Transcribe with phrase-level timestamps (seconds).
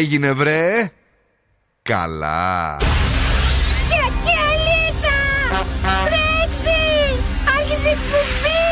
[0.00, 0.90] έγινε βρε;
[1.82, 2.76] Καλά.
[3.88, 5.18] Κιακιαλίτσα
[6.04, 6.80] Τρέξει.
[7.58, 8.64] Άρχισε εκπομπή.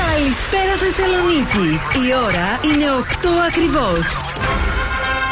[0.00, 1.80] Καλησπέρα Θεσσαλονίκη.
[2.08, 4.29] Η ώρα είναι 8 ακριβώς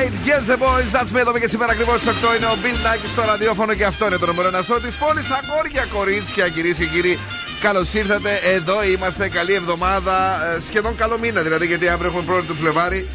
[0.00, 2.86] Right, yes the boys, that's me εδώ και σήμερα ακριβώς στις 8 είναι ο Bill
[2.86, 5.30] Nackis στο ραδιόφωνο και αυτό είναι το νούμερο ένα σώτη της πόλης.
[5.30, 7.18] Αγόρια, κορίτσια, κυρίες και κύριοι,
[7.60, 8.40] Καλώς ήρθατε.
[8.54, 9.28] Εδώ είμαστε.
[9.28, 10.46] Καλή εβδομάδα.
[10.46, 13.08] Ε, σχεδόν καλό μήνα δηλαδή, γιατί αύριο έχουμε πρώτο του Φλεβάρι.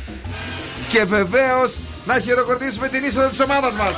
[0.92, 3.94] Και βεβαίως να χειροκροτήσουμε την είσοδο της ομάδας μας.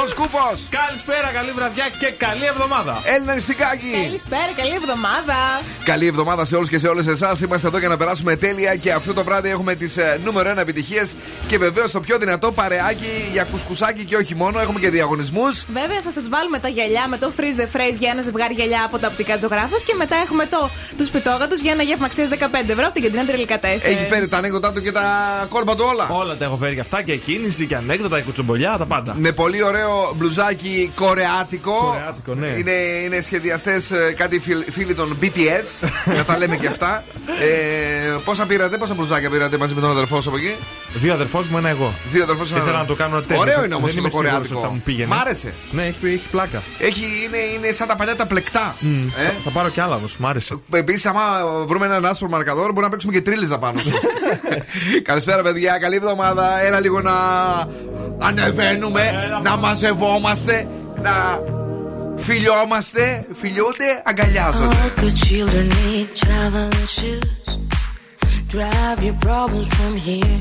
[0.00, 0.46] Δον Σκούφο.
[0.70, 3.00] Καλησπέρα, καλή βραδιά και καλή εβδομάδα.
[3.14, 3.92] Έλληνα Νηστικάκη.
[4.02, 5.38] Καλησπέρα, καλή εβδομάδα.
[5.84, 7.40] Καλή εβδομάδα σε όλους και σε όλες εσάς.
[7.40, 10.56] Είμαστε εδώ για να περάσουμε τέλεια και αυτό το βράδυ έχουμε τις ε, νούμερο 1
[10.56, 11.14] επιτυχίες
[11.48, 14.60] και βεβαίως το πιο δυνατό παρεάκι για κουσκουσάκι και όχι μόνο.
[14.60, 15.64] Έχουμε και διαγωνισμούς.
[15.72, 18.84] Βέβαια θα σας βάλουμε τα γυαλιά με το freeze the phrase για ένα ζευγάρι γυαλιά
[18.84, 22.34] από τα οπτικά ζωγράφος και μετά έχουμε το τους πιτόγατους για ένα γεύμα αξίας 15
[22.68, 23.62] ευρώ από την κεντρική τρελικά 4.
[23.64, 25.06] Έχει φέρει τα ανέκδοτά του και τα
[25.48, 26.08] κόλπα του όλα.
[26.10, 29.14] Όλα τα έχω φέρει και αυτά και κίνηση και ανέκδοτα, και κουτσομπολιά, τα πάντα.
[29.18, 31.72] Με πολύ ωραίο μπλουζάκι κορεάτικο.
[31.72, 32.48] Κορεάτικο, ναι.
[32.48, 32.72] Είναι,
[33.04, 35.88] είναι σχεδιαστές ε, κάτι φίλοι των BTS.
[36.16, 37.04] να τα λέμε και αυτά.
[37.40, 40.54] Ε, πόσα πήρατε, πόσα μπλουζάκια πήρατε μαζί με τον αδερφό σου από εκεί;
[40.94, 41.94] Δύο αδερφός μου, ένα εγώ.
[42.12, 42.58] Δύο αδερφός μου.
[42.58, 43.40] Ήθελα να το κάνω τέσσερα.
[43.40, 44.60] Ωραίο είναι όμως το κορεάτικο.
[44.60, 45.14] Θα μου πήγαινε.
[45.14, 46.62] Μ' άρεσε; Ναι, έχει, έχει πλάκα.
[46.78, 48.74] Έχει, είναι, είναι σαν τα παλιά τα πλεκτά.
[48.80, 48.86] Mm.
[49.18, 50.54] Ε; Θα πάρω κι άλλα όμως, μ' άρεσε.
[50.72, 51.22] Επίσης, άμα
[51.66, 53.92] βρούμε έναν άσπρο μαρκαδόρ, μπορούμε να παίξουμε και τρίλιζα πάνω σου.
[55.08, 55.78] Καλησπέρα, παιδιά.
[55.78, 56.60] Καλή εβδομάδα.
[56.60, 57.12] Έλα λίγο να
[58.18, 59.02] ανεβαίνουμε,
[59.42, 60.67] να μαζευόμαστε,
[61.01, 61.13] να
[62.15, 64.75] φιλιόμαστε, φιλιούνται, αγκαλιάζονται.
[64.75, 67.49] All good children need traveling shoes.
[68.55, 70.39] Drive your problems from here.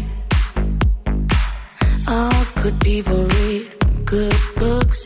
[2.06, 3.64] All good people read
[4.04, 5.02] good books.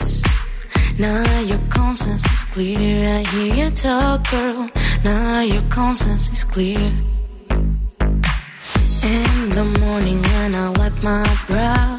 [0.98, 2.94] Now your conscience is clear.
[3.18, 4.68] I hear you talk, girl.
[5.04, 6.84] Now your conscience is clear.
[9.14, 11.98] In the morning when I wipe my brow,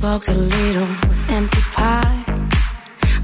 [0.00, 0.88] box a little
[1.28, 2.24] empty pie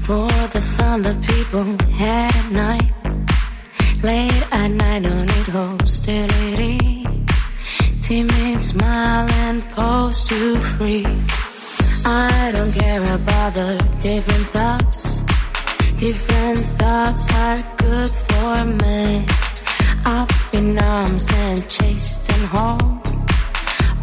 [0.03, 2.91] for the fun that people had at night.
[4.03, 7.05] Late at night, don't need hostility.
[8.01, 11.05] Timid smile and pose too free.
[12.05, 15.23] I don't care about the different thoughts.
[15.97, 19.25] Different thoughts are good for me.
[20.05, 23.06] Up in arms and chased and home.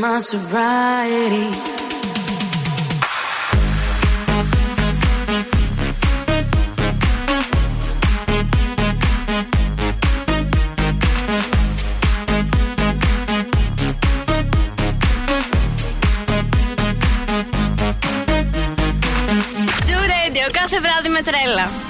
[0.00, 1.70] my sobriety.
[21.24, 21.89] Τρέλα.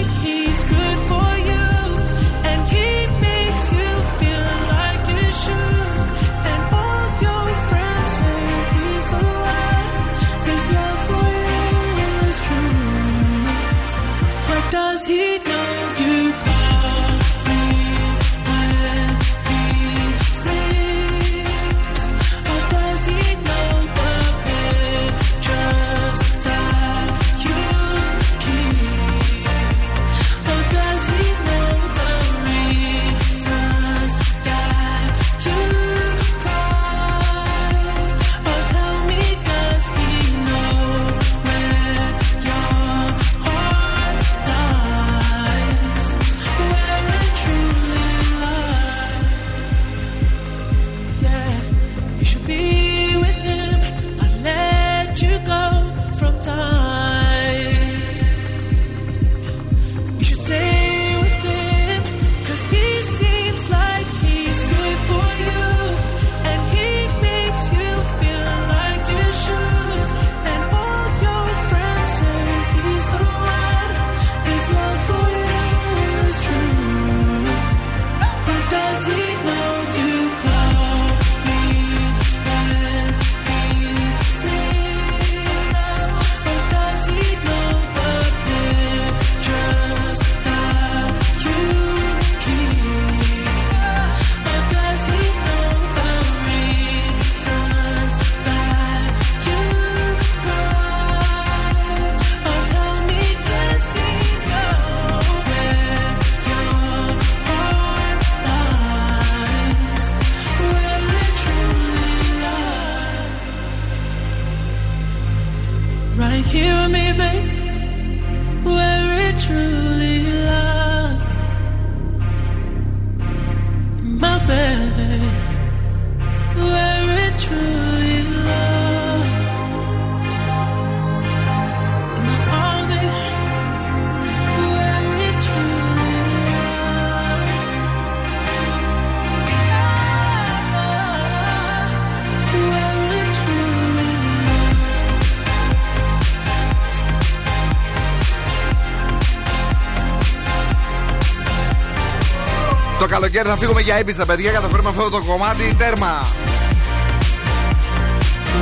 [153.41, 156.25] καλοκαίρι θα φύγουμε για έπισα, παιδιά, καταφέρουμε αυτό το κομμάτι τέρμα.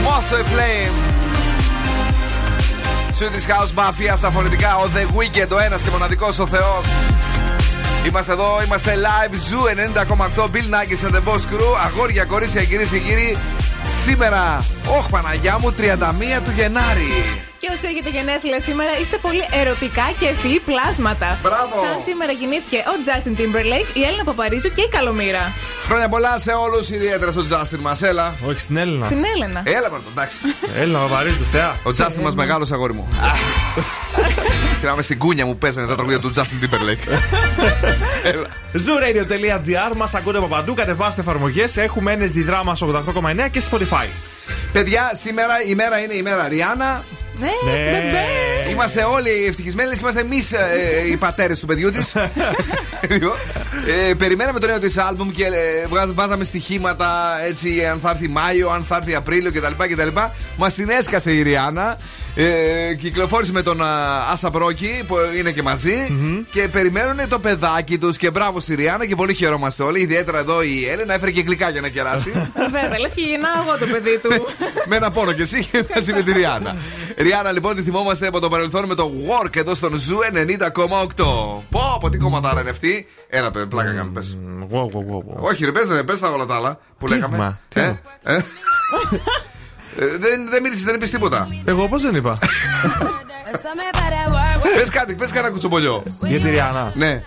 [0.06, 0.96] Moth a Flame.
[3.18, 4.76] Swedish House Mafia στα φωνητικά.
[4.76, 6.86] Ο The Weekend, ο ένας και μοναδικός ο Θεός.
[8.08, 9.34] Είμαστε εδώ, είμαστε live.
[9.34, 9.66] Zoo
[10.36, 11.74] 90,8 Bill Nackis and the Boss Crew.
[11.86, 13.38] Αγόρια, κορίτσια, κυρίες και κύριοι.
[14.04, 14.66] Σήμερα,
[14.98, 17.39] όχ Παναγιά μου, 31 του Γενάρη.
[17.70, 21.38] Και όσοι έχετε γενέθλια σήμερα, είστε πολύ ερωτικά και ευφυή πλάσματα.
[21.44, 21.76] Μπράβο.
[21.84, 25.54] Σαν σήμερα γεννήθηκε ο Justin Timberlake, η Έλληνα Παπαρίζου και η Καλομήρα.
[25.88, 28.02] Χρόνια πολλά σε όλους, ιδιαίτερα στον Justin μας.
[28.02, 28.34] Έλα.
[28.46, 29.06] Όχι στην Έλληνα.
[29.06, 29.62] Στην Έλενα.
[29.64, 30.38] Έλα, πρώτα, εντάξει.
[30.76, 31.70] Έλληνα, Παπαρίζου, θεά.
[31.84, 33.08] Ο Justin μας μεγάλο αγόρι μου.
[34.80, 37.06] Θυμάμαι στην κούνια μου παίζανε τα τραγούδια του Justin Timberlake.
[38.32, 38.48] Έλα.
[38.86, 40.74] Zooradio.gr Μας ακούτε από παντού.
[40.74, 41.78] Κατεβάστε εφαρμογές.
[41.78, 44.08] Έχουμε Energy Drama 88,9 και Spotify.
[44.72, 47.04] Παιδιά, σήμερα η μέρα είναι η μέρα Ριάννα.
[47.40, 47.92] Ναι, Ναι.
[47.92, 48.70] μπεμπέ.
[48.72, 50.52] Είμαστε όλοι ευτυχισμένοι και είμαστε εμείς
[51.12, 52.16] οι πατέρες του παιδιού της.
[54.10, 58.28] ε, περιμέναμε το νέο της άλμπουμ και ε, βγάζ- βάζαμε στοιχήματα έτσι αν θα έρθει
[58.30, 59.84] Μάιο, αν θα έρθει Απρίλιο κτλ.
[59.94, 60.08] κτλ.
[60.58, 61.98] Μας την έσκασε η Ριάννα.
[62.42, 63.88] Ε, κυκλοφόρησε με τον α,
[64.32, 66.18] Άσα Μπρόκη που είναι και μαζι
[66.52, 70.02] και περιμένουν το παιδάκι τους και μπράβο στη Ριάννα και πολύ χαιρόμαστε όλοι.
[70.02, 72.32] Ιδιαίτερα εδώ η Έλενα έφερε και γλυκά για να κεράσει.
[72.74, 74.30] Βέβαια, λες και γεννάω εγώ το παιδί του.
[74.90, 76.76] με ένα πόνο και εσύ και μαζί με τη Ριάννα.
[77.18, 80.20] Rihanna, λοιπόν, τη θυμόμαστε από το παρελθόν με το Work εδώ στον Zoo
[81.16, 81.24] 90,8.
[81.70, 83.08] Πω, από τι κομματάρα είναι αυτή.
[83.30, 84.38] Ένα παι, πλάκα κάνουμε, πες.
[84.70, 85.40] Γουα, γουα, γουα, γουα.
[85.40, 87.60] Όχι, ρε, πες, ρε, πες τα όλα τα άλλα που Τι, λέγαμε.
[89.98, 90.14] Μα, τι Ε, άλλο.
[90.14, 90.14] ε.
[90.16, 91.48] Ε, δεν, δεν μίλησες, δεν είπες τίποτα.
[91.66, 92.38] Εγώ πώς δεν είπα;
[94.78, 96.04] Πες κάτι, πες κανένα κουτσομπολιό.
[96.28, 96.92] Για τη Rihanna.
[96.96, 97.24] Ναι.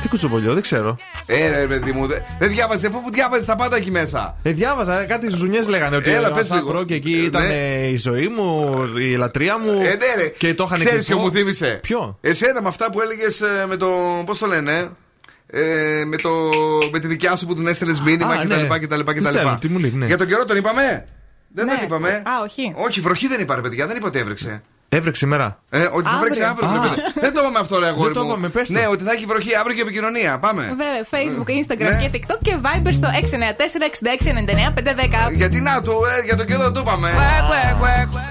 [0.00, 0.96] Τι κουτσομπολιό, δεν ξέρω.
[1.26, 4.36] Ε, ρε, παιδί μου, δεν δεν διάβαζε, αφού που διάβαζε τα πάντα εκεί μέσα.
[4.42, 6.54] Ε, διάβαζα, ε, κάτι ζουνιές λέγανε ότι Έλα, ο πες λίγο.
[6.54, 7.16] Ασάκουρο και εκεί Ναι.
[7.22, 9.70] ήταν ε, η ζωή μου, η λατρεία μου.
[9.72, 10.28] Ε, ναι, ρε.
[10.38, 11.12] Και το είχαν Ξέρεις κρυφό.
[11.12, 13.88] ποιο μου θύμισε; Ποιο; Εσένα με αυτά που έλεγες με το.
[14.26, 14.88] Πώς το λένε,
[15.46, 16.30] ε, με, το,
[16.92, 18.48] με τη δικιά σου που την έστελνες μήνυμα Α, κτλ.
[18.48, 18.78] ναι.
[18.78, 19.24] κτλ, Τι κτλ.
[19.28, 20.06] στέλνω, τι μου λέει, ναι.
[20.06, 21.06] Για τον καιρό τον είπαμε;
[21.48, 21.74] Δεν Ναι.
[21.74, 22.08] τον είπαμε.
[22.08, 22.72] Α, όχι.
[22.76, 23.86] Όχι, βροχή δεν είπα, ρε παιδιά.
[23.86, 24.62] Δεν είπα ότι έβρεξε.
[24.90, 25.58] Έβρεξε σήμερα.
[25.70, 26.18] Ε, ότι θα Αύριο.
[26.20, 26.82] βρέξει αύριο, ρε Α.
[26.82, 27.12] παιδιά.
[27.14, 28.28] Δεν το είπαμε αυτό, ρε αγόρι το μου.
[28.30, 28.72] είπαμε, πες το.
[28.72, 30.38] Ναι, ότι θα έχει βροχή αύριο και επικοινωνία.
[30.38, 30.62] Πάμε.
[30.62, 32.08] Βέβαια, Facebook, Instagram Ναι.
[32.08, 35.30] και TikTok και Viber στο 694-6699-510.
[35.34, 37.10] Γιατί να το, ε, για τον καιρό δεν το είπαμε.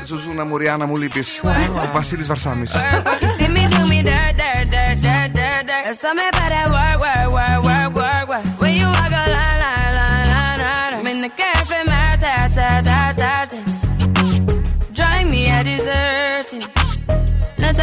[0.05, 1.23] Ζουζούνα μου, Ριάννα μου λείπει.
[1.83, 2.65] Ο Βασίλης Βαρσάμι.
[3.39, 3.67] See me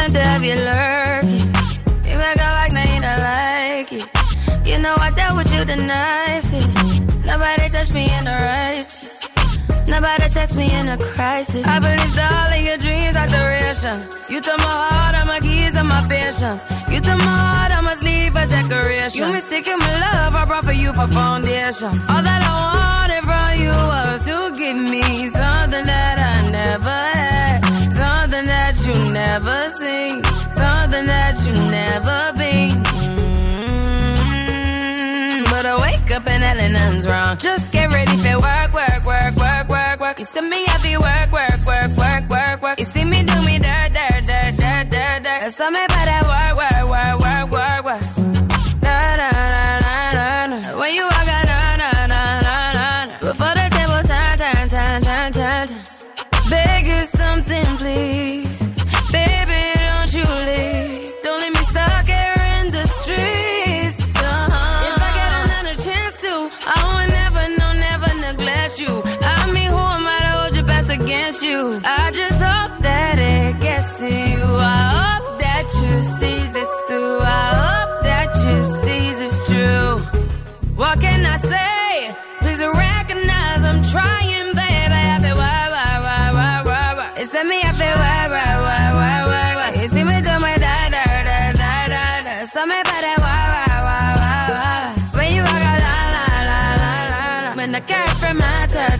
[0.04, 1.49] Time to have you lurking.
[2.04, 4.68] You make a like, now you don't like it.
[4.68, 6.76] You know I dealt with you the nicest.
[7.25, 9.30] Nobody touched me in the righteous.
[9.88, 11.66] Nobody text me in a crisis.
[11.66, 13.96] I believed all of your dreams are duration.
[14.28, 16.61] You took my heart, all my keys, and my patience.
[16.90, 19.25] You took my heart, I must leave a decoration.
[19.25, 21.88] You mistaken my love, I brought for you for foundation.
[22.12, 27.63] All that I wanted from you was to give me something that I never had,
[28.00, 30.22] something that you never seen,
[30.62, 32.82] something that you never been.
[34.14, 37.36] Mm, But I wake up and hell nothing's wrong.
[37.38, 40.18] Just get ready for work, work, work, work, work, work.
[40.18, 42.78] You see me happy work, work, work, work, work, work.
[42.78, 45.40] You see me do me dirt, dirt, dirt, dirt, dirt, dirt.
[45.42, 45.93] There's something about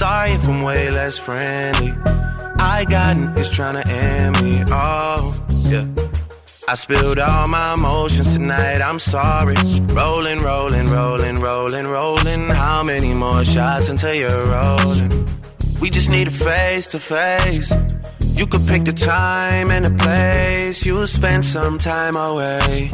[0.00, 1.90] Sorry if I'm way less friendly.
[2.58, 4.64] I got niggas tryna end me.
[4.70, 5.38] Oh,
[5.68, 5.84] yeah.
[6.66, 8.80] I spilled all my emotions tonight.
[8.80, 9.56] I'm sorry.
[9.92, 12.48] Rolling, rolling, rolling, rolling, rolling.
[12.48, 15.10] How many more shots until you're rolling?
[15.82, 17.70] We just need a face to face.
[18.38, 20.82] You could pick the time and the place.
[20.86, 22.90] You'll spend some time away.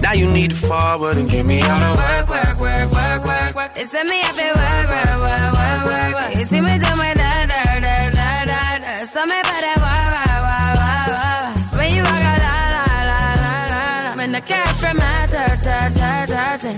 [0.00, 3.39] Now you need to forward and get me out of work, work, work, work, work,
[3.54, 3.72] work.
[3.76, 6.30] It's me, I feel work, work, work, work, work, work.
[6.38, 8.92] You see me do my da, da, da, da, da, da.
[9.14, 11.78] Something about that wah, wah, wah, wah, wah.
[11.78, 14.12] When you walk out, la, la, la, la, la, la.
[14.16, 16.72] When the cat from my ta, ta, ta, ta, ta.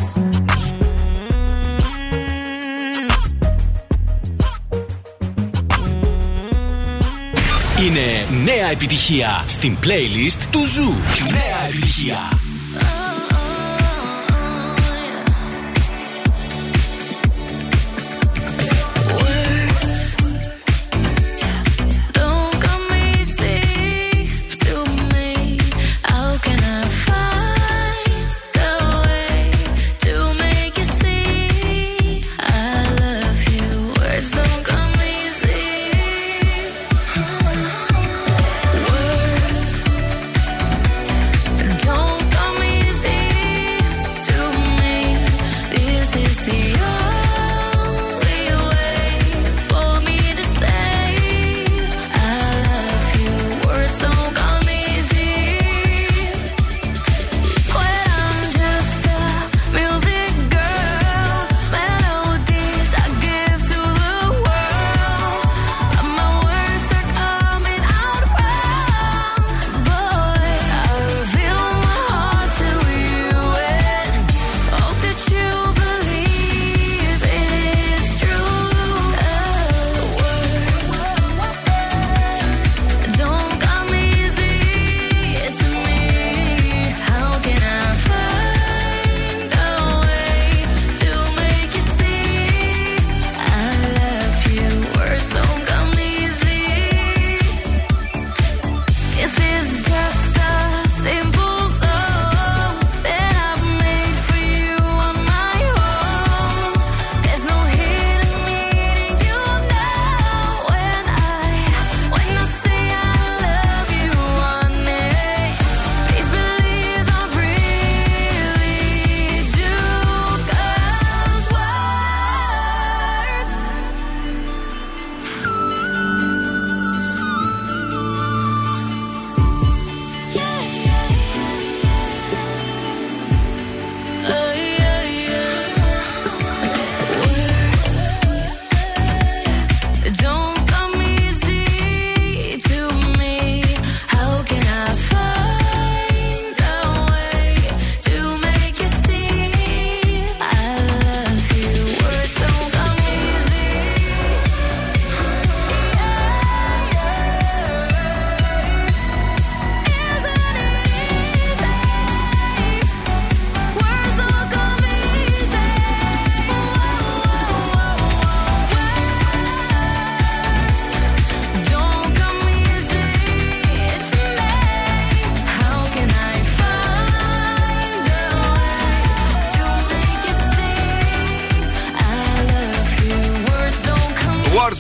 [7.82, 10.92] Είναι νέα επιτυχία στην playlist του Ζου.
[11.30, 12.18] Νέα επιτυχία.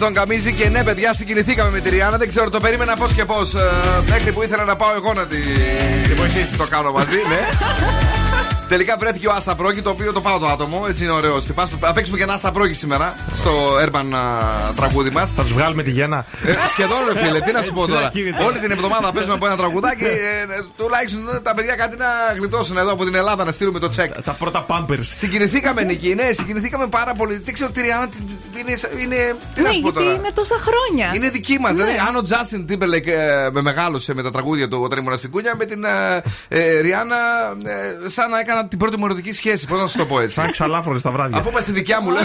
[0.02, 2.16] Στον Καμίζη και ναι, παιδιά, συγκινηθήκαμε με τη Ριάννα.
[2.18, 3.54] Δεν ξέρω, το περίμενα πώς και πώς.
[4.08, 5.36] Μέχρι που ήθελα να πάω εγώ να τη,
[6.08, 6.56] τη βοηθήσει.
[6.56, 7.38] Το κάνω μαζί, ναι.
[8.68, 10.84] Τελικά βρέθηκε ο Ασαπρόκη, το οποίο το πάω το άτομο.
[10.88, 11.40] Έτσι είναι ωραίο.
[11.80, 13.50] Θα παίξουμε και ένα Ασαπρόκη σήμερα στο
[13.84, 15.30] Urban α, τραγούδι μας.
[15.36, 16.24] Θα τους βγάλουμε τη γέννα.
[16.46, 18.06] Ε, σχεδόν, ρε φίλε, τι να σου πω τώρα.
[18.06, 18.44] Έτσι, γίνεται.
[18.44, 20.04] Όλη την εβδομάδα παίζουμε από ένα τραγουδάκι.
[20.04, 23.88] ε, ε, τουλάχιστον τα παιδιά κάτι να γλιτώσουν εδώ από την Ελλάδα να στείλουμε το
[23.88, 24.22] τσεκ.
[24.22, 24.98] Τα πρώτα pampers.
[25.16, 27.40] Συγκινηθήκαμε, Νική, ναι, συγκινηθήκαμε πάρα πολύ.
[27.44, 28.16] Δεν ξέρω τι Ριάννα τι-
[28.66, 29.02] είναι.
[29.02, 30.14] είναι τι Ναι, να σου πω γιατί τώρα.
[30.14, 31.12] είναι τόσα χρόνια.
[31.14, 31.72] Είναι δική μας.
[31.72, 31.74] Ναι.
[31.82, 35.30] Δηλαδή, αν ο Justin Timberlake ε, με μεγάλωσε με τα τραγούδια του όταν ήμουν στην
[35.30, 37.16] κούνια, με την ε, ε, Rihanna
[38.04, 39.66] ε, σαν να έκανα την πρώτη μου ερωτική σχέση.
[39.66, 40.34] Πώ να σου το πω έτσι.
[40.34, 41.38] Σαν ξαλάφρονε τα βράδια.
[41.38, 42.22] Αφού είπα στη δικιά μου, λέω.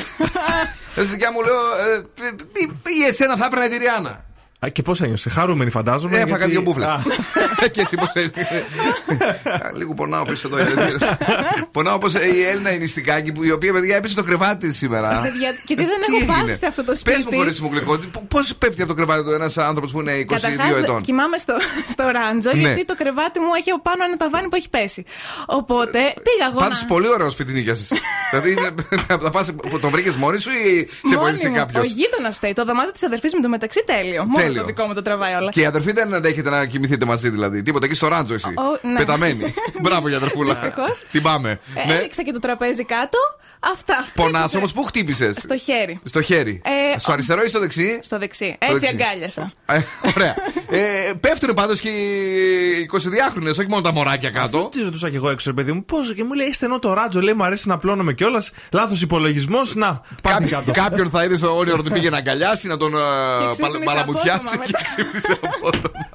[0.92, 1.56] στη δικιά μου λέω.
[1.56, 2.44] ε, π-
[2.84, 4.26] π- Ή εσένα θα έπαιρνα τη Rihanna.
[4.60, 6.18] Α, Και πώς ένιωσε, χαρούμενη φαντάζομαι.
[6.18, 6.86] Έφαγα γιατί- δύο μπούφλες.
[6.86, 7.02] Α,
[7.74, 8.10] Και εσύ πώς
[9.78, 10.58] Λίγο πονάω πίσω εδώ.
[10.58, 11.06] γιατί-
[11.72, 15.08] Πονάω όπως η Έλληνα η νηστικάκη που η οποία παιδιά έπεσε το κρεβάτι τη σήμερα.
[15.22, 17.70] Παιδιά, γιατί δεν Τι έχω έγινε; πάθει σε αυτό το Πες σπίτι; μου, κορίτσι μου
[17.72, 21.38] γλυκό, πώς πέφτει από το κρεβάτι του ένας άνθρωπος που είναι 22 Καταρχάς, ετών; κοιμάμαι
[21.38, 21.54] στο,
[21.90, 22.60] στο ράντζο Ναι.
[22.60, 25.04] γιατί το κρεβάτι μου έχει από πάνω ένα ταβάνι που έχει πέσει.
[25.46, 26.86] Οπότε πήγα εγώ Πάντω να...
[26.86, 27.96] πολύ ωραίο σπίτι νοικιάσει.
[28.32, 28.56] δηλαδή
[29.08, 31.56] θα πας, το βρήκες μόνη σου ή σε Μόνη βοήθησε μου.
[31.56, 32.54] κάποιος; Ο γείτονας φταίει.
[32.54, 34.26] Το δωμάτιο της αδερφής μου το μεταξύ τέλειο.
[34.48, 34.62] Μόνο Τέλειο.
[34.62, 35.50] το δικό μου το τραβάει όλα.
[35.52, 37.62] Και η αδερφή δεν αντέχετε να κοιμηθείτε μαζί δηλαδή.
[37.64, 38.54] Τίποτα εκεί στο ράντζο εσύ.
[38.58, 38.98] Ο- ναι.
[38.98, 39.54] Πεταμένη.
[39.82, 40.54] Μπράβο για αδερφούλα.
[40.54, 41.04] Δυστυχώς.
[41.12, 41.60] Την πάμε.
[41.76, 41.94] Ε, Ναι.
[41.94, 43.18] Έριξα και το τραπέζι κάτω.
[43.60, 44.06] Αυτά.
[44.16, 44.58] Πονάς Χτύπησε.
[44.58, 46.00] όμως, πού χτύπησες; Στο χέρι.
[46.04, 46.62] Στο χέρι.
[46.96, 48.58] Ε, στο αριστερό ή στο δεξί; Στο δεξί.
[48.62, 49.04] Στο Έτσι δεξί.
[49.06, 49.54] αγκάλιασα.
[49.66, 49.80] Ε,
[50.16, 50.36] ωραία.
[50.70, 54.70] Ε, πέφτουν πάντως και οι 22χρονε, όχι μόνο τα μωράκια κάτω.
[54.72, 57.22] Τι ρωτούσα κι εγώ έξω, ρε παιδί μου, πώς και μου λέει στενό το ράτζο,
[57.22, 58.52] λέει μου αρέσει να πλώνομαι κιόλας.
[58.72, 60.72] Λάθος υπολογισμός, να, πάμε Κά- κάτω.
[60.72, 62.98] Κάποιον θα είδες στο όνειρο ότι πήγε να αγκαλιάσει, να τον ε,
[63.52, 64.84] ξύπνησε παλ- παλαμουτιάσει απότομα και μετά.
[64.84, 66.06] ξύπνησε απότομα.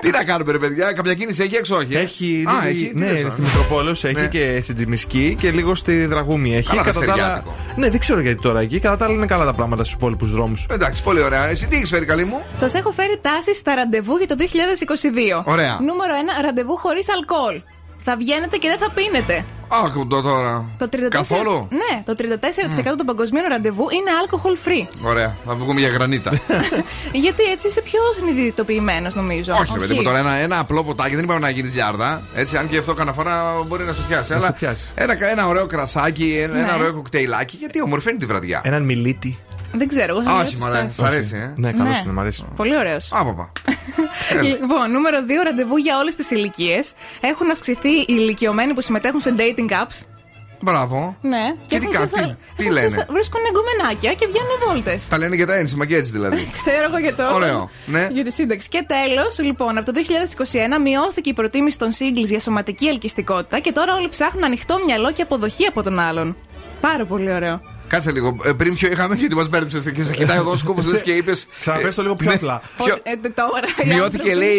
[0.00, 1.94] Τι να κάνουμε, ρε παιδιά, κάποια κίνηση έχει έξω, όχι.
[1.94, 4.26] ε; Έχει, Α, λίγη- έχει, τι ναι, λες τώρα; στη Μητροπόλεως έχει Ναι.
[4.28, 6.68] και στην Τζιμισκή και λίγο στη Δραγούμη έχει.
[6.68, 7.54] Καλά, Κατά τα άλλα- δευτεριάτικο.
[7.76, 8.78] Ναι, δεν ξέρω γιατί τώρα εκεί.
[8.80, 10.66] Κατά τα άλλα είναι καλά τα πράγματα στους υπόλοιπους δρόμους.
[10.70, 11.46] Εντάξει, πολύ ωραία.
[11.48, 15.42] Εσύ τι έχεις φέρει, καλή μου; Σας έχω φέρει τάσεις στα ραντεβού για το 2022.
[15.44, 15.78] Ωραία.
[15.80, 16.42] Νούμερο 1.
[16.42, 17.60] Ραντεβού χωρίς αλκοόλ.
[17.96, 19.44] Θα βγαίνετε και δεν θα πίνετε.
[19.68, 20.64] Αχ, το τώρα.
[20.78, 20.98] Το 34...
[21.08, 24.86] Καθόλου; Ναι, το 34% των παγκοσμίων ραντεβού είναι alcohol free.
[25.02, 26.30] Ωραία, θα βγούμε για γρανίτα.
[27.26, 29.52] Γιατί έτσι είσαι πιο συνειδητοποιημένος, νομίζω.
[29.60, 32.22] Όχι, ρε παιδί μου, τώρα ένα, ένα απλό ποτάκι δεν είπαμε να γίνεις λιάρδα.
[32.34, 34.30] Έτσι, αν και αυτό κανένα φορά μπορεί να σε πιάσει.
[34.30, 34.90] Να αλλά σε πιάσει.
[34.94, 36.60] Ένα, ένα ωραίο κρασάκι, ένα, Ναι.
[36.60, 37.56] ένα ωραίο κοκτέιλάκι.
[37.56, 38.60] Γιατί ομορφαίνει τη βραδιά.
[38.64, 39.38] Έναν μιλίτη.
[39.76, 40.82] Δεν ξέρω, εγώ σας Α, λέω όχι, τις μ' αρέσει.
[40.82, 40.96] τάσεις.
[40.96, 41.52] Σ' αρέσει, ε.
[41.56, 41.98] Ναι, καλό Ναι.
[42.04, 42.44] είναι, μ' αρέσει.
[42.56, 43.12] Πολύ ωραίος.
[43.12, 43.52] Α, παπα.
[44.32, 44.42] Έλα.
[44.42, 46.92] Λοιπόν, νούμερο 2, ραντεβού για όλες τις ηλικίες.
[47.20, 50.00] Έχουν αυξηθεί οι ηλικιωμένοι που συμμετέχουν σε dating apps.
[50.60, 51.16] Μπράβο.
[51.20, 54.56] Ναι, Και τι έχουν κα- ξεσα- τι- τι έχουν λένε; ξεσα- Βρίσκουν εγκομενάκια και βγαίνουν
[54.66, 55.08] βόλτες.
[55.08, 56.48] Τα λένε για τα ένσημα και έτσι δηλαδή.
[56.62, 57.34] Ξέρω εγώ για το.
[57.34, 58.08] Ωραίο, ναι.
[58.16, 58.68] Για τη σύνταξη.
[58.68, 60.00] Και τέλος, λοιπόν, από το
[60.78, 65.12] 2021 μειώθηκε η προτίμηση των singles για σωματική ελκυστικότητα και τώρα όλοι ψάχνουν ανοιχτό μυαλό
[65.12, 66.36] και αποδοχή από τον άλλον.
[66.80, 67.60] Πάρα πολύ ωραίο.
[67.88, 68.36] Κάτσε λίγο.
[68.44, 71.12] Ε, πριν ποιο είχαμε, γιατί μας μπέρδεψε και σε κοιτάει εδώ ο σκούφο λες και
[71.12, 71.46] είπες.
[71.60, 72.60] Ξαναπες το λίγο πιο απλά.
[72.76, 73.66] Πότε- ε, τώρα.
[73.84, 74.56] οι Μειώθηκε, άνθρωποι- λέει,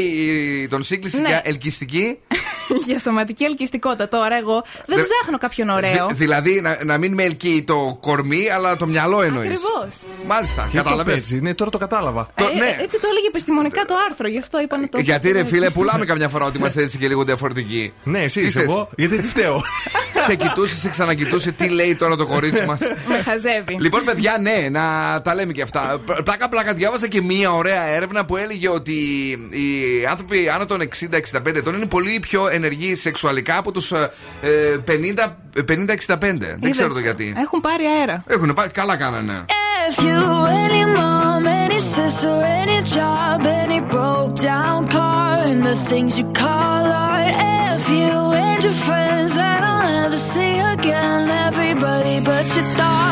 [0.63, 1.27] η- τον σύγκληση Ναι.
[1.27, 2.17] για ελκυστική.
[2.87, 4.07] για σωματική ελκυστικότητα.
[4.07, 6.07] Τώρα εγώ δεν Δε- ψάχνω κάποιον ωραίο.
[6.07, 9.45] Δη- δηλαδή να, να μην με ελκύει το κορμί, αλλά το μυαλό εννοείς.
[9.45, 9.95] Ακριβώς.
[10.27, 11.13] Μάλιστα, Και το κατάλαβες.
[11.13, 12.27] παίζει; Ναι, τώρα το κατάλαβα.
[12.35, 12.65] Το- ναι.
[12.83, 14.99] Έτσι το έλεγε επιστημονικά το άρθρο, γι' αυτό είπα να το.
[14.99, 15.53] Γιατί ρε έτσι.
[15.53, 17.93] φίλε, πουλάμε καμιά φορά ότι είμαστε έτσι και λίγο διαφορετικοί.
[18.03, 19.61] Ναι, εσύ Τι είσαι θες; εγώ; Γιατί τι φταίω;
[20.27, 22.79] σε κοιτούσε, σε ξανακοιτούσε, τι λέει τώρα το κορίτσι μας;
[23.17, 23.77] Με χαζεύει.
[23.79, 24.81] Λοιπόν, παιδιά, ναι, να
[25.21, 26.01] τα λέμε και αυτά.
[26.23, 28.93] Πλάκα-πλάκα διάβασα και μία ωραία έρευνα που έλεγε ότι
[29.49, 34.85] οι άνθρωποι άνω των 60-65 ετών είναι πολύ πιο ενεργοί σεξουαλικά από τους 50-65.
[36.59, 37.33] Δεν ξέρω το Είδες, γιατί.
[37.37, 38.23] Έχουν πάρει αέρα.
[38.27, 39.45] Έχουν πάει, καλά κάνανε.
[39.89, 40.19] If you
[40.63, 46.83] any mom, any sister, any job, any broke down car, and the things you call
[47.05, 47.33] art.
[47.75, 53.06] If you and your friends that I'll never see again, everybody but your dog,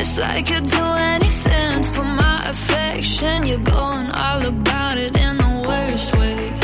[0.00, 3.44] It's like you'd do anything for my affection.
[3.44, 6.59] You're going all about it in the worst ways.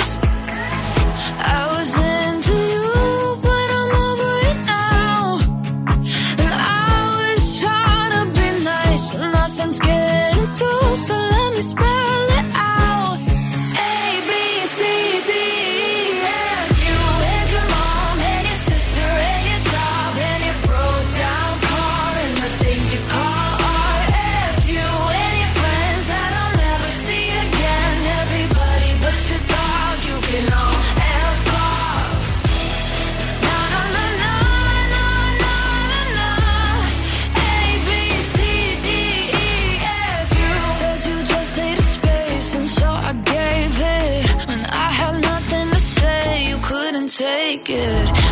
[47.58, 48.25] Take it.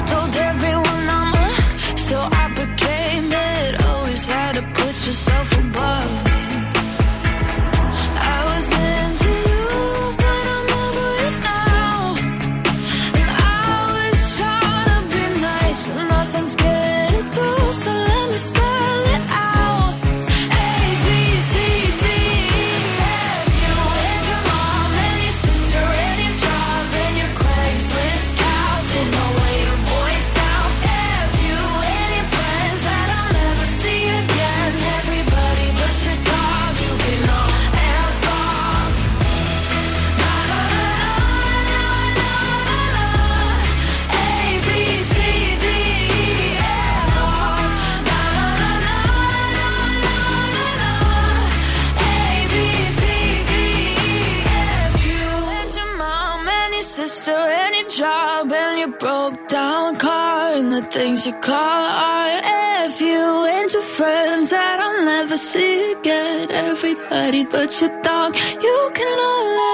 [61.14, 62.42] Things you call art.
[62.86, 66.50] F you and your friends that I'll never see again.
[66.50, 69.73] Everybody but your dog, you can all laugh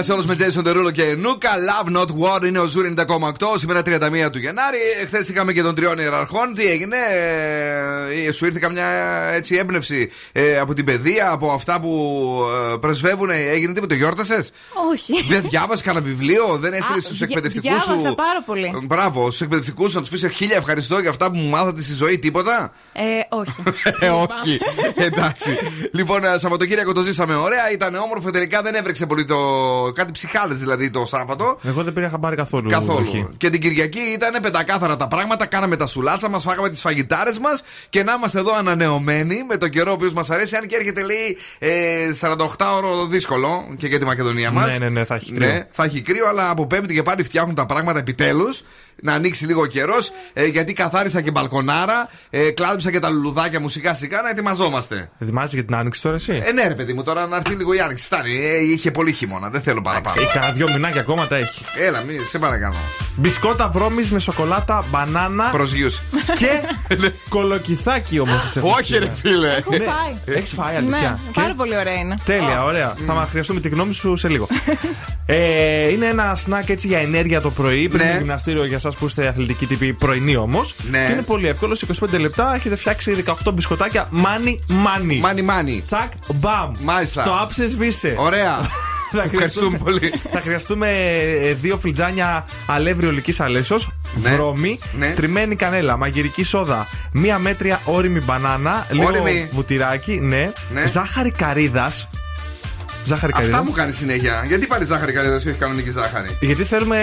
[0.00, 1.50] Καλησπέρα σε όλους με Jason Derulo και Nuka.
[1.68, 3.06] Love Not War είναι ο Zoo 90,8.
[3.54, 4.78] Σήμερα 31 του Γενάρη.
[5.06, 6.54] Χθες είχαμε και τον Τριών Ιεραρχών.
[6.54, 6.96] Τι έγινε,
[8.26, 8.86] ε, σου ήρθε καμιά
[9.32, 11.90] έτσι έμπνευση ε, από την παιδεία, από αυτά που
[12.72, 13.30] ε, πρεσβεύουν.
[13.30, 14.52] Έγινε τίποτα, γιόρτασες;
[14.92, 15.12] Όχι.
[15.28, 18.72] Δεν διάβασες κανένα βιβλίο, δεν έστειλες Α, στους δια- εκπαιδευτικούς σου; διάβασα πάρα πολύ.
[18.82, 22.18] Μπράβο, στους εκπαιδευτικούς να τους πεις χίλια ευχαριστώ για αυτά που μου μάθατε στη ζωή,
[22.18, 22.72] τίποτα.
[22.92, 23.62] Ε, όχι.
[24.00, 24.58] Ε, όχι.
[24.94, 25.58] Εντάξει.
[25.92, 27.70] Λοιπόν, ε, Σαββατοκύριακο το ζήσαμε ωραία.
[27.72, 28.30] Ήταν όμορφο.
[28.30, 29.36] Τελικά δεν έβρεξε πολύ το.
[30.00, 31.58] Κάτι ψυχάδες δηλαδή το Σάββατο.
[31.64, 32.68] Εγώ δεν πήρα χαμπάρι καθόλου.
[32.68, 32.96] Καθόλου.
[32.96, 33.26] βροχή.
[33.36, 35.46] Και την Κυριακή ήταν πεντακάθαρα τα πράγματα.
[35.46, 39.68] Κάναμε τα σουλάτσα μας, φάγαμε τις φαγητάρες μας και να είμαστε εδώ ανανεωμένοι με το
[39.68, 40.56] καιρό ο οποίος μας αρέσει.
[40.56, 41.70] Αν και έρχεται λέει ε,
[42.20, 42.36] 48
[42.76, 44.66] ώρο δύσκολο και για τη Μακεδονία μας.
[44.66, 45.46] Ναι, ναι, ναι, θα έχει κρύο.
[45.46, 48.62] Ναι, θα έχει κρύο, αλλά από Πέμπτη και πάλι φτιάχνουν τα πράγματα επιτέλους.
[49.02, 50.10] Να ανοίξει λίγο ο καιρός.
[50.32, 52.10] Ε, γιατί καθάρισα και μπαλκονάρα.
[52.30, 55.10] Ε, κλάδεψα και τα λουλουδάκια μου σιγά σιγά να ετοιμαζόμαστε.
[55.18, 57.74] Ετοιμάζεσαι για την άνοιξη τώρα εσύ; Ε, ναι, ρε παιδί μου, τώρα να έρθει λίγο
[57.74, 58.04] η άνοιξη.
[58.04, 58.46] Φτάνει.
[58.46, 59.50] Ε, είχε πολύ χειμώνα.
[59.50, 60.20] Δεν θέλω παραπάνω.
[60.20, 61.64] Έχει κανένα δυο μηνάκια ακόμα τα έχει.
[61.78, 62.74] Έλα, μη, σε παρακαλώ.
[63.16, 66.02] Μπισκότα βρώμης με σοκολάτα, μπανάνα Προσγείωση.
[66.34, 66.48] και
[67.28, 68.56] κολοκυθάκι όμως.
[68.60, 69.48] Όχι, ρε φίλε.
[69.54, 70.36] Έχω φάει.
[70.36, 71.18] Έχεις φάει Ναι, αλήθεια.
[71.34, 72.16] πάρα πολύ ωραία είναι.
[72.24, 72.94] Τέλεια, ωραία.
[73.06, 74.46] Θα μα χρειαστούμε τη γνώμη σου σε λίγο.
[75.26, 78.10] ε, είναι ένα σνακ έτσι για ενέργεια το πρωί, πριν Ναι.
[78.12, 80.74] το γυμναστήριο για εσάς που είστε αθλητικοί τύποι πρωινή όμως.
[80.90, 81.04] Ναι.
[81.06, 81.74] Και είναι πολύ εύκολο.
[81.74, 85.18] Σε 25 λεπτά έχετε φτιάξει 18 μπισκοτάκια money money.
[85.20, 85.82] Μάνι, μάνι.
[85.86, 86.72] Τσακ, μπαμ.
[86.82, 87.22] Μάλιστα.
[87.22, 88.14] Στο άψες σβήσε.
[88.18, 88.58] Ωραία.
[89.12, 90.12] Θα Ευχαριστούμε χρειαστούμε- πολύ.
[90.32, 90.88] Θα χρειαστούμε
[91.40, 93.76] ε, δύο φλιτζάνια αλεύρι ολικής αλέσο,
[94.22, 94.30] Ναι.
[94.30, 95.12] βρώμη, Ναι.
[95.16, 99.48] τριμμένη κανέλα, μαγειρική σόδα, μία μέτρια όριμη μπανάνα, λίγο Όριμη.
[99.52, 100.86] βουτυράκι, ναι, Ναι.
[100.86, 102.08] ζάχαρη καρύδας.
[103.04, 103.64] Ζάχαρη Αυτά καρύδα.
[103.64, 104.44] μου κάνει συνέχεια.
[104.46, 106.98] Γιατί πάλι ζάχαρη καλή, δεν σου έχεις κανονική ζάχαρη; Γιατί θέλουμε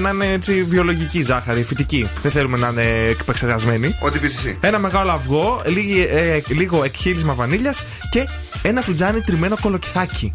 [0.00, 2.08] να είναι έτσι βιολογική ζάχαρη, φυτική.
[2.22, 3.96] Δεν θέλουμε να είναι εκπεξεργασμένη.
[4.00, 4.56] Ό,τι πεις εσύ.
[4.60, 8.28] Ένα μεγάλο αυγό, λίγη, ε, λίγο εκχύλισμα βανίλιας και
[8.62, 10.32] ένα φλιτζάνι τριμμένο κολοκυθάκι.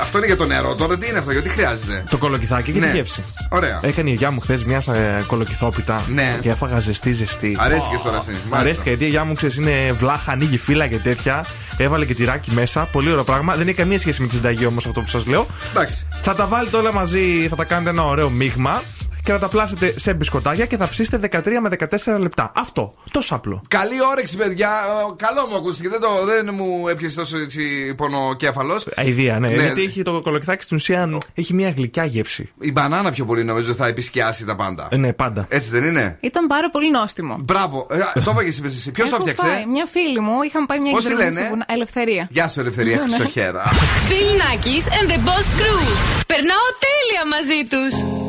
[0.00, 0.74] Αυτό είναι για το νερό.
[0.74, 2.86] Τώρα τι είναι αυτό, γιατί χρειάζεται; Το κολοκυθάκι και Ναι.
[2.90, 3.80] τη γεύση; Ωραία.
[3.82, 6.38] Έκανε η γιαγιά μου χθες μια ε, κολοκυθόπιτα Ναι.
[6.40, 7.56] και έφαγα ζεστή ζεστή.
[7.60, 8.30] Αρέστηκε τώρα εσύ.
[8.30, 8.56] Μ' Μάλιστα.
[8.58, 11.44] αρέστηκε γιατί η γιαγιά μου ξέρεις είναι βλάχα, ανοίγει φύλλα και τέτοια.
[11.76, 12.80] Έβαλε και τυράκι μέσα.
[12.92, 13.54] Πολύ ωραίο πράγμα.
[13.56, 15.46] Δεν έχει καμία σχέση με τη συνταγή όμως αυτό που σας λέω.
[15.70, 16.06] Εντάξει.
[16.22, 18.82] Θα τα βάλετε όλα μαζί, θα τα κάνετε ένα ωραίο μείγμα
[19.22, 21.68] και θα τα πλάσετε σε μπισκοτάκια και θα ψήσετε 13 με
[22.14, 22.52] 14 λεπτά.
[22.54, 22.94] Αυτό.
[23.10, 23.62] Τόσο απλό.
[23.68, 24.68] Καλή όρεξη, παιδιά.
[24.68, 25.88] Ε, Καλό μου ακούστηκε.
[25.88, 28.80] Δεν, το, δεν μου έπιασε τόσο έτσι πονοκέφαλο.
[28.94, 29.48] Αιδία, ναι.
[29.48, 29.62] Ναι.
[29.62, 32.52] Γιατί έχει το κολοκυθάκι στην ουσία έχει μια γλυκιά γεύση.
[32.60, 34.88] Η μπανάνα πιο πολύ νομίζω θα επισκιάσει τα πάντα.
[34.90, 35.46] Ε, ναι, πάντα.
[35.48, 37.36] Έτσι δεν είναι; Ήταν πάρα πολύ νόστιμο.
[37.40, 37.86] Μπράβο.
[37.90, 38.90] Ε, το έπαγε είπες εσύ.
[38.90, 39.66] Ποιος το Έχω έφτιαξε; φάει.
[39.66, 41.64] Μια φίλη μου, είχαμε πάει μια Πώς τη εκδρομή λένε; στο βουνά.
[41.68, 42.28] Ελευθερία.
[42.30, 43.08] Γεια σου, Ελευθερία Ναι, ναι.
[43.08, 43.62] Χρυσοχέρα.
[44.10, 45.82] Bill Nackis and the Boss Crew.
[46.26, 48.28] Περνάω τέλεια μαζί τους.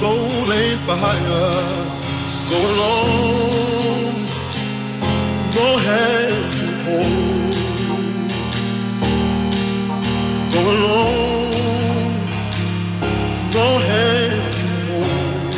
[0.00, 1.76] Soul ain't for hire.
[2.50, 4.14] Go alone,
[5.56, 7.54] no hand to hold.
[10.54, 12.12] Go alone,
[13.56, 15.54] no hand to hold.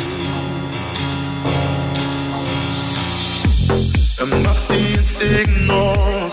[4.21, 6.32] Am I seeing signals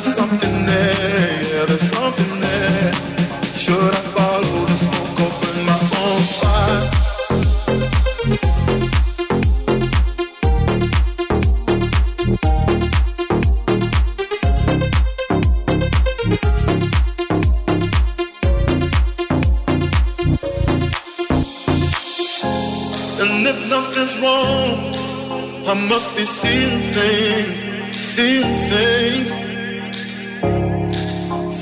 [28.15, 29.29] seeing things.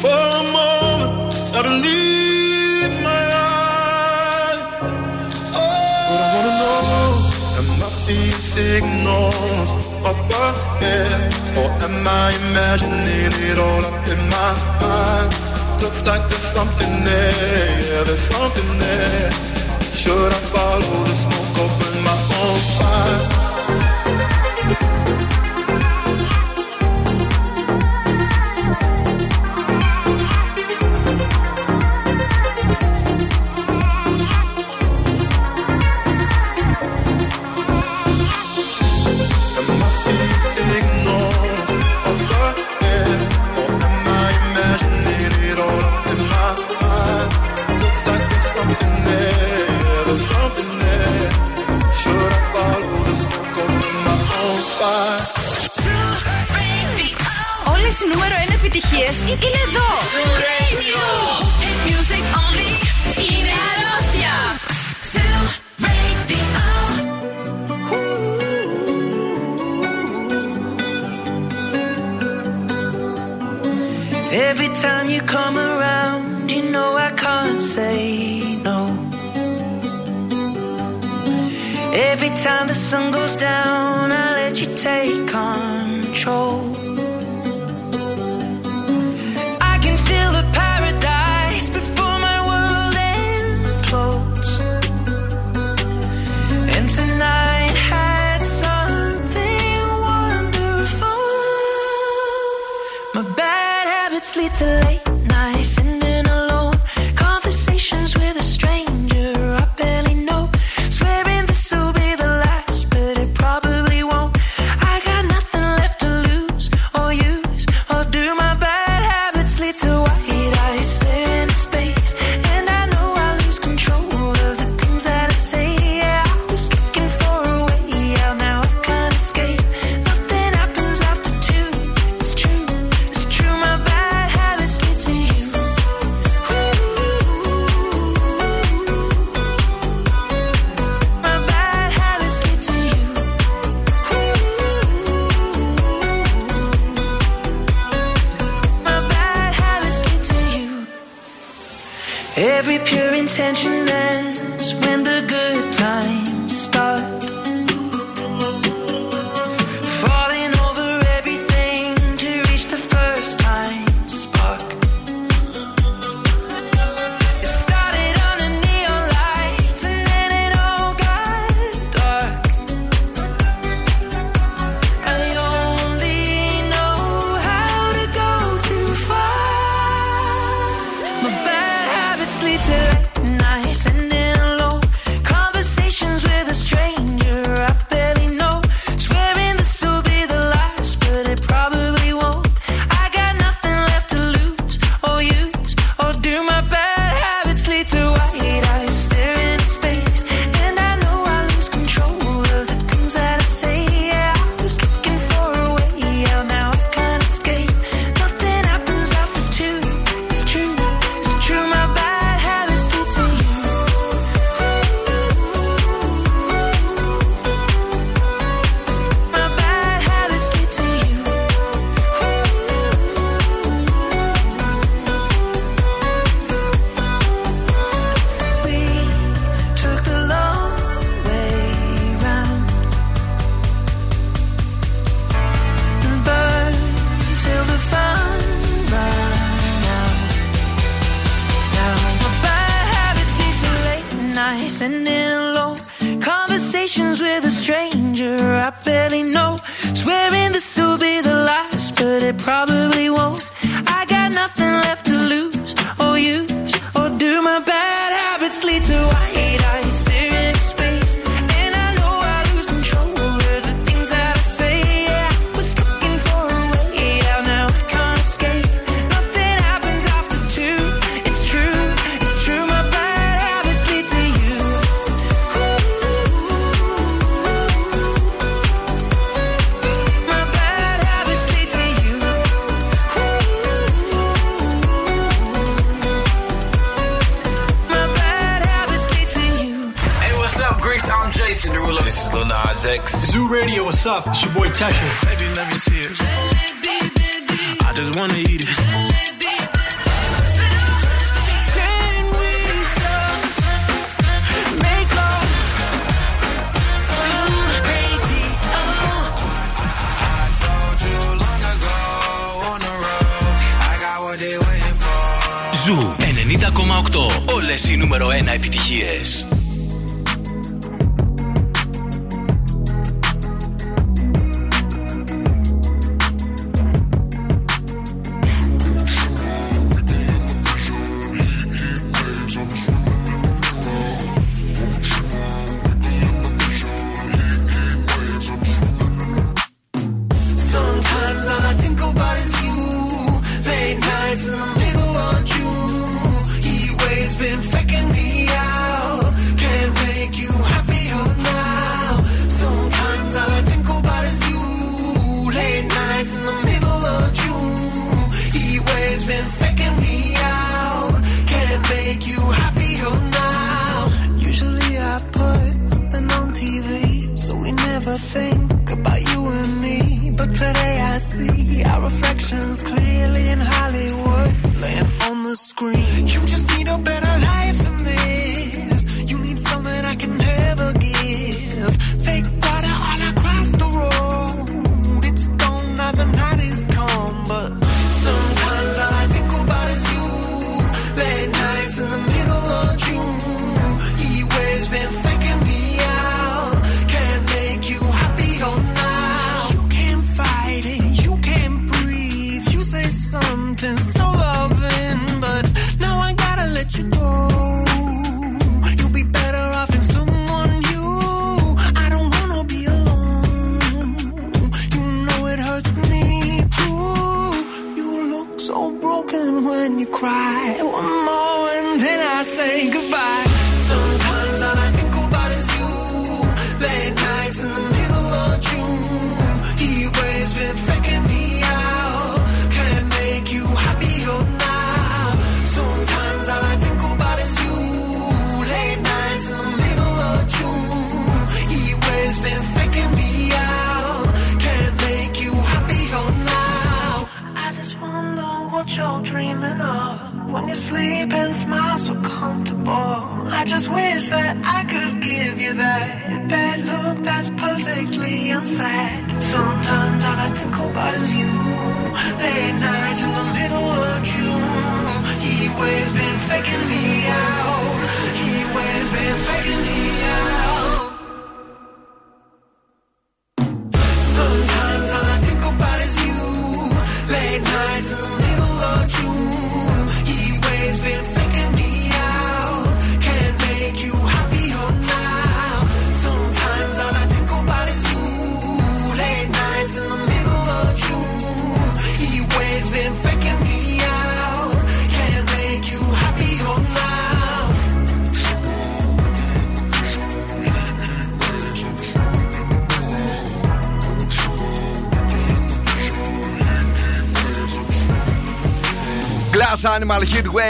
[0.02, 1.14] For a moment,
[1.58, 4.70] I believe my eyes.
[6.08, 7.12] But I wanna know,
[7.60, 9.70] am I seeing signals
[10.10, 11.20] up ahead?
[11.60, 15.32] Or am I imagining it all up in my mind?
[15.84, 19.32] Looks like there's something there, yeah, there's something there.
[20.02, 23.59] Should I follow the smoke burn my own fire?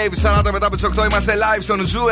[0.09, 2.09] Heat Wave 40 μετά από τις 8 είμαστε live στον Zoo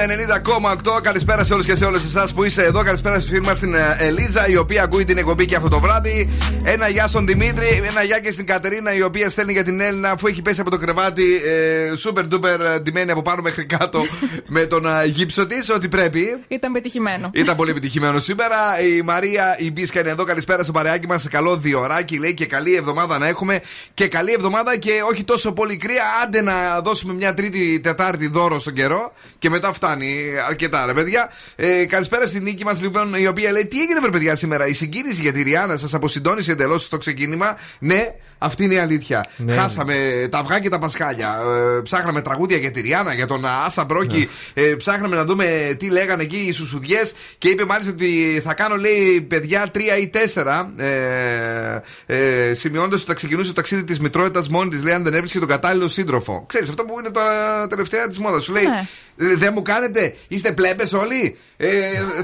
[0.96, 1.02] 90,8.
[1.02, 2.84] Καλησπέρα σε όλους και σε όλες εσάς που είστε εδώ.
[2.84, 5.80] Καλησπέρα στη φίλη μας την ε, Ελίζα, η οποία ακούει την εκπομπή και αυτό το
[5.80, 6.32] βράδυ.
[6.70, 10.12] Ένα γεια στον Δημήτρη, ένα γεια και στην Κατερίνα, η οποία στέλνει για την Έλληνα
[10.12, 14.02] αφού έχει πέσει από το κρεβάτι ε, super duper ε, ντυμένη από πάνω μέχρι κάτω
[14.56, 15.70] με τον ε, γύψο της.
[15.70, 16.44] Ότι πρέπει.
[16.48, 17.30] Ήταν πετυχημένο.
[17.34, 18.58] Ήταν πολύ επιτυχημένο σήμερα.
[18.98, 20.24] Η Μαρία, η Μπίσκα είναι εδώ.
[20.24, 21.28] Καλησπέρα στο παρεάκι μας.
[21.28, 23.60] Καλό διοράκι, λέει και καλή εβδομάδα να έχουμε.
[23.94, 26.04] Και καλή εβδομάδα και όχι τόσο πολύ κρύα.
[26.24, 29.14] Άντε να δώσουμε μια τρίτη, τετάρτη δώρο στον καιρό.
[29.40, 30.16] Και μετά φτάνει
[30.48, 31.32] αρκετά, ρε παιδιά.
[31.56, 34.68] Ε, καλησπέρα στην νίκη μας, λοιπόν, η οποία λέει: Τι έγινε, βρε παιδιά, σήμερα.
[34.68, 37.58] Η συγκίνηση για τη Ριάννα σας αποσυντώνησε εντελώς στο ξεκίνημα.
[37.80, 39.26] Ναι, αυτή είναι η αλήθεια.
[39.38, 39.54] Ναι.
[39.54, 41.36] Χάσαμε τα αυγά και τα πασχάλια.
[41.78, 44.30] Ε, ψάχναμε τραγούδια για τη Ριάννα, για τον Άσα Μπρόκι.
[44.54, 47.14] Ε, ψάχναμε να δούμε τι λέγανε εκεί οι σουσουδιές.
[47.38, 50.74] Και είπε μάλιστα ότι θα κάνω, λέει, παιδιά τρία ή τέσσερα.
[50.78, 55.14] Ε, ε, Σημειώνοντας ότι θα ξεκινούσε το ταξίδι της μητρότητας μόνη της, λέει, αν δεν
[55.14, 56.46] έβρισκε τον κατάλληλο σύντροφο.
[56.48, 58.44] Ξέρεις αυτό που είναι τώρα τελευταία της μόδας.
[58.44, 58.88] Σου λέει, Ναι.
[59.20, 61.68] «Ε, δεν μου κάνετε, είστε πλέμπες όλοι; Ε,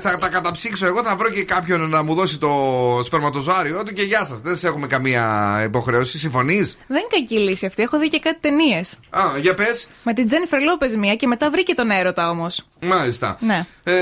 [0.02, 2.52] θα τα καταψύξω εγώ, θα βρω και κάποιον να μου δώσει το
[3.04, 4.40] σπερματοζάριο του και γεια σας.
[4.40, 6.03] Δεν σε έχουμε καμία υποχρέωση.
[6.06, 7.82] Συμφωνείς; Δεν είναι κακή λύση αυτή.
[7.84, 8.96] Έχω δει και κάτι ταινίες.
[9.10, 9.88] Α, για πες.
[10.04, 12.66] Με την Τζένιφερ Λόπες μία και μετά βρήκε τον έρωτα όμως.
[12.82, 13.38] Μάλιστα.
[13.40, 13.66] Ναι.
[13.84, 13.94] Ε,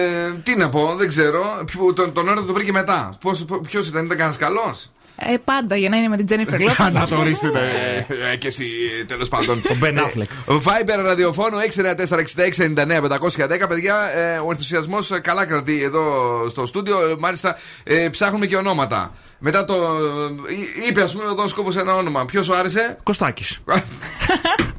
[0.44, 1.64] τι να πω, δεν ξέρω.
[1.66, 3.18] Ποιο- Τον, τον έρωτα το βρήκε μετά.
[3.68, 6.80] Ποιος ήταν, ήταν κανένας καλός; Ε, πάντα για να είναι με την Τζένιφερ Λόπες.
[6.92, 7.48] Να το ορίστε.
[8.32, 8.66] ε, και εσύ
[9.08, 9.62] τέλος πάντων.
[9.72, 10.30] Ο Μπεν Αφλεκ.
[10.48, 13.68] Viber ραδιοφώνου 694-6699-510.
[13.68, 16.04] Παιδιά, ε, ο ενθουσιασμός καλά κρατεί εδώ
[16.50, 17.10] στο στούντιο.
[17.10, 19.14] Ε, Μάλιστα, ε, ψάχνουμε και ονόματα.
[19.44, 19.74] Μετά το.
[19.74, 22.26] ε, είπε, ας πούμε, εδώ σκόπο ένα όνομα.
[22.26, 23.60] Ποιος σου άρεσε; Κωστάκης.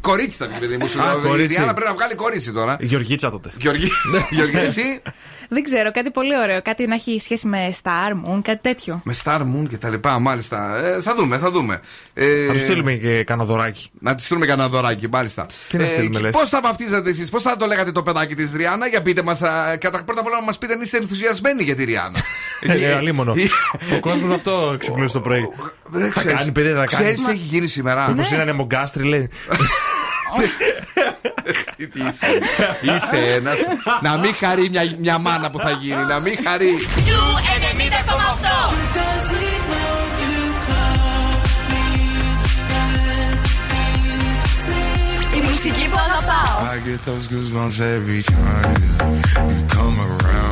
[0.00, 0.86] Κορίτσι ήταν, παιδί μου.
[0.86, 1.18] Σου Α, λέω.
[1.24, 1.54] Η κορίτσι.
[1.54, 2.76] Διάννα πρέπει να βγάλει κορίτσι τώρα.
[2.80, 3.50] Γεωργίτσα τότε.
[3.60, 3.88] Γιώργη,
[4.30, 5.02] Γιώργη, εσύ.
[5.52, 6.62] Δεν ξέρω, κάτι πολύ ωραίο.
[6.62, 9.00] Κάτι να έχει σχέση με Star Moon, κάτι τέτοιο.
[9.04, 10.76] Με Star Moon και τα λοιπά, μάλιστα.
[10.84, 11.80] Ε, θα δούμε, θα δούμε.
[12.14, 13.90] Ε, Θα τους στείλουμε και κανένα δωράκι.
[13.98, 15.46] Να τη στείλουμε κανένα δωράκι, μάλιστα.
[15.68, 18.52] Τι να στείλουμε, λες; Πώς θα βαφτίζατε εσείς, πώς θα το λέγατε το παιδάκι της
[18.52, 19.40] Ριάννα, για πείτε μας.
[19.78, 22.18] Κατά πρώτα απ' όλα να μας πείτε αν είστε ενθουσιασμένοι για τη Ριάννα.
[22.66, 23.34] Ε, αλίμονο.
[23.96, 25.48] Ο κόσμος αυτό ξυπνούσε το πρωί.
[26.12, 26.86] Θα κάνει, παιδί, θα κάνει.
[26.86, 29.30] Ξέρεις τι έχει γίνει σήμερα; Μήπως είναι ανεμογκάστρι, λέει.
[31.92, 32.26] Τι είσαι,
[32.82, 33.58] είσαι ένας.
[34.02, 36.74] να μην χαρεί μια, μια μάνα που θα γίνει, να μην χαρεί.
[37.06, 37.22] Ζου
[37.72, 38.42] 90,8.
[38.98, 40.32] Does he know to
[40.66, 41.32] call
[41.70, 41.84] me
[42.70, 43.32] when
[43.64, 45.36] he sleeps?
[45.36, 46.56] Η μουσική που αγαπάω.
[46.72, 49.52] I get those goosebumps every time yeah.
[49.52, 50.51] you come around.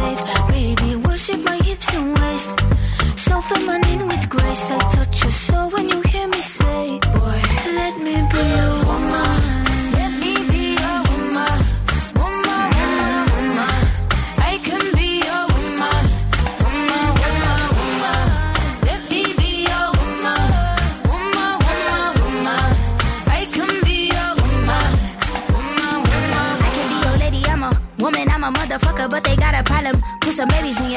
[0.00, 0.22] Safe.
[0.48, 2.54] Baby, worship my hips and waist.
[3.24, 4.64] So feminine with grace.
[4.70, 5.68] I touch your soul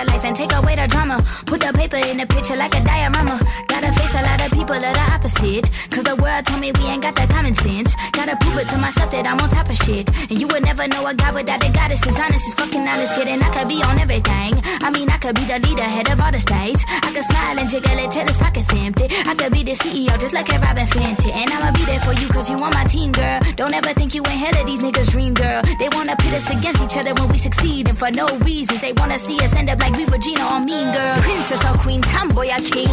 [0.04, 1.18] your life and take away the drama.
[1.46, 3.40] Put the paper in the picture like a diorama.
[3.68, 5.13] Gotta face a lot of people that are
[5.44, 5.70] opposite.
[5.92, 7.96] Cause the world told me we ain't got that common sense.
[8.12, 10.10] Gotta prove it to myself that I'm on top of shit.
[10.30, 13.16] And you would never know a guy without a goddess is honest, is fucking honest,
[13.16, 13.42] kidding.
[13.42, 14.54] I could be on everything.
[14.82, 16.84] I mean, I could be the leader, head of all the states.
[16.88, 19.08] I could smile and jiggle it till his pockets empty.
[19.10, 21.32] I could be the CEO, just like a Robin Fenty.
[21.32, 23.40] And I'ma be there for you, cause you on my team, girl.
[23.56, 25.62] Don't ever think you ain't hell of these niggas' dream, girl.
[25.80, 28.82] They wanna pit us against each other when we succeed, and for no reasons.
[28.82, 31.16] They wanna see us end up like we Regina or Mean Girl.
[31.22, 32.90] Princess or Queen, tomboy or king.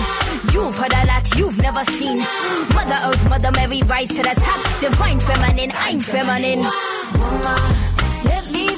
[0.52, 2.20] You've heard a lot you've never seen.
[2.74, 4.80] Mother Earth, Mother Mary, rise to the top.
[4.80, 6.62] Divine feminine, I'm feminine.
[8.24, 8.69] Let me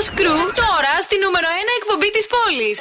[0.00, 2.80] Nackis και η Boss Crew τώρα στη νούμερο 1 εκπομπή της πόλης.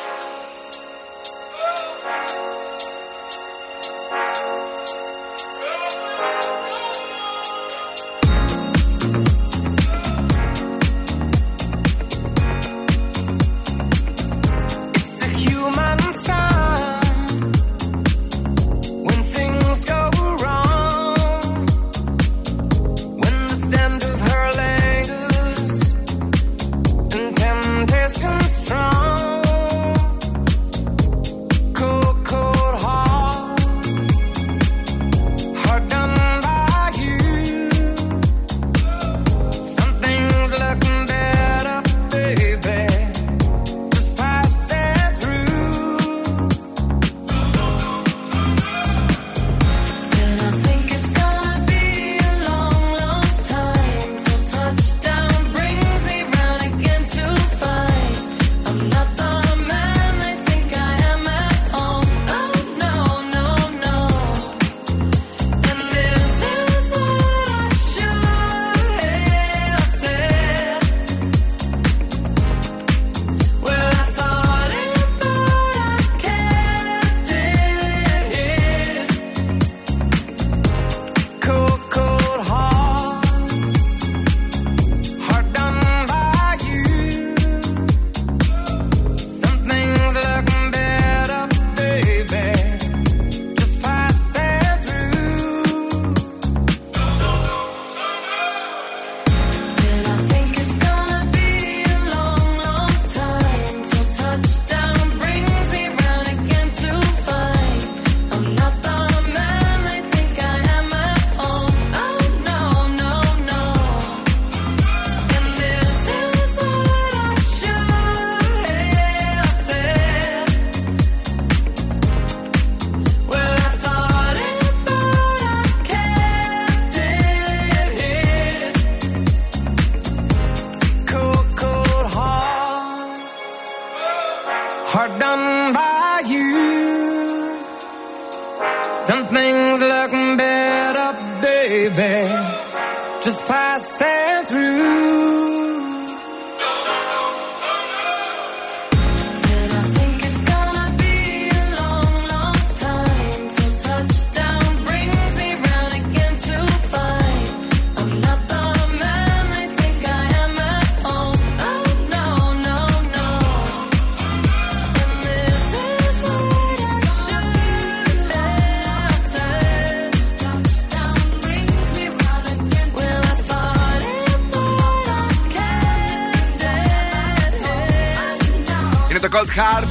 [179.59, 179.89] Heart.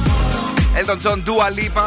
[0.79, 1.85] Elton John Dua Lipa.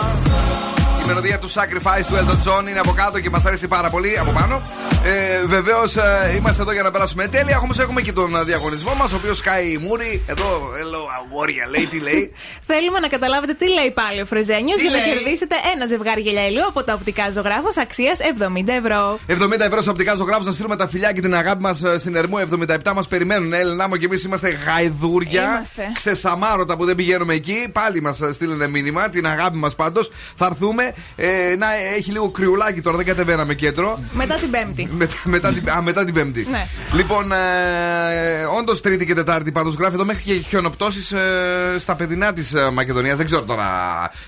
[1.03, 4.19] Η μελωδία του Sacrifice του Elton John είναι από κάτω και μας αρέσει πάρα πολύ
[4.19, 4.63] από πάνω.
[5.05, 5.97] Ε, Βεβαίως
[6.37, 7.59] είμαστε εδώ για να περάσουμε τέλεια.
[7.63, 10.25] Όμως έχουμε και τον ε, διαγωνισμό μας, ο οποίος σκάει η μούρη.
[10.27, 12.33] Εδώ, hello, αγόρια, λέει τι λέει.
[12.71, 16.21] Θέλουμε να καταλάβετε τι λέει πάλι ο Φρεζένιος Τι για να λέει; κερδίσετε ένα ζευγάρι
[16.21, 18.19] γυαλιά ηλίου από τα οπτικά ζωγράφος αξίας
[18.57, 19.19] 70 ευρώ.
[19.29, 22.37] 70 ευρώ σε οπτικά ζωγράφους να στείλουμε τα φιλιά και την αγάπη μας στην Ερμού.
[22.67, 23.53] 77 μας περιμένουν.
[23.53, 25.45] Έλενα μου και εμείς είμαστε γαϊδούρια.
[25.45, 25.91] Είμαστε.
[25.95, 27.69] Ξεσαμάρωτα που δεν πηγαίνουμε εκεί.
[27.73, 29.09] Πάλι μας στείλανε μήνυμα.
[29.09, 30.11] Την αγάπη μας πάντως.
[30.35, 30.95] Θα έρθουμε.
[31.17, 33.99] Ε, να έχει λίγο κρυουλάκι τώρα, δεν κατεβαίναμε κέντρο.
[34.13, 34.91] Μετά την Πέμπτη.
[34.97, 36.47] Μετά, μετά, την, α, μετά την Πέμπτη.
[36.51, 36.67] Ναι.
[36.95, 42.33] Λοιπόν, ε, όντως Τρίτη και Τετάρτη πάντως γράφει εδώ μέχρι και χιονοπτώσεις ε, στα παιδινά
[42.33, 43.17] της Μακεδονίας.
[43.17, 43.67] Δεν ξέρω τώρα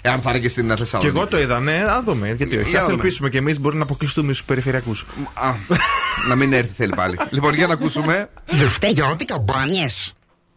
[0.01, 1.17] εάν θα είναι και στην Και Θεσσαλονίκη.
[1.17, 2.33] εγώ το είδα, ναι, α δούμε.
[2.33, 2.69] Γιατί όχι.
[2.69, 3.03] Για Α να δούμε.
[3.03, 5.07] ελπίσουμε κι εμείς μπορεί να αποκλειστούμε στους περιφερειακούς.
[5.35, 5.55] Α,
[6.29, 7.19] να μην έρθει θέλει πάλι.
[7.31, 8.29] λοιπόν, για να ακούσουμε.
[8.45, 10.12] Δευτέγιώτικα μπάνιες.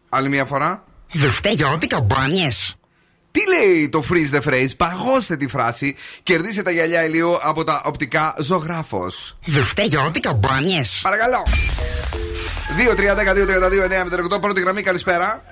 [0.08, 0.84] Άλλη μια φορά.
[1.12, 2.77] Δευτέγιώτικα μπάνιες.
[3.30, 7.82] Τι λέει το freeze the phrase, παγώστε τη φράση, κερδίστε τα γυαλιά ηλίου από τα
[7.84, 9.38] οπτικά ζωγράφος.
[9.44, 11.00] Δευτέγιώτικα μπάνιες.
[11.02, 11.42] Παρακαλώ.
[14.36, 15.44] 2-3-10-2-32-9-08 πρώτη γραμμή, καλησπέρα.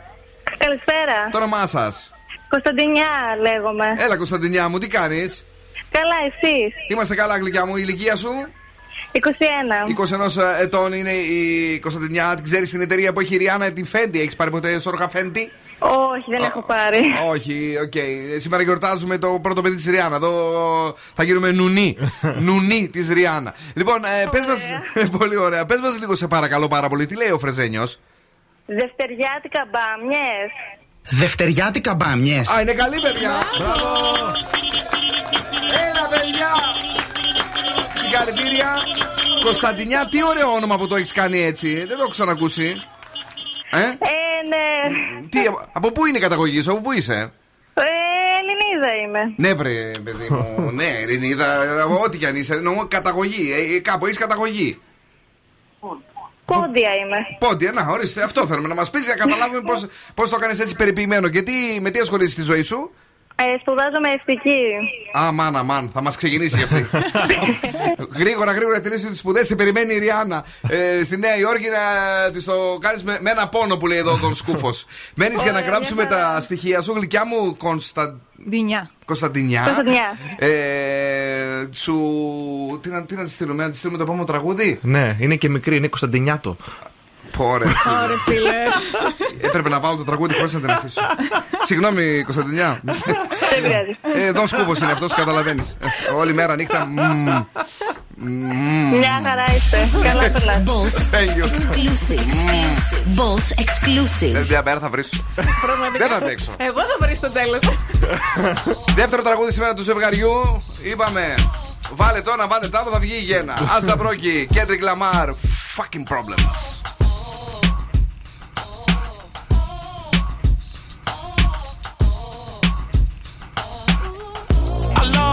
[0.58, 1.28] Καλησπέρα.
[1.30, 2.12] Το όνομά σας;
[2.48, 3.08] Κωνσταντινιά
[3.40, 3.94] λέγομαι.
[3.98, 5.44] Έλα, Κωνσταντινιά μου, τι κάνεις;
[5.90, 7.76] Καλά, εσείς; Είμαστε καλά, γλυκιά μου.
[7.76, 8.30] Η ηλικία σου;
[9.12, 9.86] 21.
[9.86, 12.34] 21 ετών είναι η Κωνσταντινιά.
[12.34, 14.20] Την ξέρεις την εταιρεία που έχει η Ριάννα, την Φέντι.
[14.20, 15.52] Έχεις πάρει ποτέ σόργα Fenty.
[15.78, 17.00] Όχι, δεν έχω πάρει.
[17.28, 17.92] Όχι, οκ.
[18.40, 20.16] Σήμερα γιορτάζουμε το πρώτο παιδί της Rihanna.
[20.16, 20.32] Εδώ
[21.14, 21.96] θα γίνουμε νουνοί.
[22.46, 23.54] νουνοί της Rihanna.
[23.74, 24.60] Λοιπόν, ε, πες μας,
[25.18, 25.66] πολύ ωραία.
[25.66, 27.98] Πες μας λίγο, σε παρακαλώ πάρα πολύ, τι λέει ο Φρεζένιος;
[28.66, 30.50] Δευτεριάτικα μπάμιες.
[31.02, 32.48] Δευτεριάτικα μπάμιες.
[32.48, 33.30] Α, είναι καλή, παιδιά.
[33.58, 33.86] Μπράβο.
[35.88, 36.48] Έλα, παιδιά.
[38.00, 38.76] Συγχαρητήρια.
[39.44, 41.76] Κωνσταντινιά, τι ωραίο όνομα που το έχεις κάνει έτσι.
[41.78, 42.82] Δεν το έχω ξανακούσει.
[43.70, 43.86] Ε; Ε,
[44.48, 44.96] ναι.
[45.28, 45.38] Τι,
[45.72, 47.32] από πού είναι η καταγωγή σου, από πού είσαι;
[47.74, 47.82] Ε,
[48.40, 49.34] Ελληνίδα είμαι.
[49.36, 50.70] Ναι, βρε, παιδί μου.
[50.72, 51.46] ναι, Ελληνίδα,
[52.04, 52.54] ό,τι κι αν είσαι.
[52.54, 53.52] Εννοώ καταγωγή.
[53.52, 54.80] Ε, κάπου έχεις καταγωγή.
[56.44, 57.16] Πόντια είμαι.
[57.38, 59.60] Πόντια, να, ορίστε, αυτό θέλουμε να μας πεις για να καταλάβουμε
[60.14, 62.90] πώς το κάνεις έτσι περιποιημένο και τι, με τι ασχολείσαι στη ζωή σου;
[63.38, 64.60] Ε, σπουδάζω με αισθητική.
[65.18, 66.88] Α, μάνα, μάν, θα μας ξεκινήσει κι αυτή.
[68.22, 69.46] γρήγορα, γρήγορα τελείωσε τις σπουδές.
[69.46, 73.48] Σε περιμένει η Ριάννα ε, στη Νέα Υόρκη να της το κάνεις με, με ένα
[73.48, 74.86] πόνο που λέει εδώ τον σκούφος.
[75.14, 76.34] Μένεις για να Ωραία, γράψουμε μια χαρά.
[76.34, 78.16] τα στοιχεία σου, γλυκιά μου, Κωνστα...
[78.48, 78.90] Δινιά.
[79.04, 79.62] Κωνσταντινιά.
[79.64, 80.16] Κωνσταντινιά.
[80.38, 81.98] Ε, σου.
[82.82, 85.48] Τι να, τι να της στείλουμε, να της στείλουμε το επόμενο τραγούδι; Ναι, είναι και
[85.48, 86.56] μικρή, είναι Κωνσταντινιάτο.
[87.36, 87.64] Πόρε.
[87.64, 88.50] Ωραία, φίλε.
[89.40, 91.00] Έπρεπε να βάλω το τραγούδι χωρίς να την αφήσω.
[91.64, 92.80] Συγγνώμη, Κωνσταντινιά.
[92.82, 93.96] Δεν πειράζει.
[94.20, 95.76] Ε, Εδώ σκούφο είναι αυτός, καταλαβαίνεις.
[96.16, 96.86] Όλη μέρα νύχτα.
[96.86, 97.44] μμμ.
[98.18, 98.98] Μμμ.
[98.98, 99.88] Μια χαρά είστε.
[100.02, 100.62] Καλά περνάτε.
[101.12, 101.44] Thank you.
[101.44, 102.26] Exclusive.
[103.16, 104.32] Boss exclusive.
[104.32, 105.22] Δεν διαπέρα, θα βρεις.
[105.98, 106.52] Δεν θα αντέξω.
[106.56, 107.62] Εγώ θα βρεις στο τέλος.
[108.94, 110.62] Δεύτερο τραγούδι σήμερα του ζευγαριού.
[110.82, 111.34] Είπαμε.
[111.92, 113.54] Βάλε το ένα, βάλε το άλλο, θα βγει η γέννα.
[113.76, 115.28] A$AP Rocky, Kendrick Lamar.
[115.76, 116.80] Fucking problems.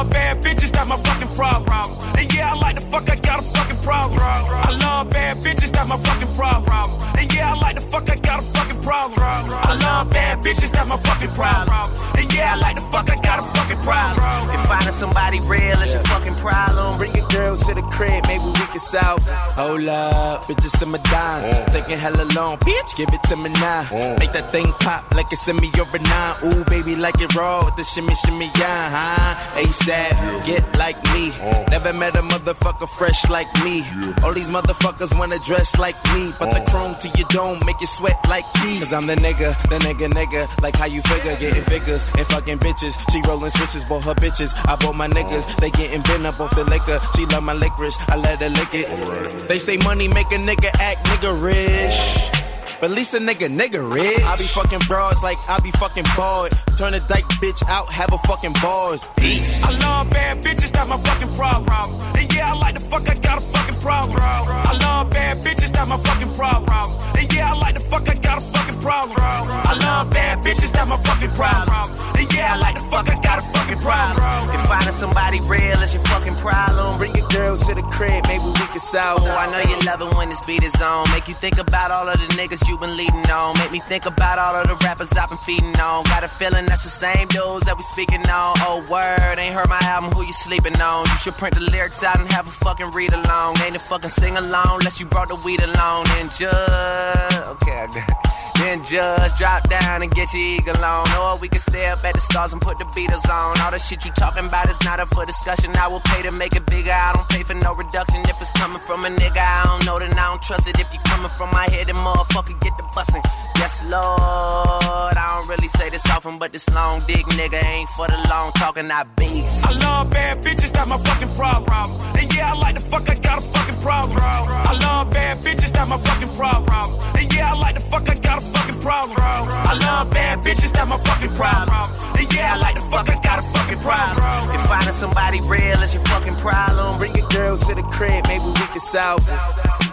[0.04, 1.98] Love bad bitches, that's my fucking problem.
[2.18, 4.20] And yeah, I like the fuck, I got a fucking problem.
[4.20, 7.02] I love bad bitches, that's my fucking problem.
[7.18, 9.20] And yeah, I like the fuck, I got a fucking problem.
[9.20, 11.92] I love bad bitches, that's my fucking problem.
[12.18, 13.53] And yeah, I like the fuck, I got a
[13.84, 14.50] problem.
[14.50, 18.46] If finding somebody real is your fucking problem, bring your girls to the crib, maybe
[18.46, 19.22] we can solve.
[19.60, 21.44] Hold up, bitches in my dime.
[21.46, 21.72] Oh.
[21.72, 23.88] Taking hella long, bitch, give it to me now.
[23.92, 24.18] Oh.
[24.18, 26.36] Make that thing pop like it's in me or a nine.
[26.46, 29.62] Ooh, baby, like it raw with the shimmy, shimmy, yeah, huh?
[29.62, 31.32] ASAP, get like me.
[31.42, 31.66] Oh.
[31.70, 33.84] Never met a motherfucker fresh like me.
[34.24, 37.88] All these motherfuckers wanna dress like me, but the chrome to your dome make you
[37.88, 38.80] sweat like me.
[38.80, 40.62] Cause I'm the nigga, the nigga, nigga.
[40.62, 42.94] Like how you figure, getting figures and fucking bitches.
[43.12, 44.54] She rolling switches, bought her bitches.
[44.68, 47.00] I bought my niggas, they getting bent up off the liquor.
[47.16, 49.48] She love my licorice, I let her lick it.
[49.48, 52.43] They say money make a nigga act nigga rich.
[52.80, 54.24] But at least a nigga, nigga rich.
[54.24, 56.52] I be fucking bras like I be fucking bored.
[56.78, 59.06] Turn a dyke bitch out, have a fucking bars.
[59.18, 59.64] Peace.
[59.64, 62.00] I love bad bitches, that's my fucking problem.
[62.16, 64.18] And yeah, I like the fuck, I got a fucking problem.
[64.20, 67.00] I love bad bitches, that's my fucking problem.
[67.18, 69.18] And yeah, I like the fuck, I got a fucking problem.
[69.20, 71.92] I love bad bitches, that's my fucking problem.
[72.18, 74.50] And yeah, I like the fuck, I got a fucking problem.
[74.50, 78.46] If finding somebody real is your fucking problem, bring your girls to the crib, maybe
[78.46, 79.20] we can solve.
[79.22, 81.10] Oh, I know you love it when this beat is on.
[81.12, 83.58] Make you think about all of the niggas you been leading on.
[83.58, 86.04] Make me think about all of the rappers I've been feeding on.
[86.06, 88.54] Got a feeling that's the same dudes that we speaking on.
[88.62, 91.06] Oh, word, ain't heard my album, who you sleeping on?
[91.06, 93.60] You should print the lyrics out and have a fucking read along.
[93.62, 96.06] Ain't a fucking sing along unless you brought the weed along.
[96.18, 98.53] And just, okay, I got it.
[98.64, 101.06] Then just drop down and get your eagle on.
[101.20, 103.60] Or we can stay up at the stars and put the Beatles on.
[103.60, 105.76] All the shit you talking about is not up for discussion.
[105.76, 106.94] I will pay to make it bigger.
[106.94, 108.22] I don't pay for no reduction.
[108.22, 110.80] If it's coming from a nigga, I don't know, then I don't trust it.
[110.80, 113.22] If you coming from my head, then motherfucker get the bussin'.
[113.58, 115.18] Yes, Lord.
[115.18, 118.54] I don't really say this often, but this long dick nigga ain't for the long
[118.54, 118.90] talking.
[118.90, 119.66] I beast.
[119.66, 122.00] I love bad bitches, that's my fucking problem.
[122.18, 124.20] And yeah, I like the fuck, I got a fucking problem.
[124.22, 127.00] I love bad bitches, that's my fucking problem.
[127.18, 129.18] And yeah, I like the fuck, I got a fucking problem.
[129.20, 131.92] I love bad bitches, that's my fucking problem.
[132.20, 134.24] And yeah, I like the fuck, I got a fucking problem.
[134.56, 138.46] If finding somebody real is your fucking problem, Bring your girls to the crib, maybe
[138.46, 139.40] we can solve it.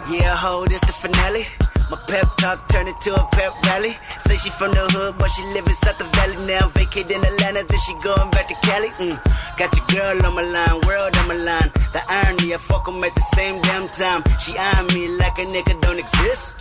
[0.09, 1.45] Yeah, ho, this the finale.
[1.91, 3.97] My pep talk turned into a pep rally.
[4.17, 6.69] Say she from the hood, but she live inside the valley now.
[6.69, 8.87] Vacate in Atlanta, then she going back to Cali.
[9.03, 9.17] Mm.
[9.57, 11.69] Got your girl on my line, world on my line.
[11.91, 14.23] The irony, I fuck 'em at the same damn time.
[14.39, 16.55] She eyeing me like a nigga don't exist.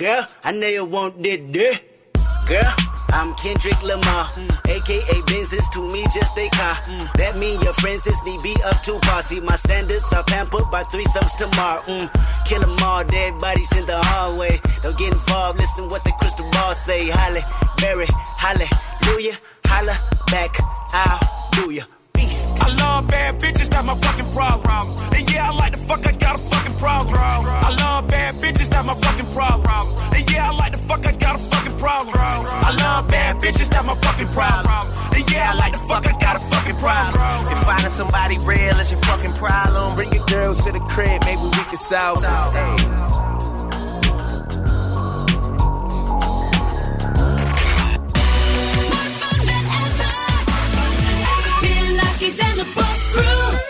[0.00, 1.78] Girl, I know you want this, this.
[2.48, 2.74] Girl,
[3.10, 4.32] I'm Kendrick Lamar,
[4.66, 6.80] aka Benz's to me just a car.
[7.16, 9.20] That mean your friends is need be up to par.
[9.20, 11.82] See my standards are pampered by threesomes tomorrow.
[11.82, 12.08] Mm.
[12.46, 14.58] Kill 'em all, dead bodies in the hallway.
[14.80, 17.10] Don't get involved, listen what the crystal ball say.
[17.10, 17.44] Holly,
[17.76, 19.36] Berry, hallelujah,
[19.66, 20.00] holla
[20.32, 20.56] back,
[20.94, 21.20] I'll
[21.52, 21.84] do ya.
[22.30, 22.62] Beast.
[22.62, 24.96] I love bad bitches, that's my fucking problem.
[25.14, 27.14] And yeah, I like the fuck, I got a fucking problem.
[27.16, 29.66] I love bad bitches, that's my fucking problem.
[30.14, 32.14] And yeah, I like the fuck, I got a fucking problem.
[32.16, 34.92] I love bad bitches, that's my fucking problem.
[35.14, 37.52] And yeah, I like the fuck, I got a fucking problem.
[37.52, 41.42] if finding somebody real is your fucking problem, Bring your girls to the crib, maybe
[41.42, 43.39] we can solve it.
[52.22, 53.69] And the Boss Crew.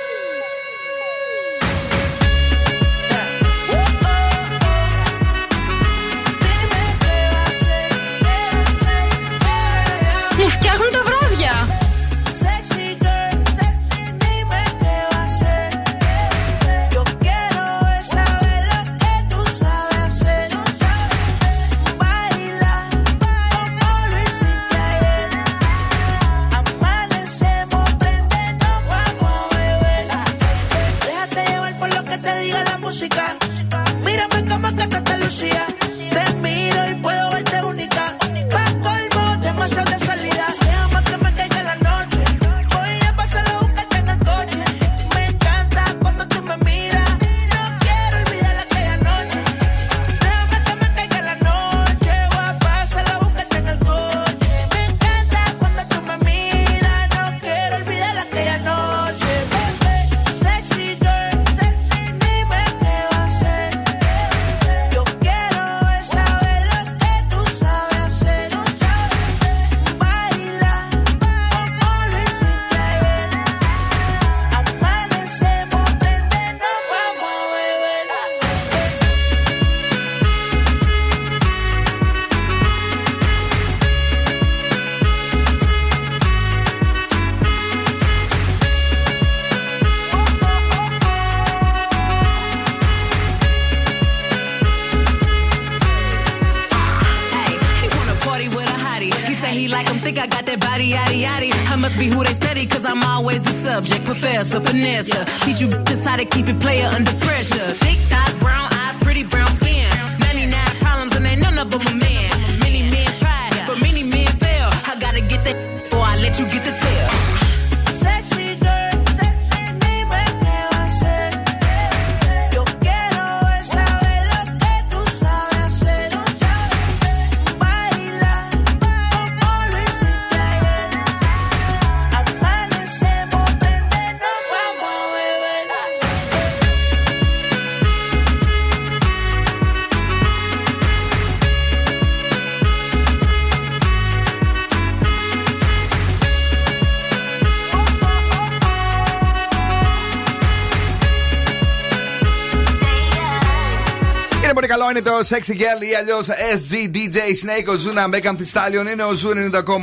[155.28, 157.72] Sexy Girl ή αλλιώς SG DJ Snake.
[157.72, 159.34] Ozuna Megan Thee Stallion είναι ο Zoo 90.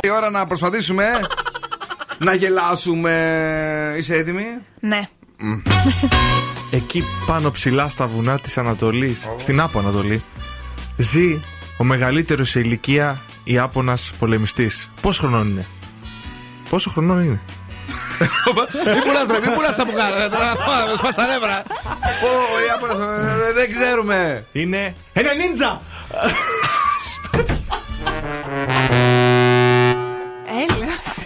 [0.06, 1.06] Η ώρα να προσπαθήσουμε
[2.26, 3.14] να γελάσουμε.
[3.98, 4.46] Είσαι έτοιμη;
[4.80, 5.02] Ναι.
[6.72, 10.24] Εκεί πάνω ψηλά στα βουνά της Ανατολής, στην Άπω Ανατολή,
[10.98, 11.42] ζει
[11.78, 14.90] ο μεγαλύτερος σε ηλικία Ιάπωνας πολεμιστής.
[15.02, 15.66] Πόσο χρονών είναι;
[16.70, 17.42] Πόσο χρονών είναι;
[18.94, 20.30] Μην πουλάς ρε, μην πουλάς τα μπουκάλα.
[20.30, 21.64] Θα σπας τα νεύρα.
[22.24, 24.46] Ω, ο Ιάπωνας, ε, δεν ξέρουμε.
[24.52, 25.82] Είναι ένα νίντζα!
[30.48, 31.26] Έλεος.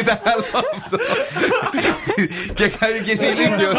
[0.00, 0.96] Ήταν άλλο αυτό.
[2.54, 3.76] Και κάνει και εσύ ηλίθιος.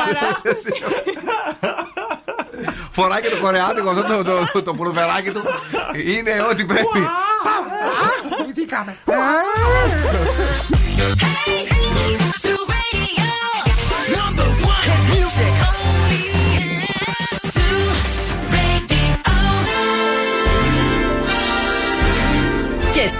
[2.91, 5.41] Φοράει και το κορεάτικο αυτό το, το, το, το πουλοβεράκι του.
[6.05, 6.99] Είναι ό,τι πρέπει.
[8.03, 8.97] Αχ, θυμηθήκαμε.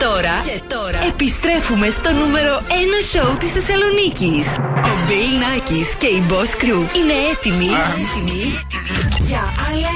[0.08, 2.72] Τώρα, και τώρα επιστρέφουμε στο νούμερο 1
[3.12, 4.46] σοου της Θεσσαλονίκης.
[4.90, 7.70] Ο Bill Nackis και η Boss Crew είναι έτοιμοι,
[8.04, 8.60] έτοιμοι
[9.20, 9.92] για άλλα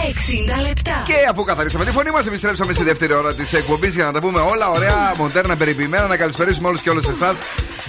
[0.62, 1.04] 60 λεπτά.
[1.06, 4.20] Και αφού καθαρίσαμε τη φωνή μας, επιστρέψαμε στη δεύτερη ώρα της εκπομπής για να τα
[4.20, 6.08] πούμε όλα ωραία, μοντέρνα, περιποιημένα.
[6.08, 7.36] Να καλησπερίσουμε όλους και όλες εσάς.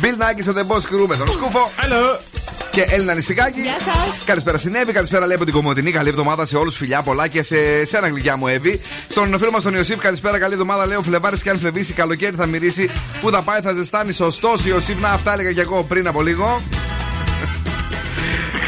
[0.02, 1.70] Bill Nackis στο The Boss Crew με τον Σκούφο.
[1.80, 2.37] Hello.
[2.78, 3.60] Και Έλληνα Νηστικάκη.
[3.60, 4.24] Γεια σας.
[4.24, 5.90] Καλησπέρα στην Εύη, καλησπέρα λέει από την Κομωτινή.
[5.90, 8.80] Καλή εβδομάδα σε όλους, φιλιά πολλά και σε σένα γλυκιά μου Εύη.
[9.08, 10.86] Στον φίλο μας τον Ιωσήφ, καλησπέρα, καλή εβδομάδα.
[10.86, 12.90] Λέω Φλεβάρης και αν φλεβήσει, καλοκαίρι θα μυρίσει.
[13.20, 14.12] Πού θα πάει, θα ζεστάνει.
[14.12, 16.62] Σωστός Ιωσήφ, να αυτά έλεγα και εγώ πριν από λίγο.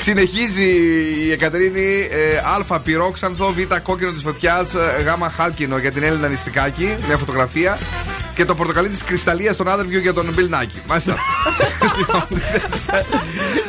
[0.02, 0.68] Συνεχίζει
[1.26, 6.28] η Εκατερίνη ε, Α πυρόξανθο, Β κόκκινο της φωτιάς, ε, Γ χάλκινο για την Έλληνα
[6.28, 6.96] Νηστικάκη.
[7.06, 7.78] Μια φωτογραφία.
[8.35, 10.81] Και το πορτοκαλί της κρυσταλλίας στον άδερβιο για τον Μπιλ Νάκη.
[10.89, 11.16] Μάλιστα.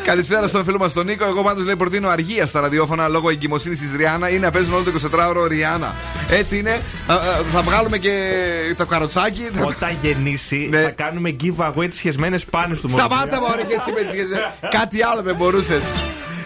[0.04, 1.24] Καλησπέρα στον φίλο μας τον Νίκο.
[1.24, 4.84] Εγώ πάντως λέει προτείνω αργία στα ραδιόφωνα λόγω εγκυμοσύνης της Ριάννα ή να παίζουν όλο
[4.84, 5.94] το 24ωρο Ριάννα.
[6.30, 6.80] Έτσι είναι.
[7.06, 7.18] Α, α,
[7.52, 8.12] θα βγάλουμε και
[8.76, 9.48] το καροτσάκι.
[9.54, 10.82] θα- Όταν γεννήσει, Ναι.
[10.82, 13.02] θα κάνουμε giveaway τις χεσμένες πάνες του μωρού.
[13.04, 14.30] Σταμάτα μωρέ και εσύ με τις σχέσεις.
[14.70, 15.80] Κάτι άλλο δεν μπορούσες.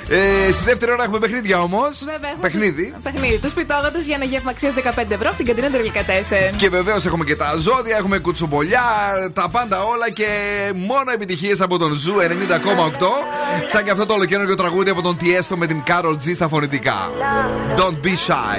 [0.09, 1.99] Ε, στη δεύτερη ώρα έχουμε παιχνίδια όμως.
[2.05, 2.91] Βέβαια, έχουμε Παιχνίδι.
[2.93, 3.39] το- Παιχνίδι.
[3.39, 6.57] Τους πιτόγατου για ένα γεύμα αξίας 15 ευρώ από την καντίνα του Derlicatessen.
[6.57, 8.83] Και βεβαίως έχουμε και τα ζώδια, έχουμε κουτσομπολιά,
[9.33, 10.27] τα πάντα όλα και
[10.75, 13.09] μόνο επιτυχίες από τον Zoo 90,8.
[13.65, 17.11] Σαν και αυτό το ολοκαίρινο τραγούδι από τον Tiësto με την Karol G στα φωνητικά.
[17.77, 18.59] Don't be shy.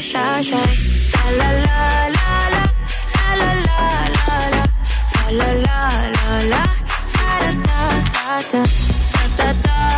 [0.00, 0.58] shy, shy.
[1.38, 2.70] La la la la la
[3.40, 5.80] la la la la la la la
[6.14, 6.62] la la
[7.16, 8.66] da da da da da
[9.38, 9.88] da da da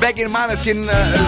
[0.00, 0.78] Beggin' Maneskin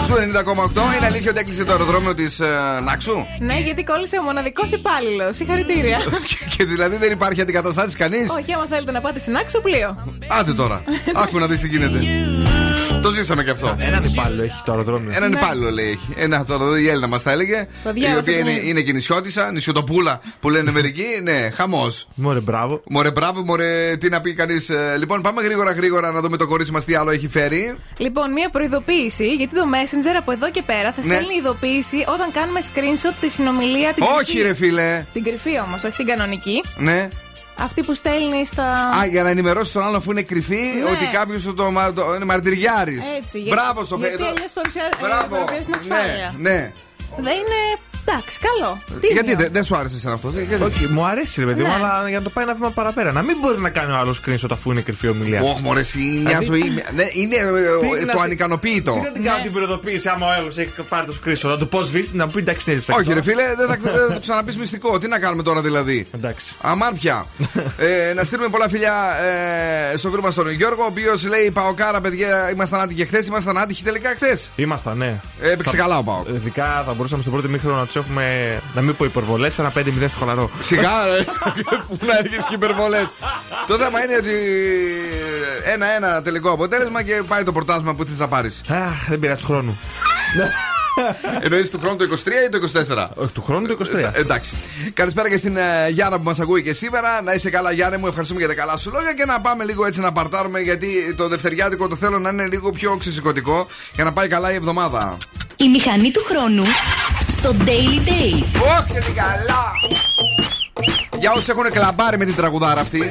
[0.07, 0.97] Zoo 90,8.
[0.97, 2.41] Είναι αλήθεια ότι έκλεισε το αεροδρόμιο της
[2.85, 5.37] Νάξου; Ναι, γιατί κόλλησε ο μοναδικός υπάλληλος.
[5.37, 5.99] Συγχαρητήρια.
[6.57, 10.17] Και δηλαδή δεν υπάρχει αντικαταστάτης κανείς; Όχι, άμα θέλετε να πάτε στη Νάξο, πλοίο.
[10.29, 10.83] Άντε τώρα.
[11.15, 11.99] Άκου να δεις τι γίνεται.
[13.03, 13.77] Το ζήσαμε και αυτό.
[13.79, 15.13] Έναν υπάλληλο έχει το αεροδρόμιο.
[15.15, 15.39] Έναν Ναι.
[15.39, 16.09] υπάλληλο λέει έχει.
[16.17, 17.67] Ένα τώρα εδώ η Έλενα μας τα έλεγε.
[17.85, 18.69] Το Η διάβασα οποία και είναι, μου.
[18.69, 21.05] είναι και νησιώτισσα, νησιωτοπούλα που λένε μερικοί.
[21.23, 22.09] Ναι, χαμός.
[22.15, 22.83] Μωρέ, μπράβο.
[22.89, 24.71] Μωρέ, μπράβο, μωρέ, τι να πει κανείς.
[24.99, 27.75] Λοιπόν, πάμε γρήγορα γρήγορα να δούμε το κορίτσι μας τι άλλο έχει φέρει.
[27.97, 31.15] Λοιπόν, μία προειδοποίηση, γιατί το Messenger από εδώ και πέρα θα Ναι.
[31.15, 33.93] στέλνει ειδοποίηση όταν κάνουμε screenshot τη συνομιλία.
[33.93, 34.43] Την Όχι, κρυφή.
[34.43, 35.05] ρε φίλε.
[35.13, 36.63] Την κρυφή όμως, όχι την κανονική.
[36.77, 37.09] Ναι.
[37.59, 38.65] Αυτή που στέλνει στα.
[39.01, 40.55] Α, για να ενημερώσεις τον άλλον αφού είναι κρυφή
[40.85, 40.91] Ναι.
[40.91, 43.05] ότι κάποιος το, το, το, είναι μαρτυριάρης.
[43.23, 43.39] Έτσι.
[43.49, 44.25] Μπράβο στο Γιατί φέτο.
[44.25, 45.45] αλλιώ παρουσιάζει Μπράβο.
[45.67, 46.35] την ασφάλεια.
[46.39, 46.73] Ναι, ναι.
[47.17, 47.61] Δεν είναι.
[48.07, 48.83] Εντάξει, καλό.
[49.01, 49.09] Τίμιο.
[49.13, 51.75] Γιατί δεν δεν σου άρεσε εσένα αυτό; γιατί; Όχι, μου αρέσει ρε παιδί μου, Ναι.
[51.75, 53.13] αλλά για να το πάει ένα βήμα παραπέρα.
[53.13, 55.43] Να μην μπορεί να κάνει ο άλλος screenshot αφού είναι κρυφή ομιλία.
[55.43, 56.63] Όχι, μωρέ, εσύ, μια Δηλαδή- ζωή.
[56.95, 57.41] ναι, Είναι ε,
[57.81, 58.93] Τι ε, να το πει- ανικανοποίητο.
[58.93, 61.49] Τι να την κάνω την προειδοποίηση άμα ο άλλος έχει πάρει το screenshot.
[61.49, 63.17] Να του πω σβήστη να μου πει εντάξει, είναι ψάξτε Όχι, το».
[63.17, 64.99] ρε φίλε, δεν θα, δεν θα το ξαναπείς μυστικό.
[64.99, 66.55] Τι να κάνουμε τώρα δηλαδή; Εντάξει.
[66.61, 67.27] Αμάν πια.
[67.77, 68.95] ε, να στείλουμε πολλά φιλιά
[69.93, 73.59] ε, στο φίλο μας τον Γιώργο, ο οποίος λέει Παοκάρα, παιδιά, ήμασταν άτυχοι χθες, ήμασταν
[73.59, 74.51] άτυχοι τελικά χθες.
[74.57, 75.21] Ήμασταν, ναι.
[75.41, 76.29] Έπαιξε Θα- καλά ο Πάοκ.
[76.29, 80.09] Ειδικά θα μπορούσαμε στο πρώτο μήχρονο να του έχουμε, να μην πω υπερβολές, ένα 5-0
[80.09, 80.51] στο χαλαρό.
[80.61, 81.25] Σιγά, ρε.
[81.89, 83.07] Πού να έρχεσαι και υπερβολές.
[83.67, 84.37] το θέμα είναι ότι
[85.65, 88.63] ένα-ένα τελικό αποτέλεσμα και πάει το πρωτάθλημα που θες να πάρεις.
[88.69, 89.79] Αχ, δεν πειράζει του χρόνου.
[91.45, 93.09] Εννοείς του χρόνου το 23 ή το 24.
[93.15, 93.95] Όχι, του χρόνου το 23.
[93.95, 94.55] Ε, εντάξει.
[94.95, 97.23] Καλησπέρα και στην ε, Γιάννα που μας ακούει και σήμερα.
[97.23, 98.07] Να είσαι καλά, Γιάννη μου.
[98.07, 101.29] Ευχαριστούμε για τα καλά σου λόγια και να πάμε λίγο έτσι να παρτάρουμε γιατί το
[101.29, 105.17] δευτεριάτικο το θέλω να είναι λίγο πιο ξεσηκωτικό για να πάει καλά η εβδομάδα.
[105.57, 106.63] Η μηχανή του χρόνου
[107.43, 108.45] στο Daily Date.
[108.79, 109.65] Όχι, γιατί καλά!
[111.19, 113.03] Για όσου έχουν κλαμπάρει με την τραγουδάρα αυτή.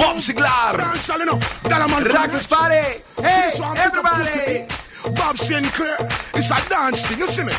[0.00, 0.72] Bob Sinclair!
[2.16, 2.84] Rockers party!
[3.26, 3.46] Hey,
[3.86, 4.38] everybody!
[5.18, 5.98] Bob Sinclair,
[6.38, 7.54] it's a dance thing, you see me?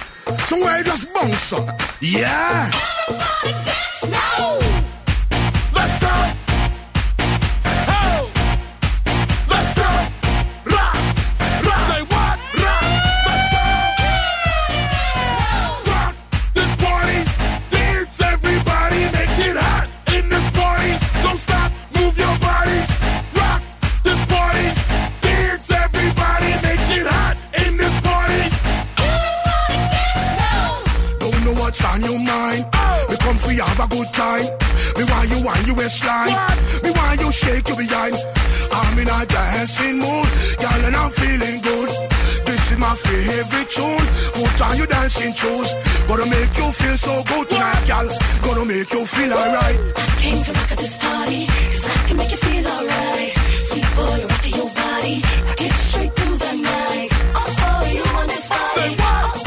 [0.49, 1.65] Somewhere you just bounce up.
[2.15, 2.71] Yeah!
[3.45, 3.62] Let's
[33.73, 34.45] have a good time.
[34.97, 36.33] Me why you want you waistline.
[36.83, 38.15] Me why you shake your behind.
[38.71, 40.27] I'm in a dancing mood,
[40.61, 41.89] girl, and I'm feeling good.
[42.45, 44.05] This is my favorite tune.
[44.33, 45.69] Put on your dancing shoes.
[46.07, 48.07] Gonna make you feel so good tonight, girl.
[48.43, 49.79] Gonna make you feel alright.
[49.95, 53.31] I came to rock at this party, cause I can make you feel alright.
[53.69, 55.15] Sweet boy, rock your body,
[55.47, 57.09] rock it straight through the night.
[57.35, 58.81] Oh, oh, you want this party.
[58.81, 59.25] Say what?
[59.25, 59.42] Oh,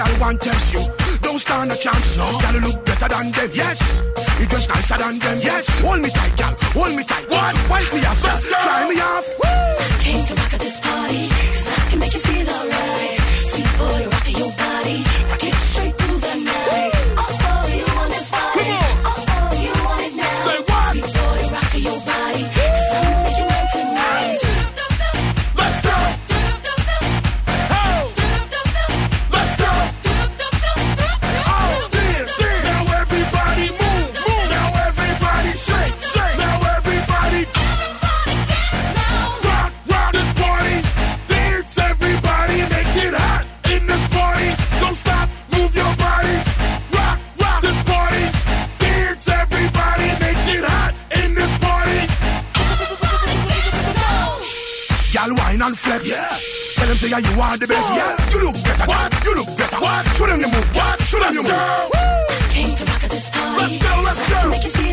[0.00, 0.82] girl want test you.
[1.20, 2.16] Don't stand a chance.
[2.16, 2.26] No.
[2.40, 3.50] Girl, look better than them.
[3.52, 3.78] Yes.
[4.40, 5.38] You dress nicer than them.
[5.42, 5.68] Yes.
[5.82, 6.54] Hold me tight, girl.
[6.76, 7.26] Hold me tight.
[7.28, 7.56] One.
[7.68, 8.22] Wipe me off.
[8.22, 8.62] Girl.
[8.64, 9.26] Try me off.
[9.40, 9.50] Woo.
[10.04, 11.28] Came to rock at this party.
[11.28, 13.18] Cause I can make you feel alright.
[13.50, 15.29] Sweet boy, rock your body.
[55.60, 56.08] wine and flex.
[56.08, 56.28] Yeah.
[56.76, 57.92] Tell them say yeah, you are the best.
[57.92, 58.16] Yeah.
[58.30, 58.86] You look better.
[58.86, 59.24] What?
[59.24, 59.76] You look better.
[59.78, 60.06] What?
[60.16, 60.76] Show them the move.
[60.76, 61.02] What?
[61.02, 62.50] Show them the move.
[62.50, 63.56] Came to rock at this party.
[63.58, 64.02] Let's go.
[64.02, 64.50] Let's go.
[64.50, 64.89] Make feel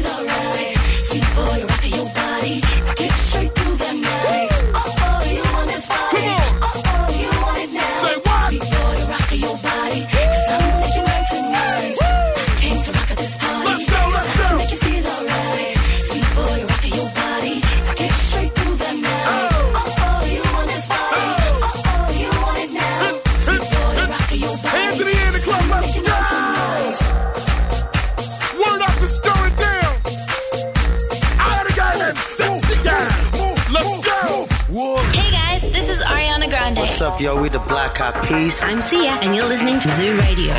[38.48, 40.54] I'm Sia, and you're listening to Zoo Radio.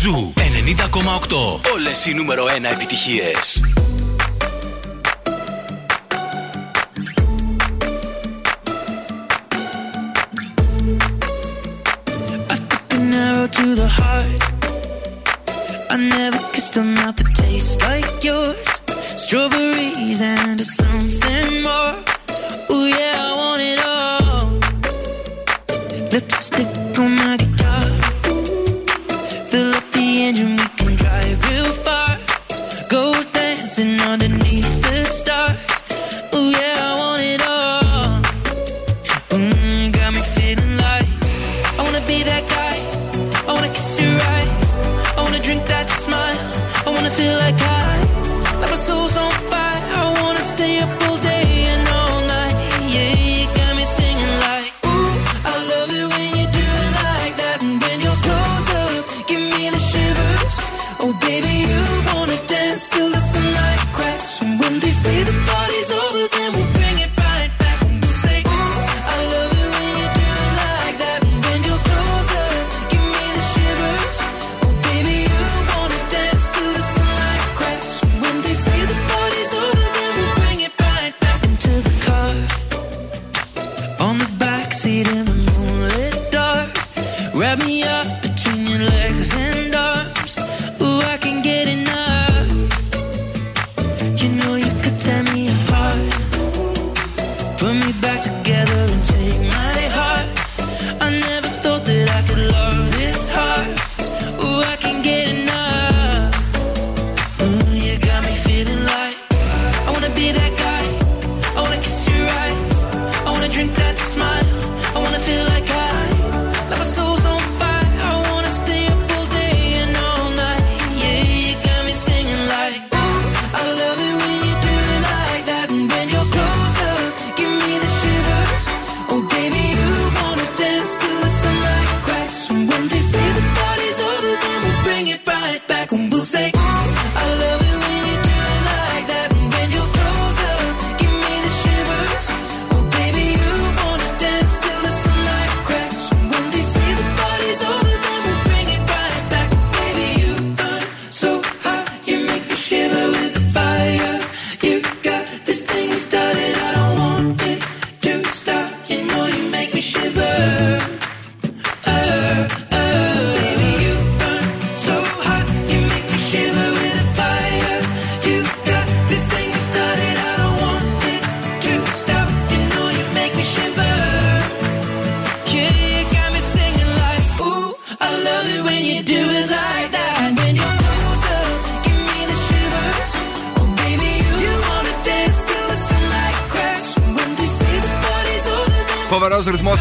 [0.00, 1.60] Ζου 90,8.
[1.74, 3.63] Όλες οι νούμερο 1 επιτυχίες.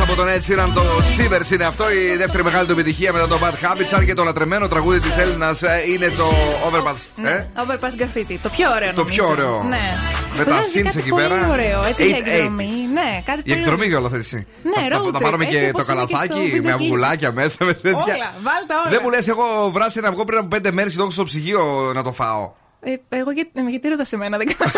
[0.03, 0.81] Από τον Ed Sheeran, το
[1.17, 1.91] Shivers είναι αυτό.
[1.91, 3.93] Η δεύτερη μεγάλη του επιτυχία μετά το Bad Habits.
[3.95, 5.61] Αν και το λατρεμένο τραγούδι της Έλληνας
[5.93, 6.33] είναι το
[6.69, 7.25] Overpass.
[7.25, 8.37] Ε; Overpass Graffiti.
[8.41, 8.93] Το πιο ωραίο.
[8.93, 9.41] Το πιο νομίζω.
[9.47, 9.63] ωραίο.
[9.69, 9.97] Ναι.
[10.37, 11.49] Με τα Βγάζει synths κάτι εκεί πολύ πέρα.
[11.51, 11.83] ωραίο.
[11.89, 12.27] Έτσι για 880s.
[12.27, 12.69] εκδρομή.
[12.93, 14.47] Ναι, κάτι Η πολύ εκδρομή κιόλας θε εσύ.
[14.63, 16.61] Ναι, θα, road θα trip, πάρουμε έτσι και όπως το είναι και στο καλαθάκι βίντεο
[16.61, 16.81] με κλιπ.
[16.81, 18.13] αυγουλάκια μέσα με τέτοια.
[18.15, 18.89] Όλα, βάλτε όλα.
[18.89, 21.23] Δεν μου λες, έχω βράσει ένα αυγό πριν από πέντε μέρες και το έχω στο
[21.23, 22.51] ψυγείο να το φάω.
[22.85, 24.71] Ε, εγώ γιατί, ε, γιατί ρωτάς σε μένα, δεν κάνω.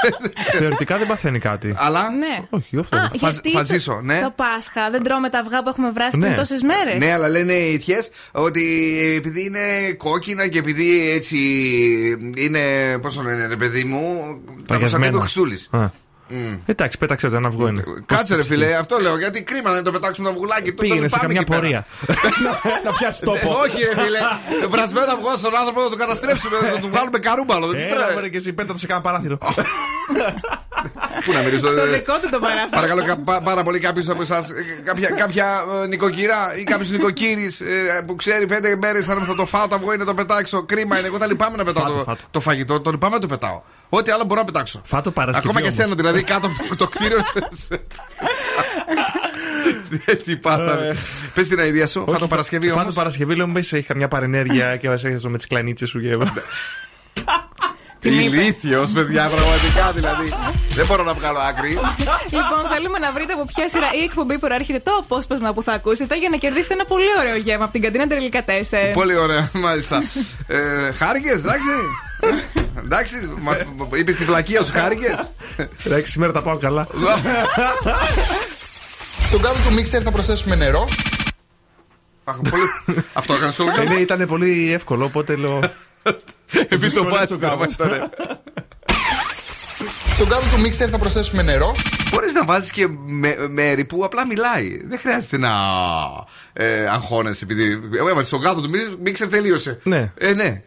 [0.58, 1.74] Θεωρητικά δεν παθαίνει κάτι.
[1.76, 2.10] Αλλά.
[2.10, 2.46] ναι.
[2.50, 2.96] Όχι, αυτό.
[2.96, 4.20] Α, Θα- γιατί θα το- ζήσω, ναι.
[4.22, 6.24] Το Πάσχα δεν τρώμε τα αυγά που έχουμε βράσει Ναι.
[6.24, 6.98] πριν τόσες μέρες.
[6.98, 8.64] Ναι, αλλά λένε οι ηθιές ότι
[9.16, 11.36] επειδή είναι κόκκινα και επειδή έτσι
[12.36, 12.60] είναι.
[13.02, 14.18] Πώ το λένε, ρε παιδί μου.
[14.66, 15.58] Τα προστατεύει ο Χριστούλη.
[16.34, 16.58] Α.
[16.66, 17.84] Εντάξει, πέταξε το ένα αυγό είναι.
[18.06, 19.18] Κάτσε ρε φίλε, αυτό λέω.
[19.18, 20.70] Γιατί κρίμα να το πετάξουμε το αυγουλάκι.
[20.72, 21.60] τότε Πήγαινε σε πάμε καμιά εκεί πέρα.
[21.60, 21.86] πορεία.
[22.84, 23.58] να πιάσει Ε, τόπο.
[23.62, 24.18] Όχι, ρε φίλε.
[24.74, 27.66] Βρασμένο αυγό στον άνθρωπο να το καταστρέψουμε, να του βάλουμε καρούμπαλο.
[27.66, 28.12] Δεν Έλα, τρέχει.
[28.14, 29.38] μωρέ, και εσύ πέτα το σε κάνα παράθυρο.
[31.24, 31.68] Πού να μιλήσω.
[31.70, 32.68] Στο ε, δικό του το παράφι.
[32.70, 34.46] Παρακαλώ κα- πά- πάρα πολύ κάποιος από εσάς,
[34.84, 35.46] κάποια, κάποια
[35.82, 37.62] ε, νοικοκυρά ή κάποιος νοικοκύρης
[38.06, 40.62] που ξέρει πέντε μέρες αν θα το φάω το αυγό ή να το πετάξω.
[40.62, 41.06] Κρίμα είναι.
[41.06, 42.22] Εγώ τα λυπάμαι να πετάω Φάτο, το, φάτο.
[42.30, 43.62] το φαγητό, το λυπάμαι να το πετάω.
[43.88, 44.80] Ό,τι άλλο μπορώ να πετάξω.
[44.84, 45.48] Φάτο Παρασκευή.
[45.48, 45.78] Ακόμα και όμως.
[45.82, 47.18] σένα δηλαδή κάτω από το, το κτίριο.
[50.04, 50.96] Έτσι πάθαμε.
[51.34, 52.94] Πες την αηδία σου, Όχι, φάτο Παρασκευή Φάτο όμως.
[52.94, 56.16] Παρασκευή λέω μπες είχα μια παρενέργεια και μας έχεσαι με τις κλανίτσες σου και
[58.02, 60.32] Ηλίθιος, παιδιά, πραγματικά δηλαδή.
[60.68, 61.68] Δεν μπορώ να βγάλω άκρη.
[62.30, 66.18] Λοιπόν, θέλουμε να βρείτε από ποια σειρά ή εκπομπή προέρχεται το απόσπασμα που θα ακούσετε
[66.18, 68.50] για να κερδίσετε ένα πολύ ωραίο γεύμα από την καντίνα Τερλικά 4.
[68.92, 70.02] Πολύ ωραία, μάλιστα.
[70.46, 71.68] Ε, χάρηκες, εντάξει.
[72.84, 73.56] Εντάξει, μας
[73.94, 75.30] είπες τη βλακεία σου, χάρηκες.
[75.84, 76.86] Εντάξει, σήμερα τα πάω καλά.
[79.26, 80.88] Στον κάτω του μίξερ θα προσθέσουμε νερό.
[83.12, 85.60] Αυτό έκανε στο Ε, ναι, ήταν πολύ εύκολο, οπότε λέω.
[86.52, 87.76] Επίση το Δυσκολεύεται βάζει ο γάμος.
[90.18, 91.74] Στον κάτω του μίξερ θα προσθέσουμε νερό.
[92.10, 94.80] Μπορείς να βάζεις και με, μέρη που απλά μιλάει.
[94.86, 95.50] Δεν χρειάζεται να
[96.52, 97.80] ε, αγχώνεσαι επειδή.
[98.10, 99.78] Έβαζε στον κάτω του μίξερ, μίξερ τελείωσε.
[99.82, 100.12] Ναι.
[100.18, 100.62] Ε, ναι.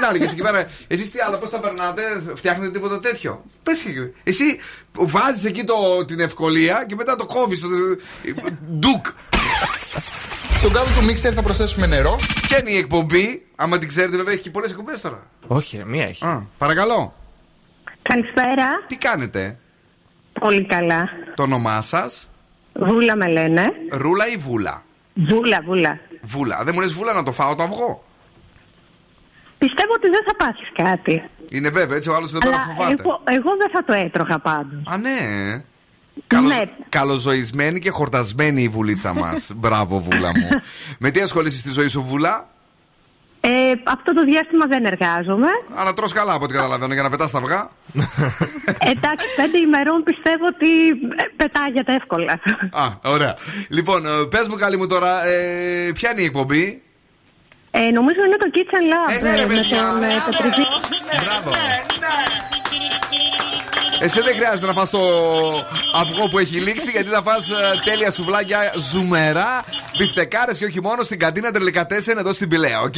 [0.00, 0.66] Να έλεγε εκεί πέρα.
[0.86, 2.02] Εσείς τι άλλο, πώς τα περνάτε,
[2.34, 3.84] φτιάχνετε τίποτα τέτοιο; Πες
[4.22, 4.58] Εσύ
[4.92, 7.62] βάζεις εκεί το, την ευκολία και μετά το κόβεις.
[8.78, 9.06] Ντουκ.
[10.58, 12.18] Στον κάτω του μίξερ θα προσθέσουμε νερό.
[12.42, 15.26] Ποια είναι η εκπομπή, άμα την ξέρετε, βέβαια έχει και πολλές εκπομπές τώρα.
[15.46, 16.24] Όχι, ρε, μία έχει.
[16.24, 17.14] Α, παρακαλώ.
[18.02, 18.68] Καλησπέρα.
[18.86, 19.58] Τι κάνετε,
[20.40, 21.08] Πολύ καλά.
[21.34, 22.30] το όνομά σας,
[22.74, 23.72] Βούλα με λένε.
[23.92, 24.82] Ρούλα ή Βούλα;
[25.14, 25.98] Βούλα, βούλα.
[26.22, 26.60] Βούλα.
[26.64, 28.04] Δεν μου λες Βούλα να το φάω το αυγό;
[29.58, 31.22] Πιστεύω ότι δεν θα πάθεις κάτι.
[31.50, 32.94] Είναι βέβαιο, έτσι ο άλλος δεν τώρα Αλλά φοβάται.
[32.98, 34.82] εγώ, εγώ δεν θα το έτρωγα πάντως.
[34.86, 35.18] Α, ναι.
[36.26, 36.64] Καλος, Ναι.
[36.88, 39.52] Καλοζωισμένη και χορτασμένη η βουλίτσα μας.
[39.56, 40.48] Μπράβο, Βούλα μου.
[40.98, 42.48] Με τι ασχολείσαι στη ζωή σου, Βούλα;
[43.44, 45.48] Ε, αυτό το διάστημα δεν εργάζομαι.
[45.74, 47.70] Αλλά τρως καλά από ό,τι καταλαβαίνω για να πετάς τα αυγά.
[48.78, 52.32] Εντάξει, πέντε ημερών πιστεύω ότι ε, πετάγεται εύκολα.
[52.72, 53.36] Α, ωραία.
[53.68, 56.82] Λοιπόν, πες μου καλή μου τώρα, ε, ποια είναι η εκπομπή;
[57.70, 59.16] Ε, νομίζω είναι το Kitchen Lab.
[59.18, 60.66] Ε, ναι, ρε, ε, με παιδιά, τον ε, Πετριδί.
[61.24, 61.50] Μπράβο.
[64.04, 64.98] Εσύ δεν χρειάζεται να φας το
[66.00, 67.54] αυγό που έχει λήξει γιατί θα φας ε,
[67.84, 68.58] τέλεια σουβλάκια
[68.90, 69.62] ζουμερά,
[69.98, 72.94] μπιφτεκάρες και όχι μόνο στην καντίνα Derlicatessen εδώ στην Πυλαία, οκ;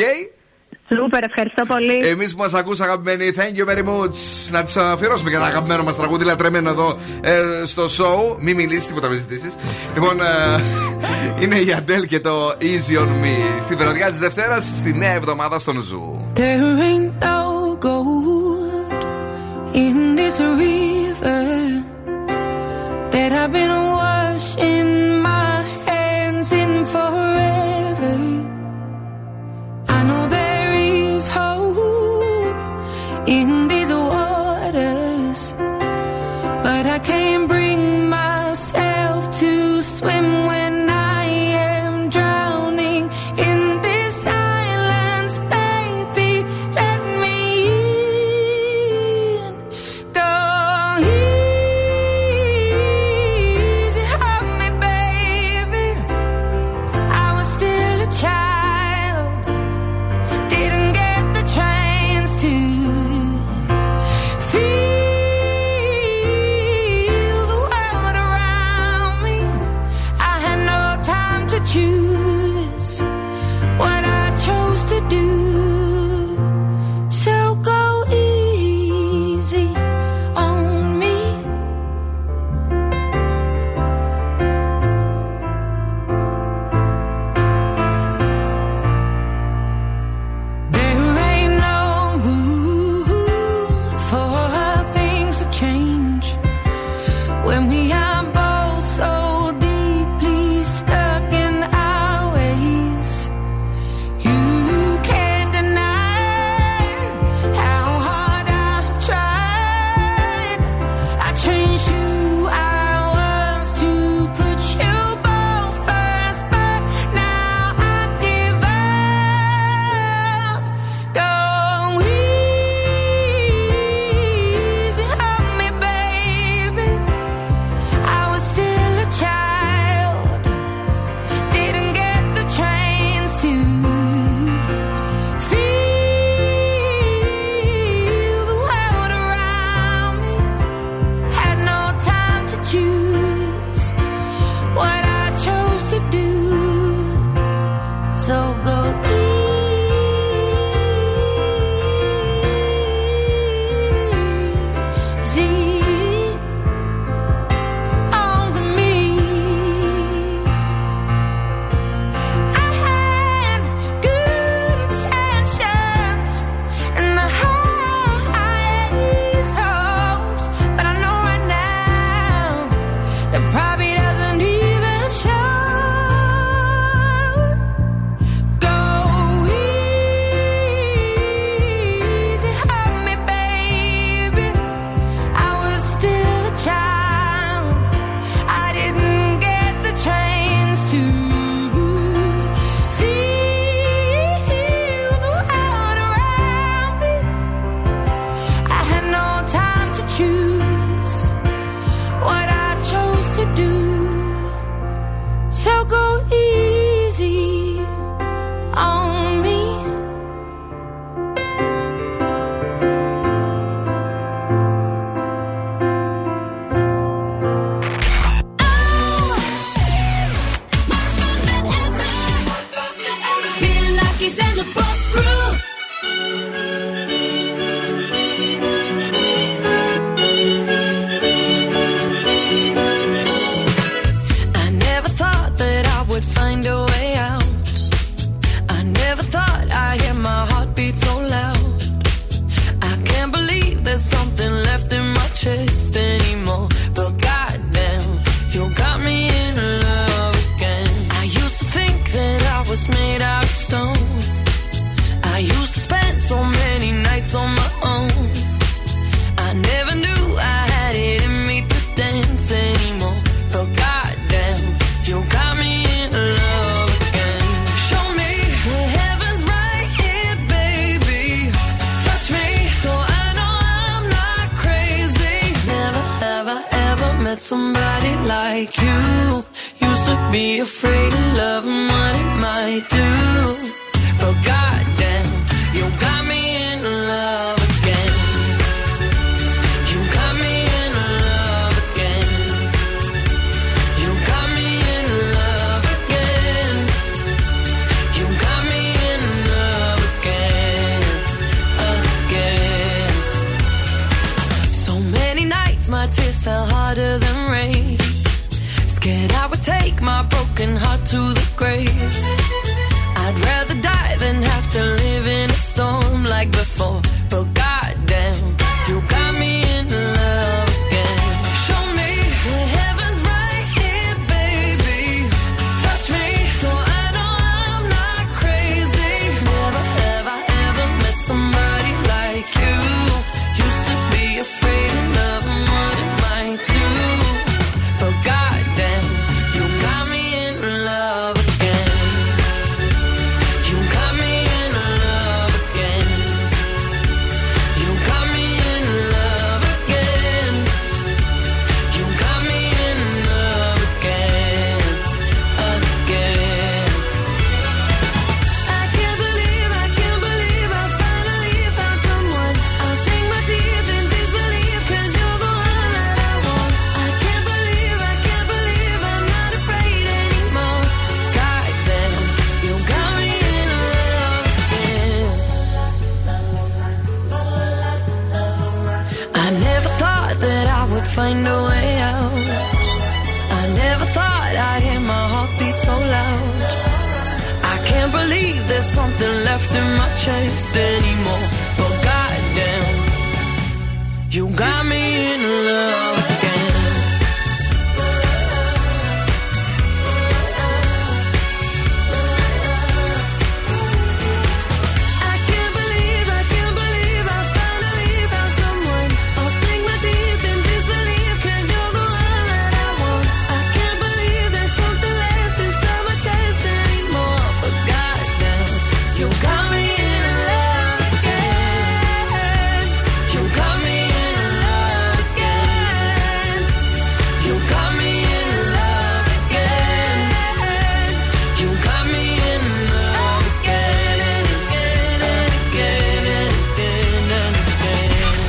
[0.88, 2.06] Σούπερ, ευχαριστώ πολύ.
[2.06, 4.16] Εμείς που μας ακούς αγαπημένοι, thank you very much.
[4.50, 8.36] Να της αφιερώσουμε και ένα αγαπημένο μας τραγούδι λατρεμένο εδώ ε, στο show.
[8.38, 9.54] Μην μιλήσεις, τίποτα με ζητήσεις.
[9.94, 10.60] Λοιπόν, ε,
[11.42, 13.60] είναι η Αντέλ και το Easy on Me.
[13.60, 16.32] Στην βραδιά της Δευτέρας, στη νέα εβδομάδα στον Zoo.
[16.34, 18.33] There ain't no gold
[19.74, 21.84] in this river
[23.10, 24.13] that I've been washing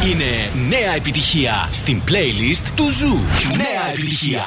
[0.05, 3.19] Είναι νέα επιτυχία στην playlist του Ζου.
[3.57, 4.43] Νέα επιτυχία.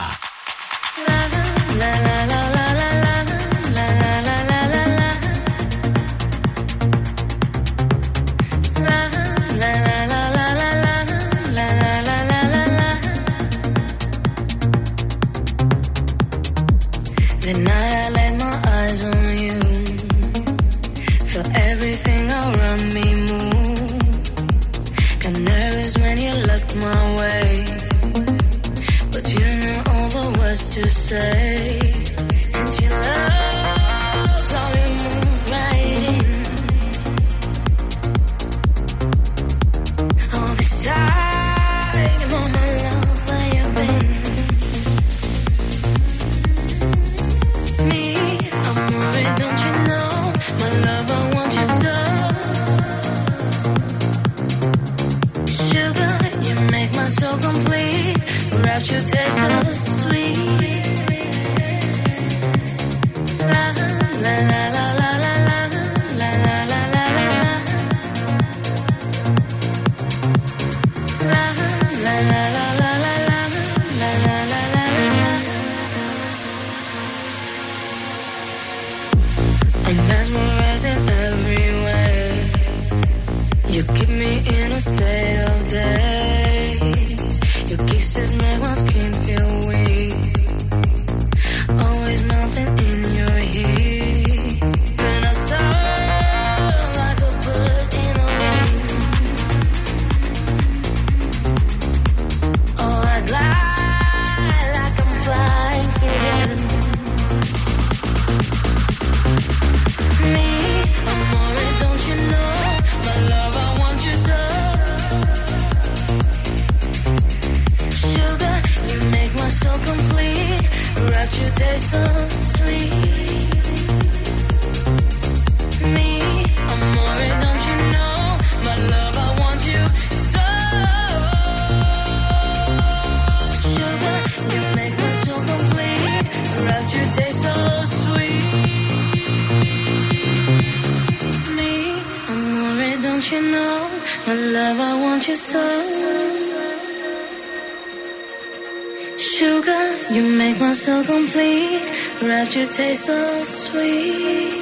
[152.48, 154.54] Wrapped your taste so sweet.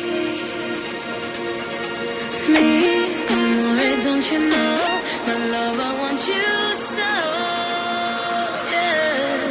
[2.53, 5.01] Me, amore, don't you know?
[5.25, 7.13] My love, I want you so.
[8.75, 9.47] Yeah.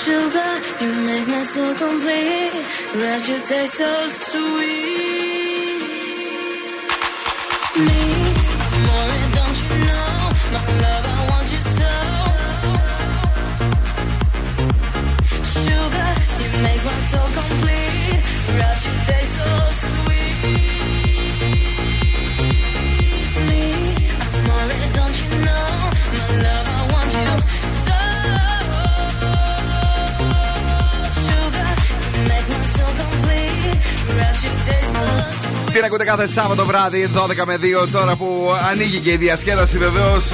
[0.00, 0.52] Sugar,
[0.82, 2.66] you make my soul complete.
[2.94, 4.85] Wrapped your taste so sweet.
[36.26, 40.24] Κάθε Σάββατο βράδυ 12 με 2 τώρα που ανοίγει και η διασκέδαση βεβαίως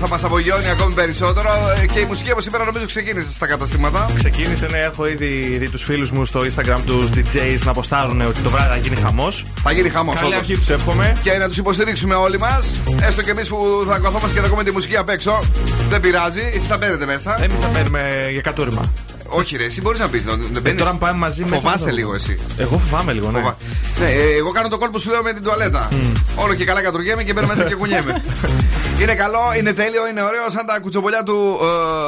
[0.00, 1.50] θα μας απογειώνει ακόμη περισσότερο
[1.82, 4.06] Ε, και η μουσική από σήμερα νομίζω ξεκίνησε στα καταστήματα.
[4.14, 8.40] Ξεκίνησε, ναι, έχω ήδη δει τους φίλους μου στο Instagram τους DJs να αποστάρουν ότι
[8.40, 9.44] το βράδυ θα γίνει χαμός.
[9.62, 11.12] Θα γίνει χαμός Καλή αρχή τους εύχομαι.
[11.22, 12.78] Και να τους υποστηρίξουμε όλοι μας.
[13.02, 15.44] Έστω και εμείς που θα καθόμαστε και θα ακούμε τη μουσική απ' έξω.
[15.88, 17.42] Δεν πειράζει, εσεί θα μπαίνετε μέσα.
[17.42, 18.92] Εμείς θα μπαίνουμε για κατούριμα.
[19.32, 20.22] Όχι, ρε, εσύ μπορείς να πεις.
[20.24, 20.78] Δεν μπαίνεις.
[20.78, 22.38] τώρα πάμε μαζί μέσα Φοβάσαι στο- λίγο εσύ.
[22.56, 23.38] Εγώ φοβάμαι λίγο, ναι.
[23.38, 23.56] Φοβα-
[24.00, 25.88] Ναι, ε, εγώ κάνω το κόλπο σου λέω με την τουαλέτα.
[26.36, 28.22] Όλο και καλά κατουργέμαι και μπαίνω μέσα και κουνιέμαι.
[29.00, 31.58] είναι καλό, είναι τέλειο, είναι ωραίο σαν τα κουτσομπολιά του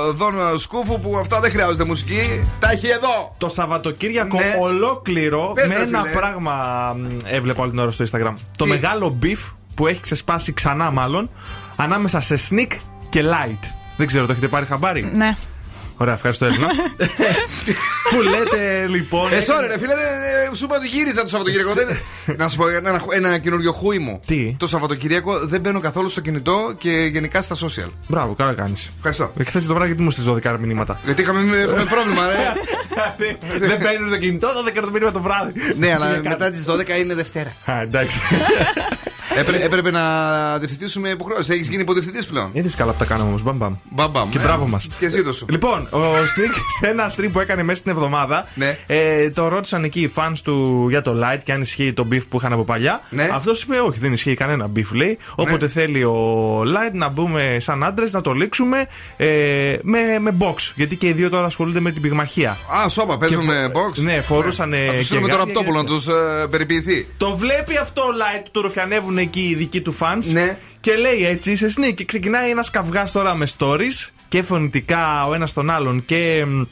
[0.09, 2.41] ε, Δον Σκούφου που αυτά δεν χρειάζεται μουσική.
[2.59, 3.35] Τα έχει εδώ.
[3.39, 4.57] Το Σαββατοκύριακο Ναι.
[4.61, 6.15] ολόκληρο Πες, με ρε, ένα φίλε.
[6.15, 6.53] πράγμα
[6.99, 8.33] μ, έβλεπα όλη την ώρα στο Instagram.
[8.57, 11.31] Το μεγάλο beef που έχει ξεσπάσει ξανά μάλλον
[11.77, 12.73] ανάμεσα σε sneak
[13.09, 13.69] και light.
[13.97, 15.37] Δεν ξέρω, το έχετε πάρει χαμπάρι; Ναι.
[15.97, 16.67] Ωραία, ευχαριστώ Έλληνα.
[18.11, 19.33] που λέτε λοιπόν.
[19.33, 21.73] Ε, sorry, ρε φίλε, ε, ε, σου είπα ότι γύριζα το Σαββατοκύριακο.
[21.73, 24.21] δεν- Να σου πω ένα, ένα καινούριο χούι μου.
[24.27, 27.91] Τι; Το Σαββατοκύριακο δεν μπαίνω καθόλου στο κινητό και γενικά στα social.
[28.09, 28.91] Μπράβο, καλά κάνεις.
[28.97, 29.33] Ευχαριστώ.
[29.47, 32.37] Χθες το βράδυ γιατί μου στείλει 12 μηνύματα; Γιατί είχαμε, είχαμε πρόβλημα, ρε.
[33.69, 35.53] Δεν παίρνεις το κινητό 12 το μήνυμα το βράδυ.
[35.79, 37.53] ναι, αλλά Τι να μετά τις 12 είναι Δευτέρα.
[37.65, 37.79] κάνω.
[37.79, 38.19] Α, εντάξει.
[39.39, 40.03] Έπρε- έπρεπε να
[40.59, 41.49] διευθυντήσουμε υποχρεώσεις.
[41.49, 42.49] Έχεις γίνει υποδιευθυντής πλέον.
[42.53, 43.43] Είδε καλά που τα κάναμε όμως.
[43.43, 43.75] Μπαμπαμ.
[43.91, 44.29] Μπαμπαμ.
[44.31, 44.43] Και ε.
[44.43, 44.87] μπράβο μας.
[44.99, 45.47] Και ζήτω σου.
[45.51, 48.47] Λοιπόν, ο Snik σε ένα stream που έκανε μέσα στην εβδομάδα.
[48.55, 48.79] Ναι.
[48.87, 52.21] Ε, τον ρώτησαν εκεί οι fans του για τον Light και αν ισχύει το beef
[52.29, 53.01] που είχαν από παλιά.
[53.11, 53.29] Ναι.
[53.33, 55.19] Αυτό είπε: Όχι, δεν ισχύει κανένα beef, λέει.
[55.35, 58.87] Όποτε θέλει ο Light να μπούμε σαν άντρες, να το λήξουμε
[59.17, 59.27] ε,
[59.83, 60.55] με, με μποξ.
[60.75, 62.51] Γιατί και οι δύο τώρα ασχολούνται με την πυγμαχία.
[62.85, 64.75] Α, σώπα, παίζουμε Και φο- μποξ; Ναι, φορούσαν.
[64.89, 66.07] Θα τους στείλουμε το Ραπτόπουλο να τους
[66.51, 67.07] περιποιηθεί.
[67.17, 70.25] Το βλέπει αυτό ο Light, το ρουφιανεύουν εκεί οι δικοί του fans.
[70.33, 70.57] Ναι.
[70.81, 71.95] Και λέει έτσι, είσαι Snik.
[71.95, 76.63] Και ξεκινάει ένας καυγάς τώρα με stories και φωνητικά ο ένας τον άλλον και μ,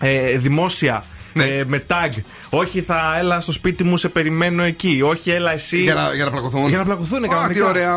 [0.00, 1.04] ε, δημόσια.
[1.32, 1.44] Ναι.
[1.44, 2.10] ε, με tag.
[2.50, 5.02] Όχι, θα έλα στο σπίτι μου, σε περιμένω εκεί.
[5.04, 5.78] Όχι, έλα εσύ.
[5.82, 6.68] Για να, για να πλακωθούν.
[6.68, 7.52] Για να πλακωθούν, Α, κανονικά.
[7.54, 7.94] τι ωραία.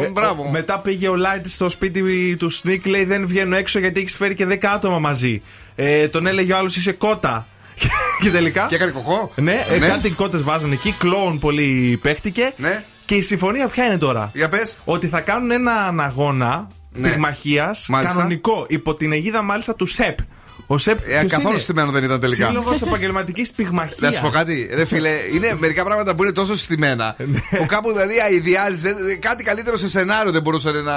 [0.00, 0.42] ε, Ε, Μπράβο.
[0.42, 4.14] ο- μετά πήγε ο Light στο σπίτι του Sneak, λέει δεν βγαίνω έξω γιατί έχεις
[4.14, 5.42] φέρει και 10 άτομα μαζί.
[5.74, 7.46] Ε, τον έλεγε ο άλλος είσαι κότα.
[8.22, 8.66] και τελικά.
[8.68, 9.32] Και έκανε κοκό.
[9.36, 9.86] Ναι, ε, Ναι.
[9.86, 10.94] κάτι κότες βάζουν εκεί.
[10.98, 12.52] Κλόουν πολύ παίχτηκε.
[12.56, 12.84] Ναι.
[13.10, 14.76] Και η συμφωνία ποια είναι τώρα; Για πες.
[14.84, 17.08] Ότι θα κάνουν έναν αγώνα Ναι.
[17.08, 18.14] πυγμαχίας Μάλιστα.
[18.16, 18.66] κανονικό.
[18.68, 20.18] Υπό την αιγίδα μάλιστα του ΣΕΠ.
[20.66, 20.98] Ο ΣΕΠ.
[21.06, 22.46] Ε, καθόλου στημένος δεν ήταν τελικά.
[22.46, 23.98] Σύλλογος επαγγελματικής πυγμαχίας.
[24.00, 27.16] Να σου πω κάτι, ρε φίλε, είναι μερικά πράγματα που είναι τόσο συστημένα
[27.58, 28.94] που κάπου δηλαδή αειδιάζει.
[29.20, 30.96] Κάτι καλύτερο σε σενάριο δεν μπορούσαν να,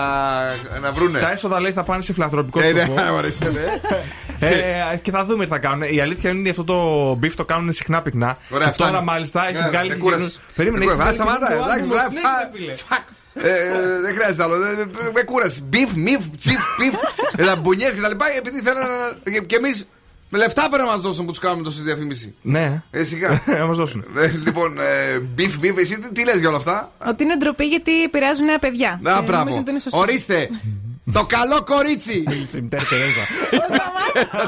[0.82, 1.20] να βρούνε.
[1.20, 3.02] Τα έσοδα λέει θα πάνε σε φιλανθρωπικό Ε, ναι, σκοπό.
[4.42, 4.92] ορίστε, ναι.
[4.94, 5.82] Ε, και θα δούμε τι θα κάνουν.
[5.94, 8.38] Η αλήθεια είναι ότι αυτό το beef το κάνουν συχνά πυκνά.
[8.50, 9.06] Ωραία, και τώρα φτάνει.
[9.06, 9.90] μάλιστα έχει Ναι, βγάλει.
[9.90, 10.28] με και κούρασες.
[10.32, 11.16] καινούριο- Περίμενε, Με έχει κούρασες.
[11.24, 12.76] βγάλει Α, σταμάτα, καινούριο εντάξει, άλμπουμ, εντάξει, Snake, ρε φίλε.
[12.90, 13.06] Fuck.
[13.36, 14.56] Ε, ε, δεν χρειάζεται άλλο.
[14.56, 15.62] Ε, ε, Με κούρασες.
[15.64, 16.94] Beef, μιφ, τσιφ, πιφ.
[17.46, 18.26] Λαμπουνιέ και τα λοιπά.
[18.38, 19.32] Επειδή θέλουν να.
[19.32, 19.88] και- Και εμείς
[20.30, 22.36] με λεφτά πρέπει να μας δώσουν που τους κάνουμε τόση διαφήμιση.
[22.42, 22.82] Ναι.
[22.92, 23.42] Ε, σιγά.
[23.60, 24.06] Να μας δώσουν.
[24.18, 27.66] Ε, λοιπόν, ε, beef, μιφ, εσύ τι, τι λες για όλα αυτά; Ότι είναι ντροπή
[27.66, 28.90] γιατί επηρεάζουν νέα παιδιά.
[28.90, 29.58] Να, Και νομίζω μπράβο.
[29.60, 30.00] ότι είναι σωστό.
[30.00, 30.50] Ορίστε.
[31.12, 32.24] Το καλό κορίτσι.
[32.44, 33.24] Sister Τερέζα.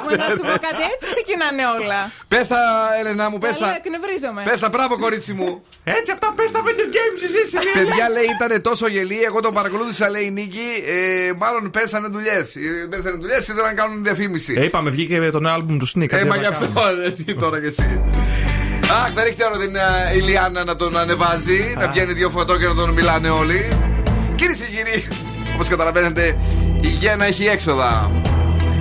[0.05, 2.11] Μα να σου πω κάτι, έτσι ξεκινάνε όλα.
[2.27, 2.59] Πες τα,
[2.99, 3.79] Έλενα μου, πες Καλά, τα.
[3.83, 4.41] εκνευρίζομαι.
[4.49, 5.61] Πες τα, μπράβο, κορίτσι μου.
[5.83, 7.39] Έτσι αυτά πες τα video games εσύ.
[7.43, 7.57] εσύ.
[7.73, 10.67] Παιδιά λέει ήταν τόσο γελί, εγώ τον παρακολούθησα λέει η Νίκη.
[10.95, 12.55] Ε, μάλλον πέσανε δουλειές.
[12.89, 14.53] Πέσανε δουλειές, ήθελαν να κάνουν διαφήμιση.
[14.57, 16.01] Ε, είπαμε, βγήκε το νέο άλμπουμ του Sneak.
[16.01, 17.03] Ε, κάτι μα να γι' αυτό, κάνουμε.
[17.03, 18.01] ρε, τι τώρα κι εσύ.
[19.03, 22.65] Αχ, δεν έχει ώρα την ε, Ηλιάνα να τον ανεβάζει, να βγαίνει δύο φωτό και
[22.65, 23.77] να τον μιλάνε όλοι.
[24.35, 25.07] Κυρίες και κύριοι,
[25.55, 26.37] όπως καταλαβαίνετε,
[26.81, 28.11] η γέννα έχει έξοδα.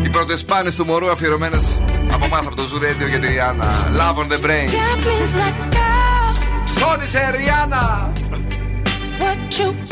[0.05, 1.83] Οι πρώτες πάνε του μωρού αφιερωμένες
[2.13, 3.67] από εμάς από το Ζουδέντιο για τη Ριάννα.
[3.97, 4.69] Love on the brain.
[6.65, 8.13] Ψώνησε, Ριάννα!
[9.21, 9.85] What you.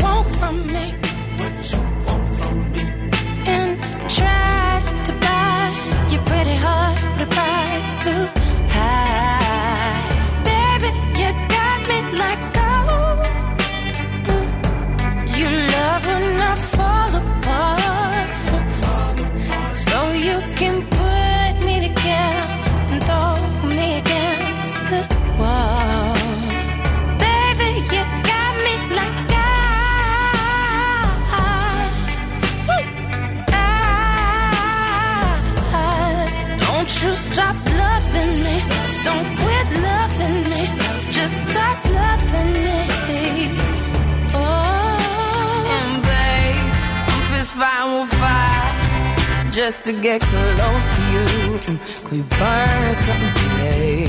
[49.84, 51.78] to get close to you.
[52.10, 54.04] We burn something today?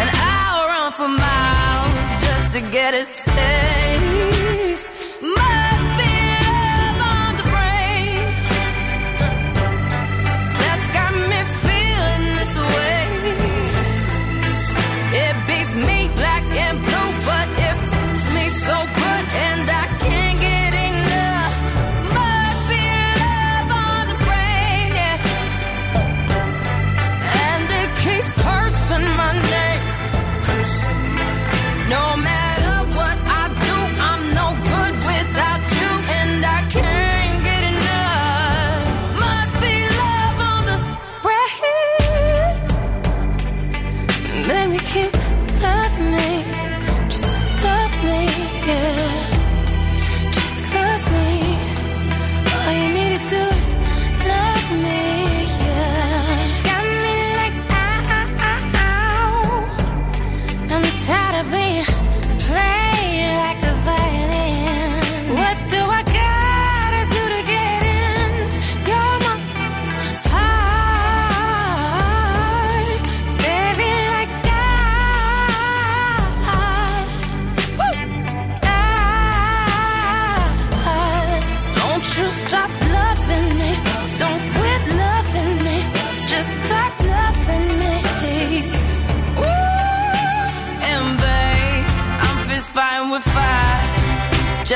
[0.00, 3.06] And I'll run for miles just to get it.
[3.06, 3.79] taste.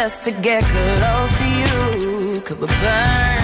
[0.04, 2.40] just to get close to you.
[2.42, 3.43] Could we burn?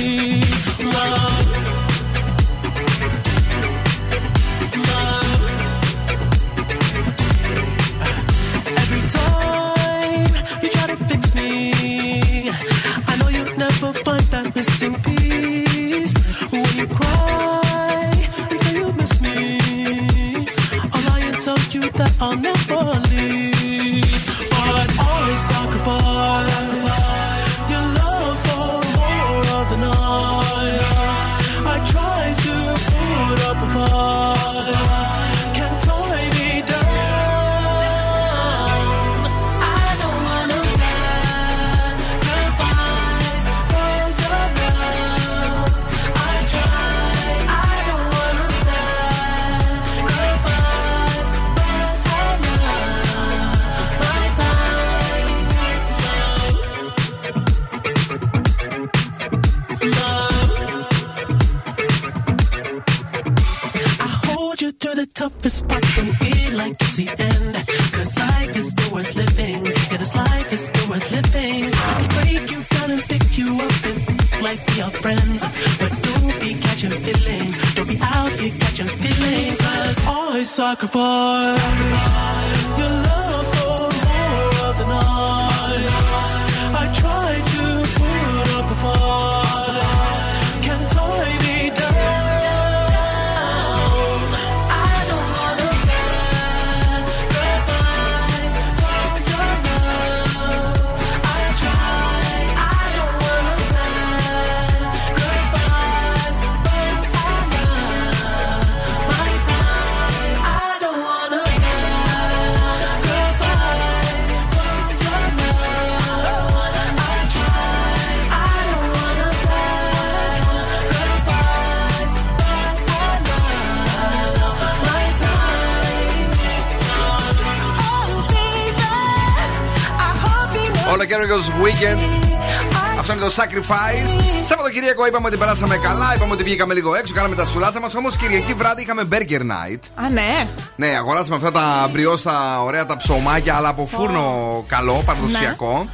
[133.71, 134.45] Sacrifice.
[134.47, 137.95] Σαββατοκύριακο είπαμε ότι περάσαμε καλά, είπαμε ότι βγήκαμε λίγο έξω, κάναμε τα σουλάτσα μας.
[137.95, 140.03] Όμως Κυριακή βράδυ είχαμε Burger Night.
[140.05, 140.47] Α, ναι.
[140.75, 145.89] Ναι, αγοράσαμε αυτά τα μπριώστα ωραία τα ψωμάκια, αλλά από φούρνο καλό, παραδοσιακό.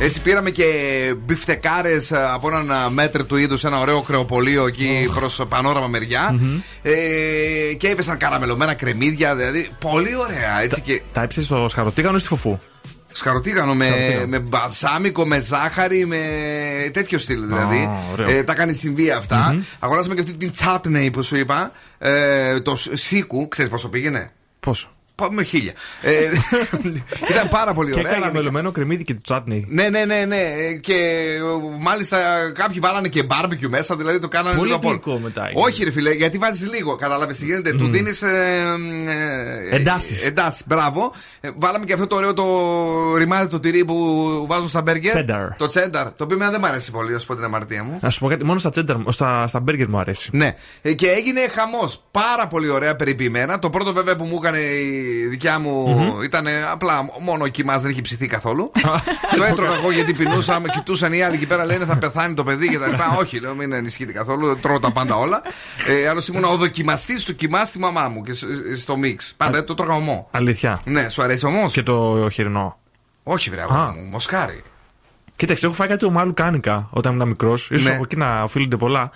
[0.00, 0.64] Έτσι πήραμε και
[1.18, 6.38] μπιφτεκάρες από έναν μέτρ του είδους, ένα ωραίο κρεοπολείο εκεί προς πανόραμα μεριά.
[6.82, 6.92] Ε,
[7.74, 10.60] και έπεσαν καραμελωμένα κρεμμύδια, δηλαδή πολύ ωραία.
[10.62, 11.02] Έτσι και...
[11.12, 12.58] Τα έψε στο σκαροτίγανο ή στη φουφού.
[13.18, 14.26] Σκαροτίγανο με, Σκαροτίγανο.
[14.26, 16.18] με μπαλσάμικο, με ζάχαρη, με
[16.92, 17.76] τέτοιο στυλ δηλαδή.
[17.76, 18.28] Α, ωραίο.
[18.30, 19.62] ε, τα κάνει συμβεί αυτά.
[19.78, 21.72] Αγοράσαμε και αυτή την τσάτνεϊ που σου είπα.
[21.98, 24.92] Ε, το σ- σίκου, ξέρεις πόσο πήγαινε; Πόσο;
[25.22, 25.72] Πάμε χίλια.
[26.02, 26.12] Ε,
[27.30, 28.12] ήταν πάρα πολύ Και ωραία.
[28.12, 29.66] καραμελωμένο κρεμμύδι και το τσάτνι.
[29.68, 30.36] Ναι, ναι, ναι, ναι.
[30.36, 31.40] Ε, Και ε,
[31.80, 32.18] μάλιστα
[32.54, 35.60] κάποιοι βάλανε και barbecue μέσα, δηλαδή το κάνανε Πολύ λίγο από- γλυκό μετά είναι.
[35.64, 36.96] Όχι, ρε φιλέ, γιατί βάζεις λίγο.
[36.96, 37.72] Κατάλαβε τι γίνεται.
[37.72, 38.22] Του δίνεις.
[38.22, 38.64] Ε,
[39.70, 40.24] Εντάσεις.
[40.24, 41.12] Εντάσεις, μπράβο.
[41.40, 42.44] Ε, βάλαμε και αυτό το ωραίο το
[43.16, 43.96] ρημάδι το τυρί που
[44.48, 45.12] βάζουν στα μπέργκερ.
[45.12, 45.56] Τσένταρ.
[45.56, 46.06] Το τσένταρ.
[46.12, 47.98] Το οποίο εμένα δεν μου αρέσει πολύ, α πω την αμαρτία μου.
[48.02, 50.28] Να σου πω κάτι, μόνο στα τσένταρ, στα, στα μπέργκερ μου αρέσει.
[50.32, 50.54] Ναι.
[50.82, 52.02] Ε, Και έγινε χαμός.
[52.10, 53.58] Πάρα πολύ ωραία περιποιημένα.
[53.58, 57.90] Το πρώτο βέβαια που μου έκανε η δικιά μου ήταν απλά μόνο ο κοιμά, δεν
[57.90, 58.70] είχε ψηθεί καθόλου.
[59.36, 60.60] το έτρωγα εγώ γιατί πεινούσα.
[60.60, 63.16] Με κοιτούσαν οι άλλοι εκεί πέρα λένε θα πεθάνει το παιδί και τα λοιπά.
[63.20, 64.58] Όχι, λέω μην ενισχύεται καθόλου.
[64.60, 65.42] Τρώω τα πάντα όλα.
[65.88, 68.44] Ε, Άλλωστε ήμουν ο δοκιμαστής του κοιμά στη μαμά μου και σ-
[68.78, 69.34] στο μίξ.
[69.36, 70.28] Πάντα το τρώγα ομό.
[70.30, 70.80] Αλήθεια.
[70.84, 71.68] Ναι, σου αρέσει όμω.
[71.68, 72.78] Και το χοιρινό.
[73.22, 73.64] Όχι, βρε, Α.
[73.64, 74.62] αγόρι μου, μοσκάρι.
[75.36, 77.62] Κοίταξε, έχω φάει κάτι ομάλου κάνικα όταν ήμουν μικρός.
[77.62, 77.90] σω Ναι.
[77.92, 79.10] από εκεί να οφείλονται πολλά.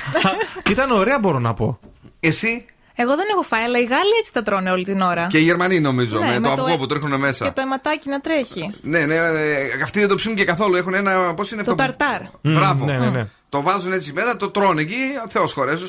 [0.62, 1.78] και ήταν ωραία, μπορώ να πω.
[2.20, 2.64] Εσύ;
[2.96, 5.26] Εγώ δεν έχω φάει, αλλά οι Γάλλοι έτσι τα τρώνε όλη την ώρα.
[5.30, 6.18] και οι Γερμανοί νομίζω.
[6.18, 7.44] Ναι, με, με το το αυγό ε- που τρέχουν μέσα.
[7.44, 8.74] Και το αιματάκι να τρέχει.
[8.82, 10.76] Ναι, ναι, ε, αυτοί δεν το ψήνουν και καθόλου.
[10.76, 11.34] Έχουν ένα.
[11.34, 11.84] Πώς είναι Το αυτό.
[11.84, 12.20] που- ταρτάρ.
[12.54, 12.84] Μπράβο.
[12.84, 13.26] ναι, ναι, ναι.
[13.48, 14.96] Το βάζουν έτσι μέσα, το τρώνε εκεί.
[15.28, 15.86] Θεός χωρέσου.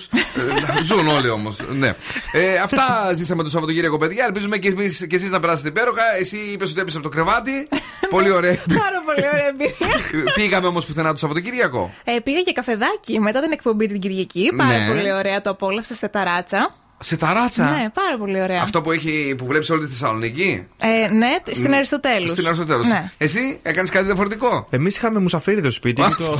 [0.83, 1.57] ζουν όλοι όμως.
[1.69, 1.87] Ναι.
[2.31, 4.25] Ε, αυτά ζήσαμε το Σαββατοκύριακο, παιδιά.
[4.25, 6.01] Ελπίζουμε και, εμείς, και εσείς να περάσετε υπέροχα.
[6.19, 7.67] Εσύ είπες ότι έπεσε από το κρεβάτι.
[8.09, 8.51] Πολύ ωραία.
[8.85, 10.33] Πάρα πολύ ωραία εμπειρία.
[10.33, 11.93] Πήγαμε όμως πουθενά το Σαββατοκύριακο.
[12.03, 14.51] Ε, πήγα για καφεδάκι μετά την εκπομπή την Κυριακή.
[14.57, 14.87] Πάρα Ναι.
[14.87, 16.75] πολύ ωραία, το απόλαυσα σε ταράτσα.
[16.99, 17.63] Σε ταράτσα.
[17.63, 18.61] Ναι, πάρα πολύ ωραία.
[18.61, 20.67] Αυτό που, έχει, που βλέπεις όλη τη Θεσσαλονίκη.
[20.77, 21.75] Ε, ναι, στην Ναι.
[21.75, 22.31] Αριστοτέλους.
[22.31, 22.87] Στην Αριστοτέλους.
[22.87, 23.11] Ναι.
[23.17, 24.67] Εσύ έκανες κάτι διαφορετικό.
[24.69, 26.39] Εμείς είχαμε μουσαφίριδο στο σπίτι και το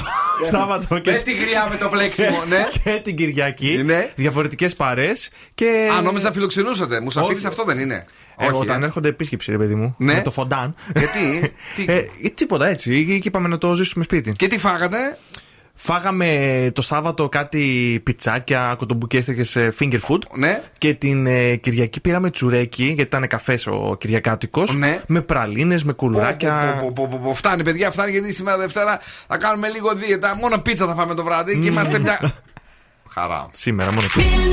[0.51, 2.67] Σάββατο και, Πέφτει γριά με το πλέξιμο, ναι.
[2.83, 3.81] και την Κυριακή.
[3.85, 4.11] Ναι.
[4.15, 5.29] Διαφορετικές παρές.
[5.55, 5.89] Και...
[5.97, 7.01] Α, νόμιζα φιλοξενούσατε.
[7.01, 7.47] Μου Όχι.
[7.47, 8.05] αυτό δεν είναι.
[8.37, 8.85] Ε, Όχι, όταν ε.
[8.85, 9.95] έρχονται επίσκεψη, ρε παιδί μου.
[9.97, 10.13] Ναι.
[10.13, 10.75] Με το φοντάν.
[10.95, 13.19] Γιατί; Τι- Ε, ε, τίποτα έτσι.
[13.21, 14.31] Και είπαμε να το ζήσουμε σπίτι.
[14.31, 15.17] Και τι φάγατε;
[15.77, 20.19] Φάγαμε το Σάββατο κάτι πιτσάκια, κοτομπουκέστηκε σε finger food.
[20.33, 20.61] Ναι.
[20.77, 24.75] Και την ε, Κυριακή πήραμε τσουρέκι, γιατί ήταν καφές ο Κυριακάτικος.
[24.75, 25.01] Ναι.
[25.07, 26.75] Με πραλίνες, με κουλουράκια.
[26.79, 30.35] Πω, πω, πω, πω, πω, Φτάνει, παιδιά, φτάνει γιατί σήμερα Δευτέρα θα κάνουμε λίγο δίαιτα.
[30.35, 32.19] Μόνο πίτσα θα φάμε το βράδυ και είμαστε μια.
[33.15, 33.49] Χαρά.
[33.51, 34.45] Σήμερα μόνο Bill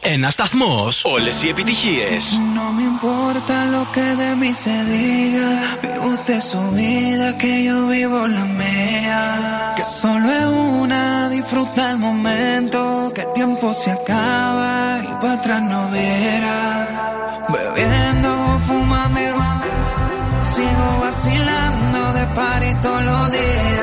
[0.00, 0.88] Ένα σταθμό.
[1.02, 2.08] Όλε οι επιτυχίε.
[2.56, 5.48] No me importa lo que de mí se diga.
[5.82, 9.22] Vive usted su vida, que yo vivo la mía.
[9.76, 10.48] Que solo es
[10.80, 11.02] una,
[11.36, 12.78] disfruta el momento.
[13.14, 14.72] Que el tiempo se acaba
[15.10, 16.62] y para atrás no verá.
[17.54, 18.30] Bebiendo,
[18.66, 23.75] fumando, y sigo vacilando de party todos los días.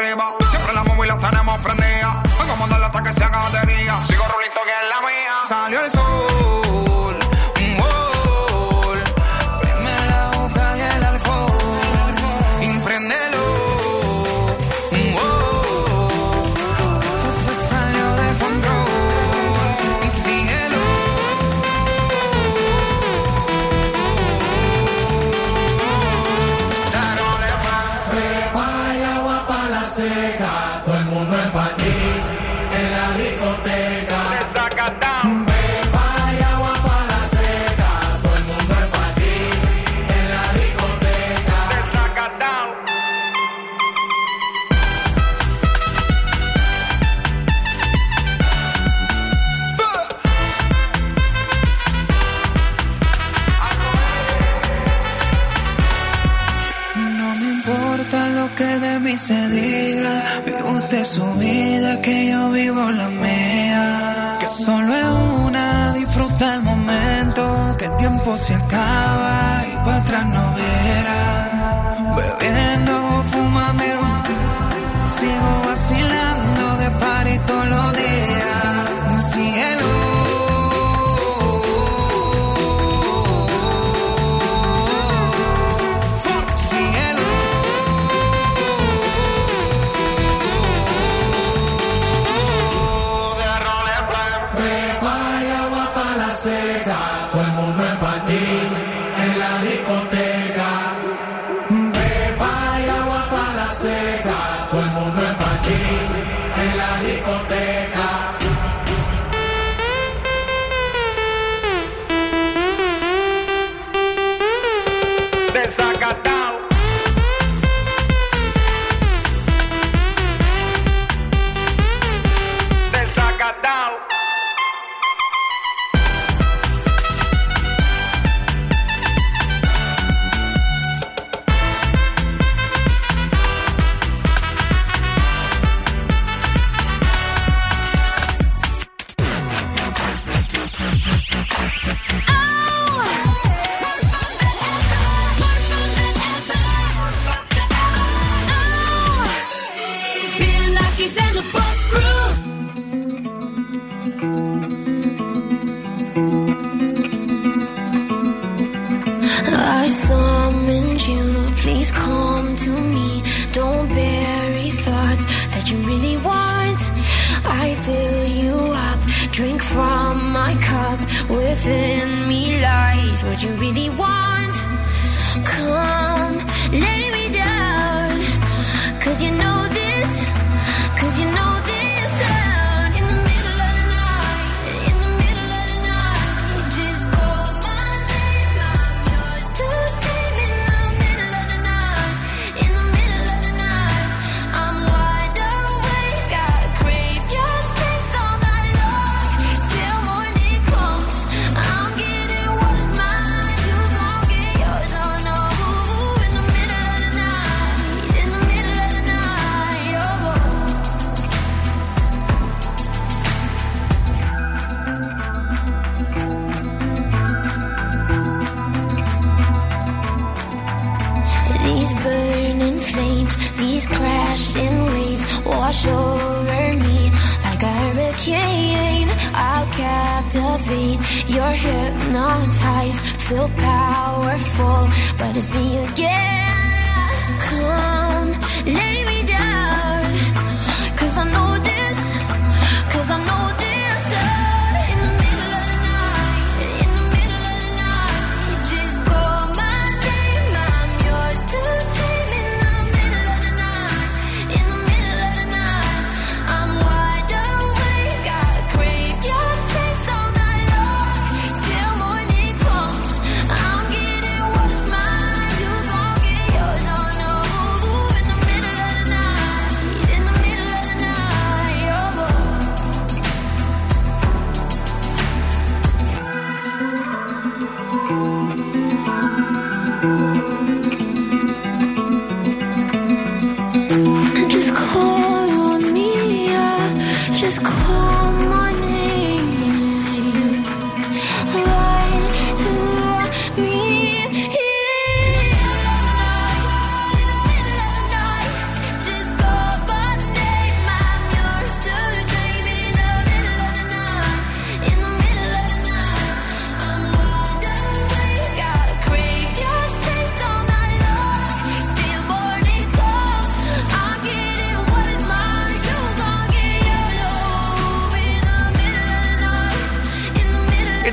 [0.00, 0.39] Arriba.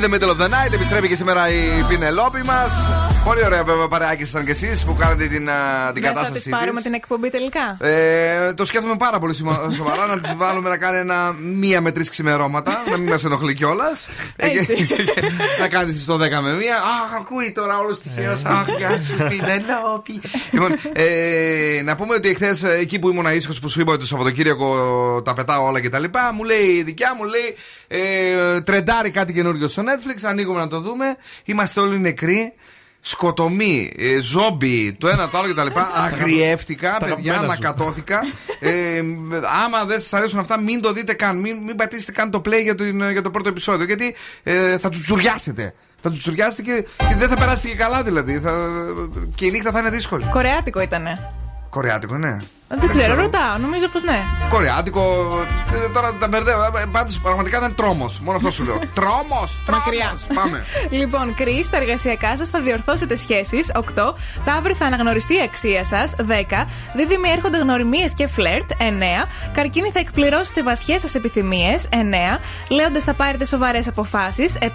[0.07, 0.73] the middle of the night.
[0.73, 2.89] Επιστρέφει και σήμερα η Πινελόπη μας.
[3.25, 5.45] Πολύ ωραία, βέβαια, παρεάκι ήσασταν και εσείς που κάνατε την, την
[5.93, 6.31] Δεν κατάσταση.
[6.31, 9.33] Να της πάρουμε την εκπομπή τελικά; Ε, το σκέφτομαι πάρα πολύ
[9.77, 12.83] σοβαρά να τη βάλουμε να κάνει ένα μία με τρεις ξημερώματα.
[12.91, 14.07] να μην μας ενοχλεί κιόλας.
[14.35, 14.47] Ε,
[15.61, 16.75] να κάνεις στο 10 με μία.
[16.75, 18.31] Αχ, ακούει τώρα όλος τυχαίο.
[18.31, 18.37] Ε.
[18.43, 20.21] Αχ, γεια σου, Πινελόπη.
[20.51, 23.99] λοιπόν, ε, να πούμε ότι εχθές ε, εκεί που ήμουν ήσυχος που σου είπα ότι
[24.01, 24.75] το Σαββατοκύριακο
[25.25, 26.03] τα πετάω όλα κτλ.
[26.33, 27.55] Μου λέει η δικιά μου, λέει
[27.87, 31.15] ε, τρεντάρει κάτι καινούριο στο net Netflix, ανοίγουμε να το δούμε.
[31.45, 32.53] Είμαστε όλοι νεκροί.
[33.01, 35.79] Σκοτωμοί, ε, ζόμπι, το ένα το άλλο κτλ.
[35.95, 38.19] Αγριεύτηκα, παιδιά, ανακατώθηκα.
[38.59, 39.01] Ε,
[39.65, 41.39] άμα δεν σας αρέσουν αυτά, μην το δείτε καν.
[41.39, 42.75] Μην, μην πατήσετε καν το play για,
[43.07, 45.73] ε, για το πρώτο επεισόδιο, γιατί ε, θα τουργιάσετε.
[46.01, 46.85] Θα τους τσουριάσετε και,
[47.17, 48.39] δεν θα περάσετε και καλά δηλαδή.
[48.39, 48.51] Θα,
[49.35, 50.25] και η νύχτα θα είναι δύσκολη.
[50.31, 51.31] Κορεάτικο ήτανε.
[51.69, 52.37] Κορεάτικο, ναι.
[52.67, 53.57] Δεν ξέρω, ρωτάω.
[53.57, 54.19] Νομίζω πως ναι.
[54.49, 55.01] Κορεάτικο.
[55.85, 56.61] ε, Τώρα τα μπερδεύω.
[56.91, 58.19] Πάντως πραγματικά ήταν τρόμος.
[58.19, 58.79] Μόνο αυτό σου λέω.
[58.99, 59.59] Τρόμος!
[59.71, 60.17] Μακριά.
[60.33, 60.65] Πάμε.
[60.99, 63.71] Λοιπόν, Κρι, στα εργασιακά σας θα διορθώσετε σχέσεις.
[63.95, 64.13] 8.
[64.45, 66.13] Ταύρι θα αναγνωριστεί η αξία σας.
[66.17, 66.65] 10.
[66.95, 68.69] Δίδυμοι έρχονται γνωριμίες και φλερτ.
[68.71, 69.27] 9.
[69.53, 71.87] Καρκίνη θα εκπληρώσετε βαθιές σας επιθυμίες.
[71.91, 72.39] 9.
[72.69, 74.55] Λέοντε θα πάρετε σοβαρές αποφάσεις.
[74.61, 74.65] 7.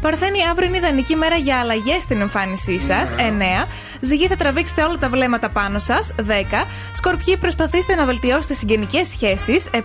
[0.00, 3.14] Παρθένη, αύριο είναι ιδανική μέρα για αλλαγές στην εμφάνισή σας.
[3.18, 3.66] 9.
[4.00, 6.12] Ζυγή θα τραβήξετε όλα τα βλέμματα πάνω σας.
[6.26, 6.66] 10.
[7.28, 9.68] Σκορπιοί, προσπαθήστε να βελτιώσετε συγγενικές σχέσεις.
[9.72, 9.78] 7.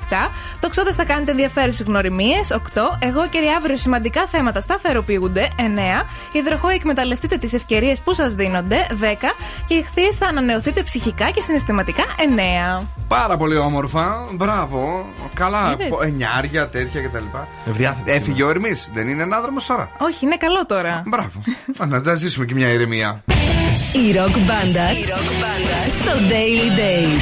[0.59, 2.51] Τοξότε θα κάνετε ενδιαφέρουσες γνωριμίες.
[2.51, 2.97] 8.
[2.99, 5.47] Εγώ και αύριο σημαντικά θέματα σταθεροποιούνται.
[5.57, 6.05] 9.
[6.31, 8.87] Υδροχόοι, εκμεταλλευτείτε τις ευκαιρίες που σας δίνονται.
[8.99, 9.33] 10.
[9.65, 12.03] Και οι χθείε θα ανανεωθείτε ψυχικά και συναισθηματικά.
[12.79, 12.83] 9.
[13.07, 14.27] Πάρα πολύ όμορφα.
[14.33, 15.07] Μπράβο.
[15.33, 15.71] Καλά.
[15.73, 15.87] Είδες.
[15.87, 17.23] πο- Εννιάρια, τέτοια κτλ.
[17.69, 18.11] Ευδιάθετη.
[18.11, 18.89] Έφυγε ο Ερμής.
[18.93, 19.91] Δεν είναι ανάδρομος τώρα.
[19.97, 21.03] Όχι, είναι καλό τώρα.
[21.05, 21.41] Μπράβο.
[21.77, 23.23] Α, να τα ζήσουμε και μια ηρεμία.
[23.93, 24.87] Η ροκ μπάντα
[25.99, 27.21] στο Daily Date.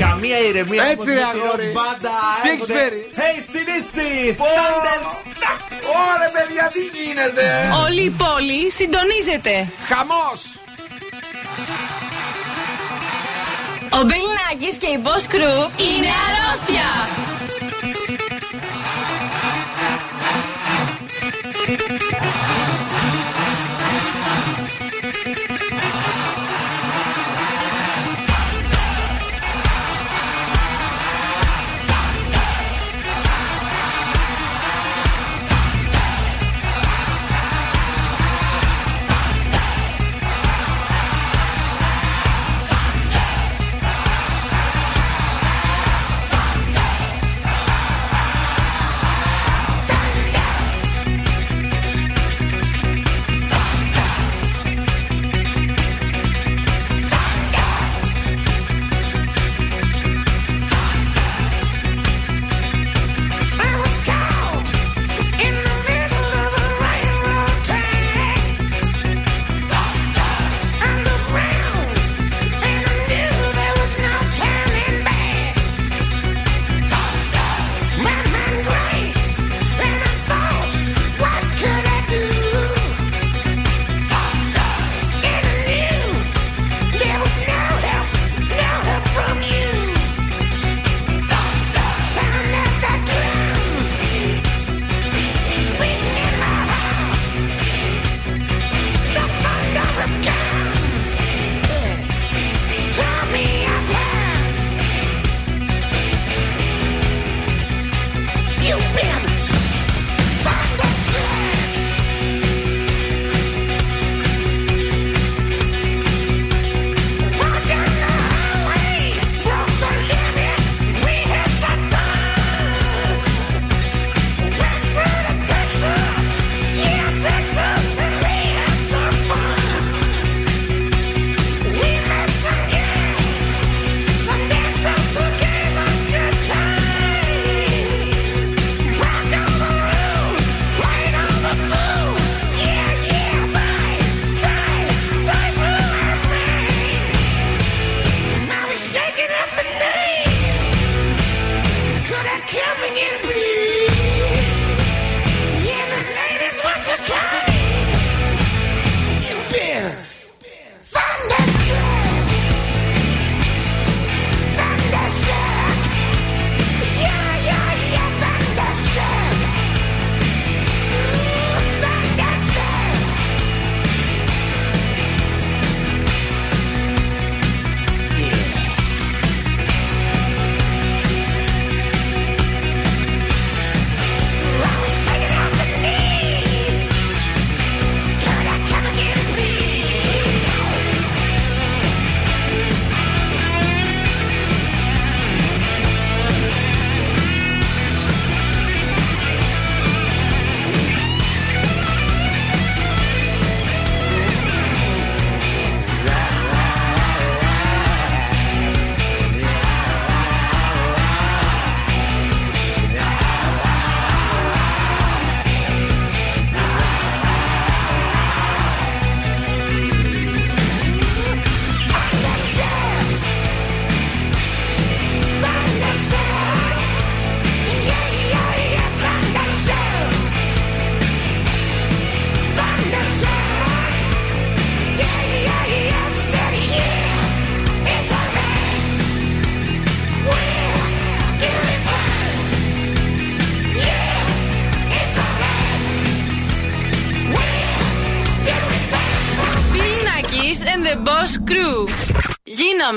[0.00, 1.72] Καμία ηρεμία Έτσι, όπως ρε, με τη αγόρι.
[1.72, 2.78] rock μπάντα Τι έχεις έρχονται.
[2.78, 4.12] φέρει; Hey, Sinisi!
[4.46, 5.60] Thunderstruck!
[6.00, 7.44] Ωρε παιδιά, τι γίνεται;
[7.84, 9.54] Όλη η πόλη συντονίζεται.
[9.90, 10.40] Χαμός.
[13.98, 16.88] Ο Bill Nackis και η Boss Crew είναι αρρώστια.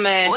[0.03, 0.32] woman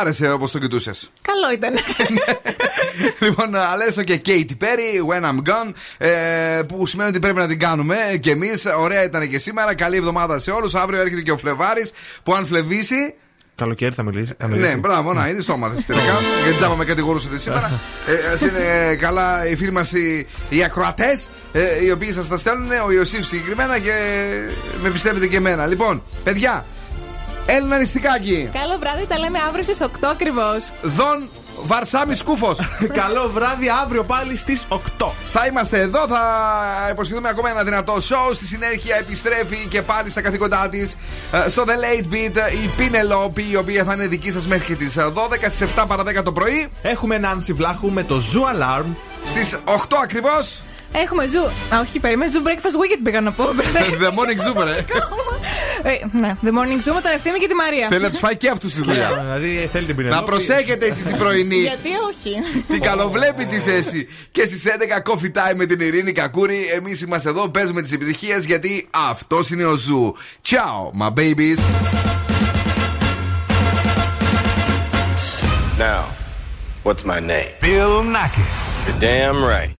[0.00, 1.10] άρεσε όπως το κοιτούσες.
[1.30, 1.74] Καλό ήταν.
[3.20, 7.58] λοιπόν, Αλέσο και Katy Perry, When I'm Gone, ε, που σημαίνει ότι πρέπει να την
[7.58, 8.66] κάνουμε και εμείς.
[8.78, 9.74] Ωραία ήταν και σήμερα.
[9.74, 10.74] Καλή εβδομάδα σε όλους.
[10.74, 11.90] Αύριο έρχεται και ο Φλεβάρης
[12.22, 13.14] που αν φλεβήσει.
[13.54, 14.32] Καλοκαίρι θα μιλήσει.
[14.38, 14.70] θα μιλήσει.
[14.70, 16.12] Ναι, μπράβο, να είδε το έμαθες τελικά.
[16.44, 17.80] Γιατί τζάμπα με κατηγορούσατε σήμερα.
[18.06, 22.36] ε, ας είναι καλά οι φίλοι μας οι, οι ακροατές, ε, οι οποίοι σας τα
[22.36, 23.92] στέλνουν, ο Ιωσήφ συγκεκριμένα και
[24.82, 25.66] με πιστεύετε και εμένα.
[25.66, 26.66] Λοιπόν, παιδιά,
[27.50, 28.50] Έλληνα νηστικάκι.
[28.52, 30.70] Καλό βράδυ, τα λέμε αύριο στις 8 ακριβώς.
[30.82, 31.28] Δον
[31.66, 32.58] Βαρσάμι Σκούφος.
[33.02, 34.76] Καλό βράδυ αύριο πάλι στις 8.
[35.26, 36.20] Θα είμαστε εδώ, θα
[36.90, 38.34] υποσχεθούμε ακόμα ένα δυνατό show.
[38.34, 40.96] Στη συνέχεια επιστρέφει και πάλι στα καθήκοντά της
[41.48, 45.48] στο The Late Beat η Πίνελόπη, η οποία θα είναι δική σας μέχρι τις 12
[45.48, 46.68] στις 7 παρα 10 το πρωί.
[46.82, 48.84] Έχουμε Νάντσι Βλάχου με το Zoo Alarm.
[49.24, 49.70] Στις 8
[50.02, 50.62] ακριβώς.
[50.92, 51.44] Έχουμε Zoo.
[51.74, 52.30] Α, όχι, περίμενε.
[52.30, 53.44] Zoo Breakfast Weekend πήγα να πω.
[54.02, 54.84] The Morning Zoo, ρε.
[55.82, 57.86] Ε, ναι, The Morning Zoo με τον Ευθύμη και τη Μαρία.
[57.90, 59.08] Θέλει να τους φάει και αυτούς τη δουλειά.
[59.20, 60.24] Δηλαδή θέλει την Να Πηνελόπη.
[60.30, 61.56] προσέχετε εσείς οι πρωινοί.
[61.56, 64.06] Γιατί όχι; Την καλοβλέπει τη θέση.
[64.32, 66.58] Και στις 11 Coffee Time με την Ειρήνη Κακούρη.
[66.74, 70.14] Εμείς είμαστε εδώ, παίζουμε τις επιτυχίες γιατί αυτός είναι ο Zoo.
[70.48, 71.58] Ciao, my babies.
[75.78, 76.04] Now,
[76.82, 77.50] what's my name?
[77.60, 78.58] Bill Nakis.
[78.86, 79.72] You're damn right.